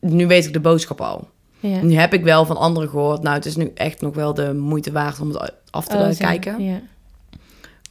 Nu 0.00 0.26
weet 0.26 0.46
ik 0.46 0.52
de 0.52 0.60
boodschap 0.60 1.00
al. 1.00 1.28
Ja. 1.60 1.82
Nu 1.82 1.94
heb 1.94 2.12
ik 2.12 2.22
wel 2.22 2.46
van 2.46 2.56
anderen 2.56 2.88
gehoord. 2.88 3.22
Nou, 3.22 3.34
het 3.34 3.46
is 3.46 3.56
nu 3.56 3.70
echt 3.74 4.00
nog 4.00 4.14
wel 4.14 4.34
de 4.34 4.54
moeite 4.54 4.92
waard 4.92 5.20
om 5.20 5.28
het 5.28 5.52
af 5.70 5.86
te 5.86 5.96
Oh, 5.96 6.18
kijken. 6.18 6.64
Ja. 6.64 6.80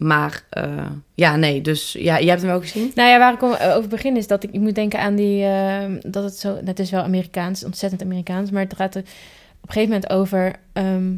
Maar 0.04 0.44
eh, 0.50 0.86
ja, 1.16 1.36
nee. 1.36 1.62
Dus 1.62 1.92
ja, 1.92 2.20
jij 2.20 2.28
hebt 2.30 2.42
hem 2.42 2.50
wel 2.50 2.60
gezien? 2.62 2.92
Nou 2.96 3.10
ja, 3.10 3.20
waar 3.20 3.34
ik 3.34 3.42
om- 3.44 3.56
over 3.76 3.90
begin 3.90 4.18
is 4.18 4.28
dat 4.28 4.44
ik, 4.44 4.52
ik 4.52 4.60
moet 4.60 4.76
denken 4.76 5.00
aan 5.00 5.16
die... 5.16 5.44
eh, 5.46 5.92
dat 6.02 6.24
het 6.24 6.36
zo... 6.38 6.60
Het 6.66 6.80
is 6.80 6.92
wel 6.92 7.02
Amerikaans, 7.04 7.64
ontzettend 7.64 8.02
Amerikaans. 8.02 8.52
Maar 8.52 8.64
het 8.64 8.76
gaat 8.76 8.96
er 8.96 9.02
op 9.02 9.08
een 9.68 9.74
gegeven 9.74 9.94
moment 9.94 10.10
over... 10.12 10.56
ehm, 10.74 11.14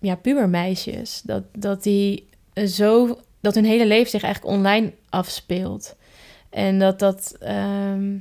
ja, 0.00 0.14
pubermeisjes. 0.14 1.22
Dat, 1.24 1.42
dat 1.58 1.82
die 1.82 2.28
zo... 2.66 3.18
Dat 3.40 3.54
hun 3.54 3.64
hele 3.64 3.86
leven 3.86 4.10
zich 4.10 4.22
eigenlijk 4.22 4.54
online 4.54 4.92
afspeelt. 5.08 5.96
En 6.50 6.78
dat 6.78 6.98
dat... 6.98 7.36
ehm, 7.40 8.14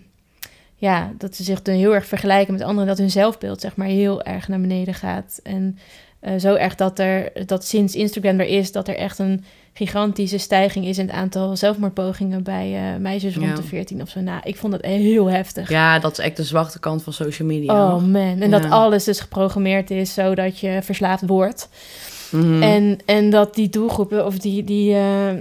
ja, 0.76 1.14
dat 1.18 1.36
ze 1.36 1.44
zich 1.44 1.62
dan 1.62 1.76
heel 1.76 1.94
erg 1.94 2.06
vergelijken 2.06 2.54
met 2.54 2.64
anderen. 2.64 2.88
Dat 2.88 2.98
hun 2.98 3.12
zelfbeeld, 3.12 3.62
zeg 3.62 3.76
maar, 3.76 3.88
heel 3.88 4.24
erg 4.24 4.48
naar 4.48 4.62
beneden 4.62 4.94
gaat. 4.94 5.40
En 5.44 5.78
Eh, 6.26 6.34
zo 6.40 6.56
erg 6.56 6.76
dat 6.76 7.00
er, 7.00 7.32
dat 7.46 7.66
sinds 7.66 7.96
Instagram 7.96 8.40
er 8.40 8.46
is, 8.46 8.72
dat 8.72 8.88
er 8.88 8.96
echt 8.96 9.20
een 9.20 9.44
gigantische 9.74 10.38
stijging 10.38 10.86
is 10.86 10.98
in 10.98 11.06
het 11.06 11.16
aantal 11.16 11.56
zelfmoordpogingen 11.58 12.44
bij 12.44 12.76
eh, 12.76 13.00
meisjes 13.00 13.36
rond 13.36 13.56
de 13.56 13.64
14 13.64 14.02
of 14.02 14.10
zo. 14.10 14.20
Nou, 14.20 14.40
ik 14.44 14.56
vond 14.56 14.72
dat 14.74 14.82
heel 14.86 15.30
heftig. 15.30 15.70
Ja, 15.70 16.00
dat 16.00 16.12
is 16.12 16.18
echt 16.18 16.38
de 16.38 16.44
zwarte 16.44 16.80
kant 16.80 17.04
van 17.04 17.14
social 17.14 17.48
media. 17.48 17.74
Oh 17.74 18.02
man, 18.02 18.16
en 18.16 18.50
Ja. 18.50 18.60
dat 18.60 18.70
alles 18.70 19.04
dus 19.04 19.20
geprogrammeerd 19.20 19.92
is 19.92 20.14
zodat 20.14 20.60
je 20.60 20.80
verslaafd 20.82 21.26
wordt. 21.26 21.70
Mhm. 22.32 22.62
En, 22.62 23.00
en 23.06 23.30
dat 23.30 23.56
die 23.56 23.70
doelgroepen 23.70 24.26
of 24.26 24.38
die, 24.38 24.64
die, 24.64 24.94
eh, 24.94 25.34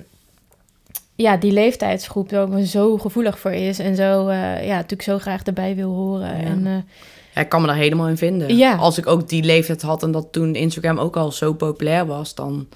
ja, 1.15 1.37
die 1.37 1.53
leeftijdsgroep 1.53 2.31
er 2.31 2.41
ook 2.41 2.59
zo 2.65 2.99
gevoelig 2.99 3.39
voor 3.39 3.53
is. 3.53 3.79
En 3.79 3.97
zo, 3.97 4.33
ja, 4.33 4.75
natuurlijk 4.75 5.03
zo 5.03 5.19
graag 5.19 5.43
erbij 5.43 5.75
wil 5.75 5.91
horen. 5.91 6.37
Ja. 6.37 6.45
En, 6.45 6.87
Ja, 7.35 7.41
ik 7.41 7.49
kan 7.49 7.61
me 7.61 7.67
daar 7.67 7.77
helemaal 7.77 8.09
in 8.09 8.17
vinden. 8.17 8.57
Ja. 8.57 8.75
Als 8.77 8.99
ik 8.99 9.07
ook 9.07 9.29
die 9.29 9.43
leeftijd 9.43 9.83
had 9.83 10.03
en 10.03 10.11
dat 10.11 10.27
toen 10.31 10.55
Instagram 10.55 10.99
ook 10.99 11.17
al 11.17 11.33
zo 11.33 11.53
populair 11.53 12.07
was, 12.07 12.35
dan 12.35 12.69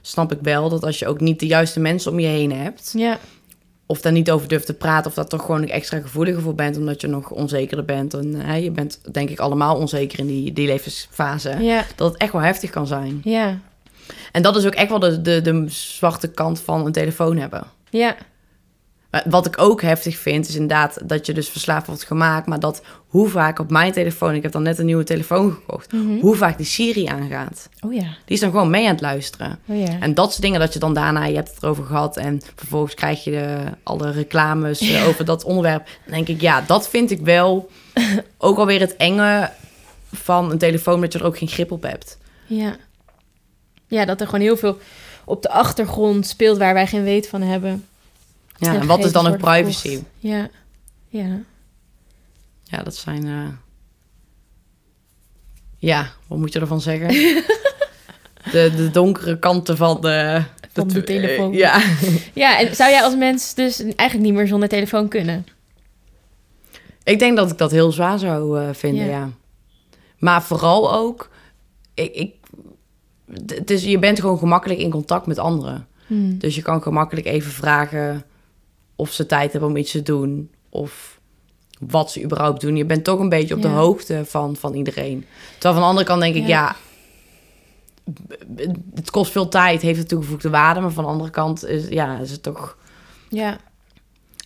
snap 0.00 0.32
ik 0.32 0.38
wel 0.42 0.68
dat 0.68 0.84
als 0.84 0.98
je 0.98 1.06
ook 1.06 1.20
niet 1.20 1.40
de 1.40 1.46
juiste 1.46 1.80
mensen 1.80 2.10
om 2.12 2.18
je 2.18 2.26
heen 2.26 2.52
hebt, 2.52 2.92
ja, 2.96 3.18
of 3.86 4.00
daar 4.00 4.12
niet 4.12 4.30
over 4.30 4.48
durft 4.48 4.66
te 4.66 4.74
praten, 4.74 5.10
of 5.10 5.14
daar 5.16 5.26
toch 5.26 5.44
gewoon 5.44 5.68
extra 5.68 6.00
gevoeliger 6.00 6.42
voor 6.42 6.54
bent, 6.54 6.76
omdat 6.76 7.00
je 7.00 7.06
nog 7.06 7.30
onzekerder 7.30 7.84
bent. 7.84 8.14
En 8.14 8.34
hè, 8.34 8.54
je 8.56 8.70
bent 8.70 9.00
denk 9.12 9.30
ik 9.30 9.38
allemaal 9.40 9.76
onzeker 9.76 10.18
in 10.18 10.26
die, 10.26 10.52
die 10.52 10.66
levensfase. 10.66 11.56
ja, 11.60 11.84
Dat 11.96 12.12
het 12.12 12.20
echt 12.20 12.32
wel 12.32 12.40
heftig 12.42 12.70
kan 12.70 12.86
zijn. 12.86 13.20
ja, 13.24 13.58
En 14.32 14.42
dat 14.42 14.56
is 14.56 14.66
ook 14.66 14.74
echt 14.74 14.88
wel 14.88 14.98
de, 14.98 15.22
de, 15.22 15.40
de 15.42 15.64
zwarte 15.68 16.28
kant 16.28 16.60
van 16.60 16.86
een 16.86 16.92
telefoon 16.92 17.36
hebben. 17.36 17.64
ja, 17.90 18.16
Wat 19.24 19.46
ik 19.46 19.60
ook 19.60 19.82
heftig 19.82 20.16
vind, 20.16 20.48
is 20.48 20.54
inderdaad 20.54 20.98
dat 21.08 21.26
je 21.26 21.32
dus 21.32 21.48
verslaafd 21.48 21.86
wordt 21.86 22.04
gemaakt. 22.04 22.46
Maar 22.46 22.60
dat 22.60 22.82
hoe 23.06 23.28
vaak 23.28 23.58
op 23.58 23.70
mijn 23.70 23.92
telefoon, 23.92 24.34
ik 24.34 24.42
heb 24.42 24.52
dan 24.52 24.62
net 24.62 24.78
een 24.78 24.86
nieuwe 24.86 25.04
telefoon 25.04 25.52
gekocht, 25.52 25.92
Mhm. 25.92 26.18
hoe 26.20 26.36
vaak 26.36 26.56
die 26.56 26.66
Siri 26.66 27.06
aangaat. 27.06 27.68
Oh 27.80 27.92
ja, 27.94 28.00
Die 28.00 28.34
is 28.34 28.40
dan 28.40 28.50
gewoon 28.50 28.70
mee 28.70 28.84
aan 28.86 28.92
het 28.92 29.00
luisteren. 29.00 29.58
oh 29.66 29.78
ja. 29.78 29.98
En 30.00 30.14
dat 30.14 30.30
soort 30.30 30.42
dingen 30.42 30.60
dat 30.60 30.72
je 30.72 30.78
dan 30.78 30.94
daarna, 30.94 31.24
je 31.24 31.34
hebt 31.34 31.48
het 31.54 31.62
erover 31.62 31.84
gehad 31.84 32.16
en 32.16 32.40
vervolgens 32.56 32.94
krijg 32.94 33.24
je 33.24 33.30
de, 33.30 33.58
alle 33.82 34.10
reclames 34.10 34.80
eh, 34.80 35.06
over 35.08 35.24
dat 35.24 35.44
onderwerp. 35.44 35.84
Dan 36.04 36.14
denk 36.14 36.28
ik, 36.28 36.40
ja, 36.40 36.60
dat 36.66 36.88
vind 36.88 37.10
ik 37.10 37.20
wel 37.20 37.70
ook 38.38 38.58
alweer 38.58 38.80
het 38.80 38.96
enge 38.96 39.50
van 40.12 40.50
een 40.50 40.58
telefoon, 40.58 41.00
dat 41.00 41.12
je 41.12 41.18
er 41.18 41.24
ook 41.24 41.38
geen 41.38 41.48
grip 41.48 41.70
op 41.72 41.82
hebt. 41.82 42.18
Ja. 42.46 42.76
ja, 43.86 44.04
dat 44.04 44.20
er 44.20 44.26
gewoon 44.26 44.40
heel 44.44 44.56
veel 44.56 44.78
op 45.24 45.42
de 45.42 45.50
achtergrond 45.50 46.26
speelt 46.26 46.58
waar 46.58 46.74
wij 46.74 46.86
geen 46.86 47.02
weet 47.04 47.28
van 47.28 47.42
hebben. 47.42 47.84
Ja, 48.66 48.74
En 48.80 48.86
wat 48.86 49.04
is 49.04 49.12
dan 49.12 49.26
ook 49.26 49.40
worden 49.40 49.62
privacy? 49.64 50.02
Ja, 50.18 50.48
ja. 51.08 51.40
Ja, 52.62 52.82
dat 52.82 52.96
zijn. 52.96 53.26
eh, 53.26 53.48
Ja, 55.78 56.10
wat 56.26 56.38
moet 56.38 56.52
je 56.52 56.60
ervan 56.60 56.80
zeggen? 56.80 57.08
de, 58.52 58.72
de 58.76 58.88
donkere 58.92 59.38
kanten 59.38 59.76
van 59.76 60.00
de, 60.00 60.42
Van 60.72 60.88
de 60.88 61.02
tw- 61.02 61.06
telefoon. 61.06 61.52
eh, 61.52 61.58
ja. 61.58 61.80
Ja, 62.42 62.58
en 62.60 62.76
zou 62.76 62.90
jij 62.90 63.02
als 63.02 63.16
mens 63.16 63.54
dus 63.54 63.80
eigenlijk 63.82 64.20
niet 64.30 64.34
meer 64.38 64.46
zonder 64.46 64.68
telefoon 64.68 65.08
kunnen? 65.08 65.46
Ik 67.04 67.18
denk 67.18 67.36
dat 67.36 67.50
ik 67.50 67.58
dat 67.58 67.70
heel 67.70 67.92
zwaar 67.92 68.18
zou 68.18 68.60
eh, 68.60 68.68
vinden, 68.72 69.04
Ja. 69.04 69.10
ja. 69.10 69.30
Maar 70.18 70.42
vooral 70.42 70.92
ook, 70.94 71.30
ik, 71.94 72.14
ik, 72.14 72.34
het 73.46 73.70
is, 73.70 73.84
je 73.84 73.98
bent 73.98 74.20
gewoon 74.20 74.38
gemakkelijk 74.38 74.80
in 74.80 74.90
contact 74.90 75.26
met 75.26 75.38
anderen. 75.38 75.86
Hmm. 76.06 76.38
Dus 76.38 76.54
je 76.54 76.62
kan 76.62 76.82
gemakkelijk 76.82 77.26
even 77.26 77.52
vragen 77.52 78.22
of 79.02 79.12
ze 79.12 79.26
tijd 79.26 79.52
hebben 79.52 79.70
om 79.70 79.76
iets 79.76 79.90
te 79.90 80.02
doen. 80.02 80.50
Of 80.68 81.20
wat 81.78 82.10
ze 82.12 82.22
überhaupt 82.22 82.60
doen. 82.60 82.76
Je 82.76 82.84
bent 82.84 83.04
toch 83.04 83.18
een 83.18 83.28
beetje 83.28 83.54
op 83.54 83.62
de 83.62 83.68
hoogte 83.68 84.22
van, 84.24 84.56
van 84.56 84.74
iedereen. 84.74 85.24
Terwijl 85.52 85.74
van 85.74 85.82
de 85.82 85.88
andere 85.88 86.06
kant 86.06 86.20
denk 86.20 86.34
ik, 86.34 86.46
Ja. 86.46 86.76
het 88.94 89.10
kost 89.10 89.32
veel 89.32 89.48
tijd, 89.48 89.82
heeft 89.82 89.98
een 89.98 90.06
toegevoegde 90.06 90.50
waarde. 90.50 90.80
Maar 90.80 90.90
van 90.90 91.04
de 91.04 91.10
andere 91.10 91.30
kant 91.30 91.66
is, 91.66 91.88
ja, 91.88 92.18
is 92.18 92.30
het 92.30 92.42
toch... 92.42 92.76
Ja, 93.28 93.58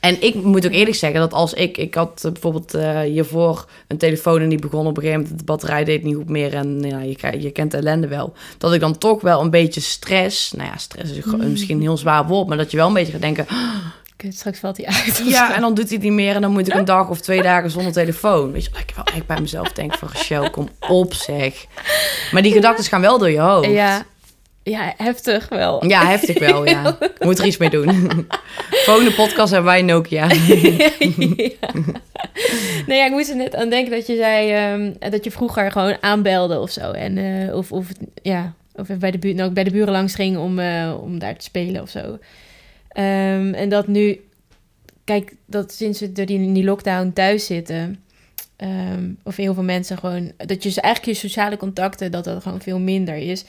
En 0.01 0.23
ik 0.23 0.35
moet 0.35 0.67
ook 0.67 0.73
eerlijk 0.73 0.97
zeggen 0.97 1.21
dat 1.21 1.33
als 1.33 1.53
ik... 1.55 1.79
Ik 1.79 1.95
had 1.95 2.23
eh, 2.25 2.33
bijvoorbeeld 2.33 2.75
eh, 2.75 3.01
hiervoor 3.01 3.69
een 3.89 3.99
telefoon 3.99 4.41
en 4.41 4.49
die 4.49 4.59
begon 4.59 4.87
op 4.87 4.97
een 4.97 5.03
gegeven 5.03 5.23
moment... 5.23 5.39
De 5.39 5.45
batterij 5.45 5.85
deed 5.85 6.03
niet 6.03 6.15
goed 6.17 6.29
meer 6.29 6.55
en 6.55 6.81
ja, 6.81 7.01
je, 7.01 7.41
je 7.41 7.51
kent 7.51 7.71
de 7.71 7.77
ellende 7.77 8.09
wel. 8.09 8.33
Dat 8.59 8.73
ik 8.73 8.81
dan 8.81 8.99
toch 8.99 9.21
wel 9.21 9.41
een 9.41 9.51
beetje 9.51 9.81
stress... 9.81 10.53
Nou 10.53 10.69
ja, 10.69 10.77
stress 10.77 11.13
is 11.13 11.25
Mm. 11.25 11.51
misschien 11.51 11.77
een 11.77 11.83
heel 11.83 11.97
zwaar 11.97 12.27
woord... 12.27 12.49
maar 12.49 12.57
dat 12.57 12.71
je 12.71 12.77
wel 12.77 12.87
een 12.87 12.93
beetje 12.95 13.13
gaat 13.13 13.21
denken... 13.21 13.47
kut, 14.17 14.35
straks 14.35 14.59
valt 14.59 14.77
hij 14.77 14.87
uit. 14.87 15.23
Ja, 15.25 15.55
en 15.57 15.61
dan 15.61 15.75
doet 15.75 15.89
hij 15.89 15.99
niet 15.99 16.13
meer 16.13 16.35
en 16.35 16.41
dan 16.41 16.53
moet 16.53 16.69
ik 16.69 16.75
een 16.75 16.85
dag 16.85 17.09
of 17.09 17.21
twee 17.21 17.43
dagen 17.43 17.71
zonder 17.71 17.93
telefoon. 17.93 18.53
Weet 18.53 18.65
je, 18.65 18.71
dat 18.71 18.81
ik 18.81 18.93
wel 18.95 19.05
echt 19.05 19.27
bij 19.27 19.41
mezelf 19.41 19.73
denk 19.73 19.95
van... 19.95 20.09
Rochelle, 20.13 20.51
kom 20.51 20.69
op 20.89 21.15
zeg. 21.15 21.67
Maar 22.33 22.43
die 22.43 22.53
gedachten 22.53 22.85
gaan 22.85 23.01
wel 23.01 23.19
door 23.19 23.31
je 23.31 23.41
hoofd. 23.41 23.71
Ja, 23.71 24.05
ja, 24.71 24.95
heftig 24.97 25.49
wel. 25.49 25.87
Ja, 25.87 26.07
heftig 26.07 26.39
wel, 26.39 26.69
ja. 26.69 26.99
Moet 27.19 27.39
er 27.39 27.47
iets 27.47 27.57
mee 27.57 27.71
doen. 27.71 28.27
Volgende 28.71 29.13
podcast 29.13 29.53
hebben 29.53 29.71
wij 29.71 29.83
Nokia. 29.83 30.29
ja. 30.29 30.91
Nee, 32.87 32.99
ja, 32.99 33.05
ik 33.05 33.11
moest 33.11 33.31
er 33.31 33.37
net 33.37 33.55
aan 33.55 33.69
denken 33.69 33.93
dat 33.93 34.07
je 34.07 34.17
zei 34.17 34.51
ehm, 34.51 35.11
dat 35.11 35.25
je 35.25 35.31
vroeger 35.31 35.71
gewoon 35.73 35.97
aanbelde 36.01 36.61
of 36.61 36.71
zo. 36.71 36.91
En, 36.91 37.19
eh, 37.19 37.55
of, 37.55 37.73
of, 37.73 37.87
ja, 38.23 38.55
of 38.75 38.87
bij 38.87 39.11
de, 39.11 39.19
buurt, 39.19 39.37
nou, 39.37 39.51
bij 39.51 39.65
de 39.65 39.71
buren 39.71 39.93
langs 39.93 40.15
ging 40.15 40.37
om, 40.37 40.59
eh, 40.59 40.95
om 41.01 41.19
daar 41.19 41.37
te 41.37 41.45
spelen 41.45 41.83
of 41.83 41.89
zo. 41.89 42.19
Ehm, 42.97 43.53
en 43.55 43.69
dat 43.69 43.87
nu, 43.87 44.21
kijk, 45.05 45.35
dat 45.47 45.73
sinds 45.73 46.01
we 46.01 46.13
door 46.13 46.27
die, 46.27 46.39
in 46.39 46.53
die 46.53 46.65
lockdown 46.65 47.11
thuis 47.15 47.47
zitten, 47.47 47.99
ehm, 48.57 49.11
of 49.23 49.37
heel 49.37 49.55
veel 49.55 49.63
mensen 49.63 49.99
gewoon, 49.99 50.33
dat 50.37 50.63
je 50.63 50.81
eigenlijk 50.81 51.05
je 51.21 51.27
sociale 51.29 51.57
contacten, 51.57 52.11
dat 52.11 52.25
dat 52.25 52.43
gewoon 52.43 52.61
veel 52.61 52.79
minder 52.79 53.17
is. 53.17 53.45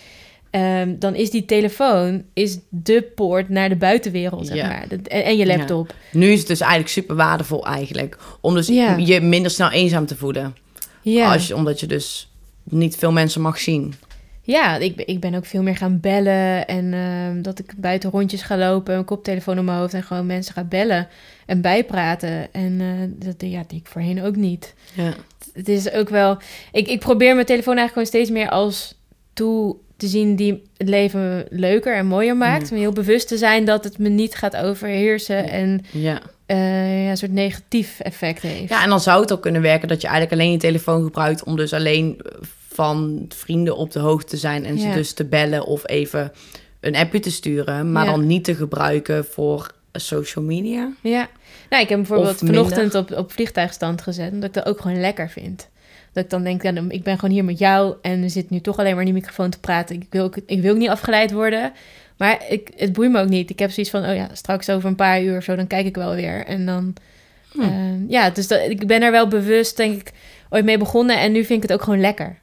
Ehm, 0.50 0.96
dan 1.00 1.16
is 1.16 1.30
die 1.32 1.46
telefoon 1.46 2.24
is 2.34 2.58
de 2.70 3.02
poort 3.16 3.50
naar 3.50 3.70
de 3.70 3.76
buitenwereld, 3.76 4.48
zeg 4.48 4.56
Ja. 4.56 4.68
maar. 4.68 4.88
Dat- 4.88 5.08
En, 5.08 5.24
en 5.24 5.38
je 5.38 5.46
Ja. 5.46 5.58
laptop. 5.58 5.94
Nu 6.12 6.32
is 6.32 6.40
het 6.40 6.48
dus 6.48 6.60
eigenlijk 6.60 6.92
super 6.92 7.16
waardevol 7.16 7.66
eigenlijk. 7.66 8.18
Om 8.42 8.54
dus 8.54 8.68
Ja. 8.68 8.96
je 8.98 9.22
minder 9.22 9.52
snel 9.52 9.70
eenzaam 9.72 10.06
te 10.06 10.16
voelen. 10.16 10.56
Ja. 11.02 11.34
Als 11.34 11.52
omdat 11.52 11.80
je 11.80 11.88
dus 11.88 12.32
niet 12.64 12.96
veel 12.96 13.12
mensen 13.12 13.42
mag 13.42 13.60
zien. 13.60 13.94
Ja, 14.48 14.76
ik, 14.78 14.96
ben- 14.96 15.08
ik 15.08 15.20
ben 15.20 15.36
ook 15.36 15.46
veel 15.46 15.62
meer 15.64 15.76
gaan 15.76 16.00
bellen. 16.00 16.68
En 16.68 16.94
ehm, 16.94 17.42
dat 17.42 17.60
ik 17.60 17.74
buiten 17.78 18.10
rondjes 18.10 18.42
ga 18.42 18.58
lopen, 18.58 18.96
een 18.96 19.06
koptelefoon 19.06 19.60
op 19.60 19.66
mijn 19.66 19.78
hoofd 19.78 19.94
en 19.94 20.04
gewoon 20.04 20.26
mensen 20.26 20.54
ga 20.54 20.64
bellen 20.64 21.08
en 21.46 21.62
bijpraten. 21.62 22.54
En 22.54 22.78
eh, 22.82 23.28
dat 23.28 23.50
ja, 23.50 23.64
deed 23.68 23.80
ik 23.80 23.88
voorheen 23.88 24.24
ook 24.24 24.36
niet. 24.36 24.74
Ja. 24.94 25.14
Het 25.54 25.70
is 25.70 25.92
ook 25.92 26.10
wel. 26.10 26.38
Ik, 26.72 26.88
ik 26.88 27.00
probeer 27.00 27.34
mijn 27.34 27.46
telefoon 27.46 27.78
eigenlijk 27.78 28.10
gewoon 28.10 28.24
steeds 28.24 28.40
meer 28.40 28.50
als 28.50 28.96
tool 29.34 29.82
te 29.98 30.08
zien 30.08 30.36
die 30.36 30.64
het 30.78 30.90
leven 30.90 31.46
leuker 31.50 31.96
en 31.96 32.06
mooier 32.06 32.38
maakt. 32.38 32.64
Mm. 32.64 32.78
Om 32.78 32.84
heel 32.84 32.92
bewust 32.94 33.28
te 33.28 33.38
zijn 33.38 33.66
dat 33.66 33.84
het 33.84 33.98
me 33.98 34.10
niet 34.10 34.36
gaat 34.36 34.56
overheersen 34.56 35.50
en 35.50 35.82
ja. 35.92 36.22
eh, 36.46 37.04
ja, 37.04 37.10
een 37.10 37.18
soort 37.18 37.32
negatief 37.32 38.00
effect 38.00 38.42
heeft. 38.42 38.70
Ja, 38.70 38.84
en 38.84 38.90
dan 38.90 39.00
zou 39.02 39.22
het 39.22 39.32
ook 39.32 39.42
kunnen 39.42 39.62
werken 39.62 39.88
dat 39.88 40.02
je 40.02 40.08
eigenlijk 40.08 40.42
alleen 40.42 40.52
je 40.52 40.58
telefoon 40.58 41.04
gebruikt 41.04 41.44
om 41.44 41.56
dus 41.56 41.74
alleen 41.74 42.22
van 42.78 43.26
vrienden 43.30 43.78
op 43.78 43.92
de 43.92 44.00
hoogte 44.00 44.30
te 44.30 44.38
zijn 44.38 44.66
en 44.66 44.80
ze 44.80 44.90
dus 44.90 45.14
te 45.14 45.26
bellen 45.26 45.66
of 45.66 45.90
even 45.90 46.32
een 46.80 46.96
appje 46.96 47.20
te 47.20 47.32
sturen, 47.32 47.92
maar 47.92 48.06
dan 48.06 48.28
niet 48.28 48.44
te 48.44 48.56
gebruiken 48.56 49.26
voor 49.26 49.72
social 49.94 50.46
media. 50.46 50.92
Ja, 51.02 51.30
nou, 51.70 51.84
ik 51.84 51.90
heb 51.90 51.98
bijvoorbeeld 51.98 52.38
vanochtend 52.38 52.96
op, 52.96 53.12
op 53.12 53.32
vliegtuigstand 53.32 54.02
gezet, 54.02 54.32
omdat 54.32 54.50
ik 54.50 54.54
dat 54.54 54.66
ook 54.66 54.82
gewoon 54.82 55.00
lekker 55.00 55.30
vind. 55.30 55.70
Dat 56.14 56.24
ik 56.24 56.30
dan 56.30 56.44
denk, 56.44 56.64
ja, 56.64 56.74
ik 56.90 57.04
ben 57.04 57.20
gewoon 57.20 57.34
hier 57.34 57.46
met 57.46 57.60
jou 57.60 57.96
en 58.02 58.24
er 58.24 58.30
zit 58.30 58.50
nu 58.50 58.60
toch 58.60 58.78
alleen 58.78 58.92
maar 58.92 59.06
in 59.06 59.14
die 59.14 59.22
microfoon 59.22 59.50
te 59.50 59.60
praten. 59.60 59.96
Ik 59.96 60.08
wil 60.10 60.24
ook, 60.24 60.38
ik 60.46 60.62
wil 60.62 60.72
ook 60.72 60.78
niet 60.78 60.90
afgeleid 60.90 61.32
worden, 61.32 61.72
maar 62.18 62.46
ik, 62.50 62.70
het 62.76 62.94
boeit 62.94 63.12
me 63.12 63.22
ook 63.22 63.30
niet. 63.30 63.50
Ik 63.50 63.60
heb 63.60 63.72
zoiets 63.72 63.92
van, 63.92 64.06
oh 64.06 64.16
ja, 64.16 64.30
straks 64.34 64.70
over 64.70 64.90
een 64.90 64.96
paar 64.96 65.24
uur 65.24 65.38
of 65.38 65.44
zo, 65.44 65.56
dan 65.56 65.68
kijk 65.68 65.86
ik 65.86 65.96
wel 65.96 66.16
weer. 66.16 66.46
En 66.46 66.66
dan, 66.66 66.96
Hm. 67.52 67.62
eh, 67.62 68.10
ja, 68.10 68.30
dus 68.30 68.48
dat, 68.48 68.60
ik 68.70 68.88
ben 68.88 69.02
er 69.02 69.12
wel 69.12 69.28
bewust, 69.28 69.78
denk 69.78 70.02
ik, 70.02 70.12
ooit 70.50 70.66
mee 70.66 70.78
begonnen 70.78 71.20
en 71.20 71.32
nu 71.32 71.44
vind 71.44 71.64
ik 71.64 71.70
het 71.70 71.80
ook 71.80 71.84
gewoon 71.84 72.00
lekker. 72.02 72.38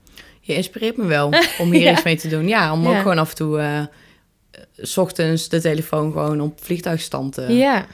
Je 0.47 0.55
inspireert 0.55 0.97
me 0.97 1.05
wel 1.05 1.33
om 1.63 1.73
hier 1.73 1.83
Ja. 1.83 1.93
iets 1.93 2.03
mee 2.03 2.17
te 2.17 2.29
doen. 2.29 2.49
Ja, 2.49 2.73
om 2.73 2.89
ook 2.89 2.97
gewoon 2.99 3.19
af 3.19 3.31
en 3.31 3.37
toe 3.37 3.59
eh, 3.59 3.83
s 4.77 4.97
ochtends 4.97 5.49
de 5.49 5.61
telefoon 5.61 6.13
gewoon 6.13 6.41
op 6.41 6.65
vliegtuigstand 6.65 7.33
te... 7.33 7.43
Ja. 7.43 7.87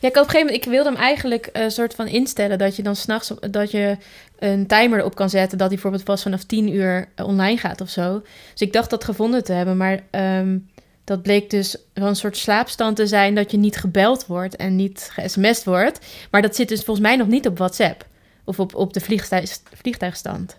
Ja, 0.00 0.08
ik 0.08 0.16
op 0.16 0.22
een 0.22 0.30
gegeven 0.30 0.46
moment, 0.46 0.64
ik 0.64 0.70
wilde 0.72 0.88
hem 0.90 0.98
eigenlijk 0.98 1.48
een 1.52 1.70
soort 1.70 1.94
van 1.94 2.06
instellen 2.06 2.58
dat 2.58 2.76
je 2.76 2.82
dan 2.82 2.96
s'nachts 2.96 3.32
dat 3.50 3.70
je 3.70 3.96
een 4.38 4.66
timer 4.66 4.98
erop 4.98 5.14
kan 5.14 5.30
zetten 5.30 5.58
dat 5.58 5.66
hij 5.66 5.74
bijvoorbeeld 5.74 6.04
pas 6.04 6.22
vanaf 6.22 6.44
10 6.44 6.74
uur 6.74 7.08
eh, 7.14 7.26
online 7.26 7.56
gaat 7.56 7.80
of 7.80 7.88
zo. 7.88 8.22
Dus 8.52 8.60
ik 8.60 8.72
dacht 8.72 8.90
dat 8.90 9.04
gevonden 9.04 9.44
te 9.44 9.52
hebben, 9.52 9.76
maar 9.76 10.00
ehm, 10.10 10.58
dat 11.04 11.22
bleek 11.22 11.50
dus 11.50 11.76
wel 11.94 12.08
een 12.08 12.16
soort 12.16 12.36
slaapstand 12.36 12.96
te 12.96 13.06
zijn 13.06 13.34
dat 13.34 13.50
je 13.50 13.56
niet 13.56 13.76
gebeld 13.76 14.26
wordt 14.26 14.56
en 14.56 14.76
niet 14.76 15.08
ge-sms'd 15.12 15.64
wordt. 15.64 15.98
Maar 16.30 16.42
dat 16.42 16.56
zit 16.56 16.68
dus 16.68 16.82
volgens 16.84 17.06
mij 17.06 17.16
nog 17.16 17.26
niet 17.28 17.46
op 17.46 17.58
WhatsApp 17.58 18.06
of 18.44 18.60
op, 18.60 18.74
op 18.74 18.92
de 18.92 19.00
vliegtuig, 19.00 19.58
vliegtuigstand. 19.74 20.56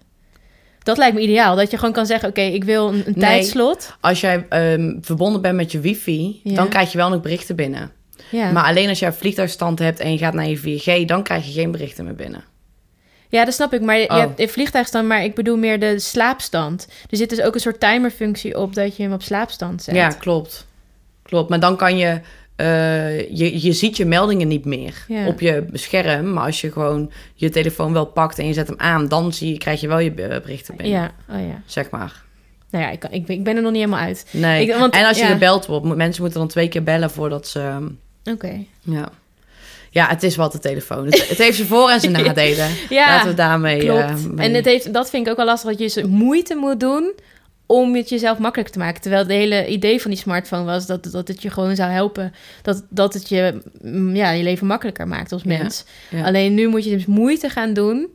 Dat 0.90 0.98
lijkt 0.98 1.16
me 1.16 1.22
ideaal, 1.22 1.56
dat 1.56 1.72
je 1.72 1.78
gewoon 1.78 1.94
kan 1.94 2.06
zeggen, 2.06 2.30
oké, 2.30 2.42
ik 2.42 2.64
wil 2.64 2.88
een, 2.88 2.94
een 2.94 3.04
Nee. 3.06 3.14
tijdslot. 3.16 3.96
Als 4.00 4.22
jij 4.22 4.46
ehm, 4.50 4.96
verbonden 5.02 5.42
bent 5.42 5.56
met 5.56 5.72
je 5.72 5.80
wifi, 5.80 6.40
Ja. 6.44 6.56
dan 6.56 6.68
krijg 6.70 6.92
je 6.92 6.98
wel 6.98 7.10
nog 7.10 7.22
berichten 7.22 7.56
binnen. 7.56 7.92
Ja. 8.32 8.52
Maar 8.52 8.64
alleen 8.64 8.90
als 8.90 9.00
jij 9.00 9.14
vliegtuigstand 9.14 9.80
hebt 9.80 10.00
en 10.00 10.12
je 10.12 10.18
gaat 10.18 10.34
naar 10.34 10.48
je 10.48 10.58
4G, 10.58 11.06
dan 11.06 11.24
krijg 11.24 11.46
je 11.46 11.52
geen 11.52 11.72
berichten 11.72 12.04
meer 12.06 12.16
binnen. 12.16 12.44
Ja, 13.30 13.46
dat 13.46 13.54
snap 13.54 13.74
ik. 13.74 13.82
Maar 13.82 13.98
je 13.98 14.10
Oh. 14.10 14.18
hebt 14.18 14.40
in 14.40 14.50
vliegtuigstand, 14.50 15.08
maar 15.08 15.24
ik 15.24 15.36
bedoel 15.36 15.58
meer 15.58 15.80
de 15.80 16.00
slaapstand. 16.00 16.88
Er 17.10 17.18
zit 17.18 17.30
dus 17.30 17.42
ook 17.42 17.54
een 17.54 17.60
soort 17.60 17.80
timerfunctie 17.80 18.58
op 18.60 18.74
dat 18.76 18.96
je 18.98 19.04
hem 19.04 19.14
op 19.14 19.22
slaapstand 19.22 19.84
zet. 19.84 19.96
Ja, 19.96 20.08
klopt. 20.10 20.68
Klopt. 21.24 21.50
Maar 21.50 21.60
dan 21.60 21.76
kan 21.76 21.98
je, 21.98 22.20
eh, 22.60 23.20
je, 23.38 23.62
je 23.62 23.74
ziet 23.74 23.98
je 23.98 24.06
meldingen 24.06 24.48
niet 24.48 24.66
meer 24.66 25.06
op 25.28 25.40
je 25.40 25.66
scherm. 25.74 26.34
Maar 26.34 26.46
als 26.46 26.62
je 26.62 26.72
gewoon 26.72 27.12
je 27.34 27.50
telefoon 27.50 27.94
wel 27.94 28.06
pakt 28.06 28.40
en 28.40 28.48
je 28.48 28.54
zet 28.54 28.68
hem 28.68 28.80
aan, 28.80 29.08
dan 29.08 29.34
zie 29.34 29.52
je, 29.52 29.58
krijg 29.58 29.82
je 29.82 29.88
wel 29.88 30.00
je 30.00 30.12
be- 30.12 30.40
berichten 30.44 30.76
binnen. 30.76 31.00
Ja, 31.00 31.12
oh 31.36 31.48
ja. 31.48 31.62
Zeg 31.66 31.90
maar. 31.90 32.24
Nou 32.72 32.84
ja, 32.84 32.90
ik, 32.90 33.00
kan, 33.00 33.12
ik, 33.12 33.26
ben- 33.26 33.36
ik 33.36 33.44
ben 33.44 33.56
er 33.56 33.62
nog 33.62 33.72
niet 33.72 33.82
helemaal 33.82 34.06
uit. 34.06 34.26
Nee. 34.32 34.68
Ik- 34.68 34.76
want- 34.76 34.94
en 34.94 35.06
als 35.06 35.18
je 35.18 35.24
ja. 35.24 35.30
gebeld 35.32 35.66
wordt, 35.66 35.96
mensen 35.96 36.22
moeten 36.22 36.40
dan 36.40 36.48
twee 36.50 36.68
keer 36.68 36.84
bellen 36.84 37.10
voordat 37.12 37.48
ze. 37.48 37.60
ehm, 37.60 37.88
Oké. 38.34 38.64
Ja. 38.82 39.10
Ja, 39.92 40.08
het 40.08 40.24
is 40.24 40.36
wat 40.36 40.52
de 40.52 40.60
telefoon. 40.60 41.06
Het, 41.06 41.30
het 41.30 41.38
heeft 41.38 41.56
zijn 41.56 41.68
voor- 41.68 41.90
en 41.90 42.00
zijn 42.00 42.12
nadelen. 42.26 42.70
Ja, 42.90 43.08
Laten 43.08 43.30
we 43.30 43.34
daarmee. 43.36 43.80
klopt. 43.80 44.02
eh, 44.02 44.16
mee- 44.16 44.48
En 44.48 44.54
het 44.54 44.66
heeft, 44.66 44.94
dat 44.94 45.10
vind 45.10 45.26
ik 45.26 45.32
ook 45.32 45.38
wel 45.38 45.46
lastig, 45.46 45.70
dat 45.70 45.80
je 45.80 46.02
dus 46.02 46.10
moeite 46.10 46.56
moet 46.56 46.80
doen 46.80 47.14
om 47.72 47.96
het 47.96 48.10
jezelf 48.10 48.38
makkelijk 48.38 48.70
te 48.70 48.80
maken. 48.80 49.02
Terwijl 49.02 49.22
het 49.24 49.32
hele 49.32 49.68
idee 49.68 50.02
van 50.02 50.12
die 50.12 50.20
smartphone 50.20 50.64
was 50.64 50.86
dat, 50.86 51.04
dat 51.12 51.28
het 51.28 51.42
je 51.42 51.50
gewoon 51.50 51.76
zou 51.76 51.92
helpen. 51.92 52.34
Dat, 52.62 52.84
dat 52.90 53.14
het 53.14 53.30
je, 53.30 53.62
mm, 53.82 54.16
ja, 54.16 54.30
je 54.32 54.44
leven 54.44 54.68
makkelijker 54.68 55.08
maakt 55.08 55.32
als 55.32 55.44
mens. 55.44 55.86
ja. 56.10 56.24
Alleen 56.26 56.54
nu 56.54 56.68
moet 56.68 56.84
je 56.84 56.90
dus 56.90 57.06
moeite 57.06 57.50
gaan 57.50 57.74
doen 57.74 58.08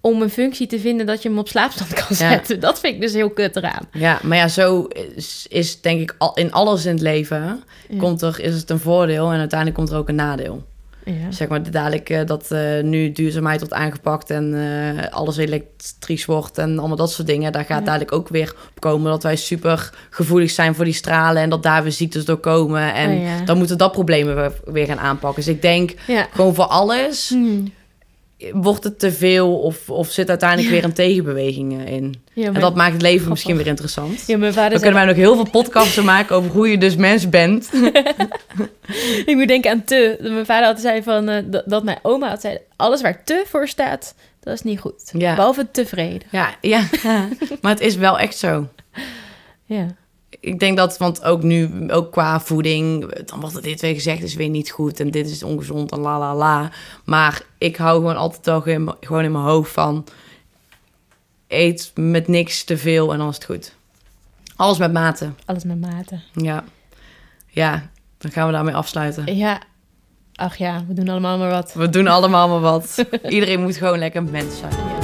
om 0.00 0.22
een 0.22 0.30
functie 0.30 0.66
te 0.66 0.78
vinden 0.78 1.06
dat 1.06 1.22
je 1.22 1.28
hem 1.28 1.38
op 1.38 1.48
slaapstand 1.48 1.92
kan 1.92 2.04
Ja. 2.08 2.14
zetten. 2.14 2.60
Dat 2.60 2.80
vind 2.80 2.94
ik 2.94 3.00
dus 3.00 3.12
heel 3.12 3.30
kut 3.30 3.56
eraan. 3.56 3.88
Ja, 3.92 4.18
maar 4.22 4.36
ja, 4.38 4.48
zo 4.48 4.88
is, 5.14 5.46
is 5.48 5.80
denk 5.80 6.00
ik 6.00 6.14
al, 6.18 6.34
in 6.34 6.52
alles 6.52 6.84
in 6.84 6.92
het 6.92 7.02
leven. 7.02 7.62
Komt 7.98 8.22
er, 8.22 8.40
is 8.40 8.54
het 8.54 8.70
een 8.70 8.78
voordeel 8.80 9.30
en 9.32 9.38
uiteindelijk 9.38 9.78
komt 9.78 9.90
er 9.90 9.96
ook 9.96 10.08
een 10.08 10.14
nadeel. 10.14 10.64
Ja. 11.04 11.30
Zeg 11.30 11.48
maar 11.48 11.70
dadelijk 11.70 12.10
eh, 12.10 12.26
dat 12.26 12.50
eh, 12.50 12.82
nu 12.82 13.12
duurzaamheid 13.12 13.58
wordt 13.58 13.74
aangepakt 13.74 14.30
en 14.30 14.54
eh, 14.54 15.12
alles 15.12 15.36
elektrisch 15.36 16.24
wordt 16.24 16.58
en 16.58 16.78
allemaal 16.78 16.96
dat 16.96 17.12
soort 17.12 17.26
dingen. 17.28 17.52
Daar 17.52 17.64
gaat 17.64 17.78
Ja. 17.78 17.84
dadelijk 17.84 18.12
ook 18.12 18.28
weer 18.28 18.54
op 18.70 18.80
komen 18.80 19.10
dat 19.10 19.22
wij 19.22 19.36
super 19.36 19.90
gevoelig 20.10 20.50
zijn 20.50 20.74
voor 20.74 20.84
die 20.84 20.94
stralen 20.94 21.42
en 21.42 21.50
dat 21.50 21.62
daar 21.62 21.82
weer 21.82 21.92
ziektes 21.92 22.24
door 22.24 22.36
komen. 22.36 22.94
En 22.94 23.10
Oh 23.10 23.22
ja. 23.22 23.44
dan 23.44 23.58
moeten 23.58 23.78
dat 23.78 23.92
problemen 23.92 24.34
weer, 24.34 24.52
weer 24.64 24.86
gaan 24.86 24.98
aanpakken. 25.00 25.44
Dus 25.44 25.54
ik 25.54 25.62
denk 25.62 25.94
gewoon 26.32 26.54
voor 26.54 26.66
alles 26.66 27.28
Hmm. 27.28 27.72
Wordt 28.52 28.84
het 28.84 28.98
te 28.98 29.12
veel 29.12 29.58
of, 29.58 29.90
of 29.90 30.10
zit 30.10 30.28
uiteindelijk 30.28 30.70
weer 30.70 30.84
een 30.84 30.92
tegenbeweging 30.92 31.84
eh, 31.84 31.92
in. 31.92 32.22
Ja, 32.32 32.46
En 32.46 32.60
dat 32.60 32.74
maakt 32.74 32.92
het 32.92 33.02
leven 33.02 33.16
Grappig. 33.16 33.34
misschien 33.34 33.56
weer 33.56 33.66
interessant. 33.66 34.26
ja, 34.26 34.36
mijn 34.36 34.52
vader 34.52 34.70
Dan 34.70 34.80
kunnen 34.80 34.98
wij 34.98 35.06
nog 35.06 35.16
heel 35.16 35.34
veel 35.34 35.50
podcasts 35.50 36.02
maken 36.02 36.36
over 36.36 36.50
hoe 36.50 36.70
je 36.70 36.78
dus 36.78 36.96
mens 36.96 37.28
bent. 37.28 37.70
ik 39.26 39.34
moet 39.36 39.48
denken 39.48 39.70
aan 39.70 39.84
te. 39.84 40.16
Mijn 40.20 40.46
vader 40.46 40.66
altijd 40.66 40.86
zei 40.86 41.02
van, 41.02 41.28
eh, 41.28 41.42
dat, 41.46 41.62
dat 41.66 41.84
mijn 41.84 41.98
oma 42.02 42.28
had 42.28 42.40
zei, 42.40 42.58
alles 42.76 43.02
waar 43.02 43.24
te 43.24 43.44
voor 43.46 43.68
staat, 43.68 44.14
dat 44.40 44.54
is 44.54 44.62
niet 44.62 44.80
goed. 44.80 45.10
Ja. 45.12 45.34
Behalve 45.34 45.70
tevreden. 45.70 46.28
Ja, 46.30 46.54
ja, 46.60 46.88
maar 47.60 47.72
het 47.72 47.80
is 47.80 47.96
wel 47.96 48.18
echt 48.18 48.36
zo. 48.36 48.68
Ja. 49.64 49.86
Ik 50.40 50.58
denk 50.58 50.76
dat, 50.76 50.98
want 50.98 51.24
ook 51.24 51.42
nu, 51.42 51.90
ook 51.90 52.12
qua 52.12 52.40
voeding, 52.40 53.14
dan 53.24 53.40
wordt 53.40 53.56
er 53.56 53.62
dit 53.62 53.80
weer 53.80 53.94
gezegd, 53.94 54.22
is 54.22 54.34
weer 54.34 54.48
niet 54.48 54.70
goed 54.70 55.00
en 55.00 55.10
dit 55.10 55.30
is 55.30 55.42
ongezond 55.42 55.92
en 55.92 56.00
la 56.00 56.18
la 56.18 56.34
la. 56.34 56.70
Maar 57.04 57.42
ik 57.58 57.76
hou 57.76 57.96
gewoon 58.00 58.16
altijd 58.16 58.46
wel 58.46 58.62
mijn- 58.78 58.96
gewoon 59.00 59.24
in 59.24 59.32
mijn 59.32 59.44
hoofd 59.44 59.72
van, 59.72 60.04
eet 61.48 61.90
met 61.94 62.28
niks 62.28 62.64
te 62.64 62.76
veel 62.78 63.12
en 63.12 63.18
dan 63.18 63.28
is 63.28 63.34
het 63.34 63.44
goed. 63.44 63.74
Alles 64.56 64.78
met 64.78 64.92
mate. 64.92 65.30
Alles 65.44 65.64
met 65.64 65.80
mate. 65.80 66.20
Ja. 66.32 66.64
Ja, 67.48 67.90
dan 68.18 68.30
gaan 68.30 68.46
we 68.46 68.52
daarmee 68.52 68.74
afsluiten. 68.74 69.36
Ja. 69.36 69.60
Ach 70.34 70.56
ja, 70.56 70.84
we 70.88 70.94
doen 70.94 71.08
allemaal 71.08 71.38
maar 71.38 71.50
wat. 71.50 71.72
We 71.72 71.88
doen 71.88 72.06
allemaal 72.06 72.48
maar 72.48 72.60
wat. 72.60 73.04
Iedereen 73.28 73.62
moet 73.62 73.76
gewoon 73.76 73.98
lekker 73.98 74.22
mens 74.22 74.58
zijn. 74.58 75.03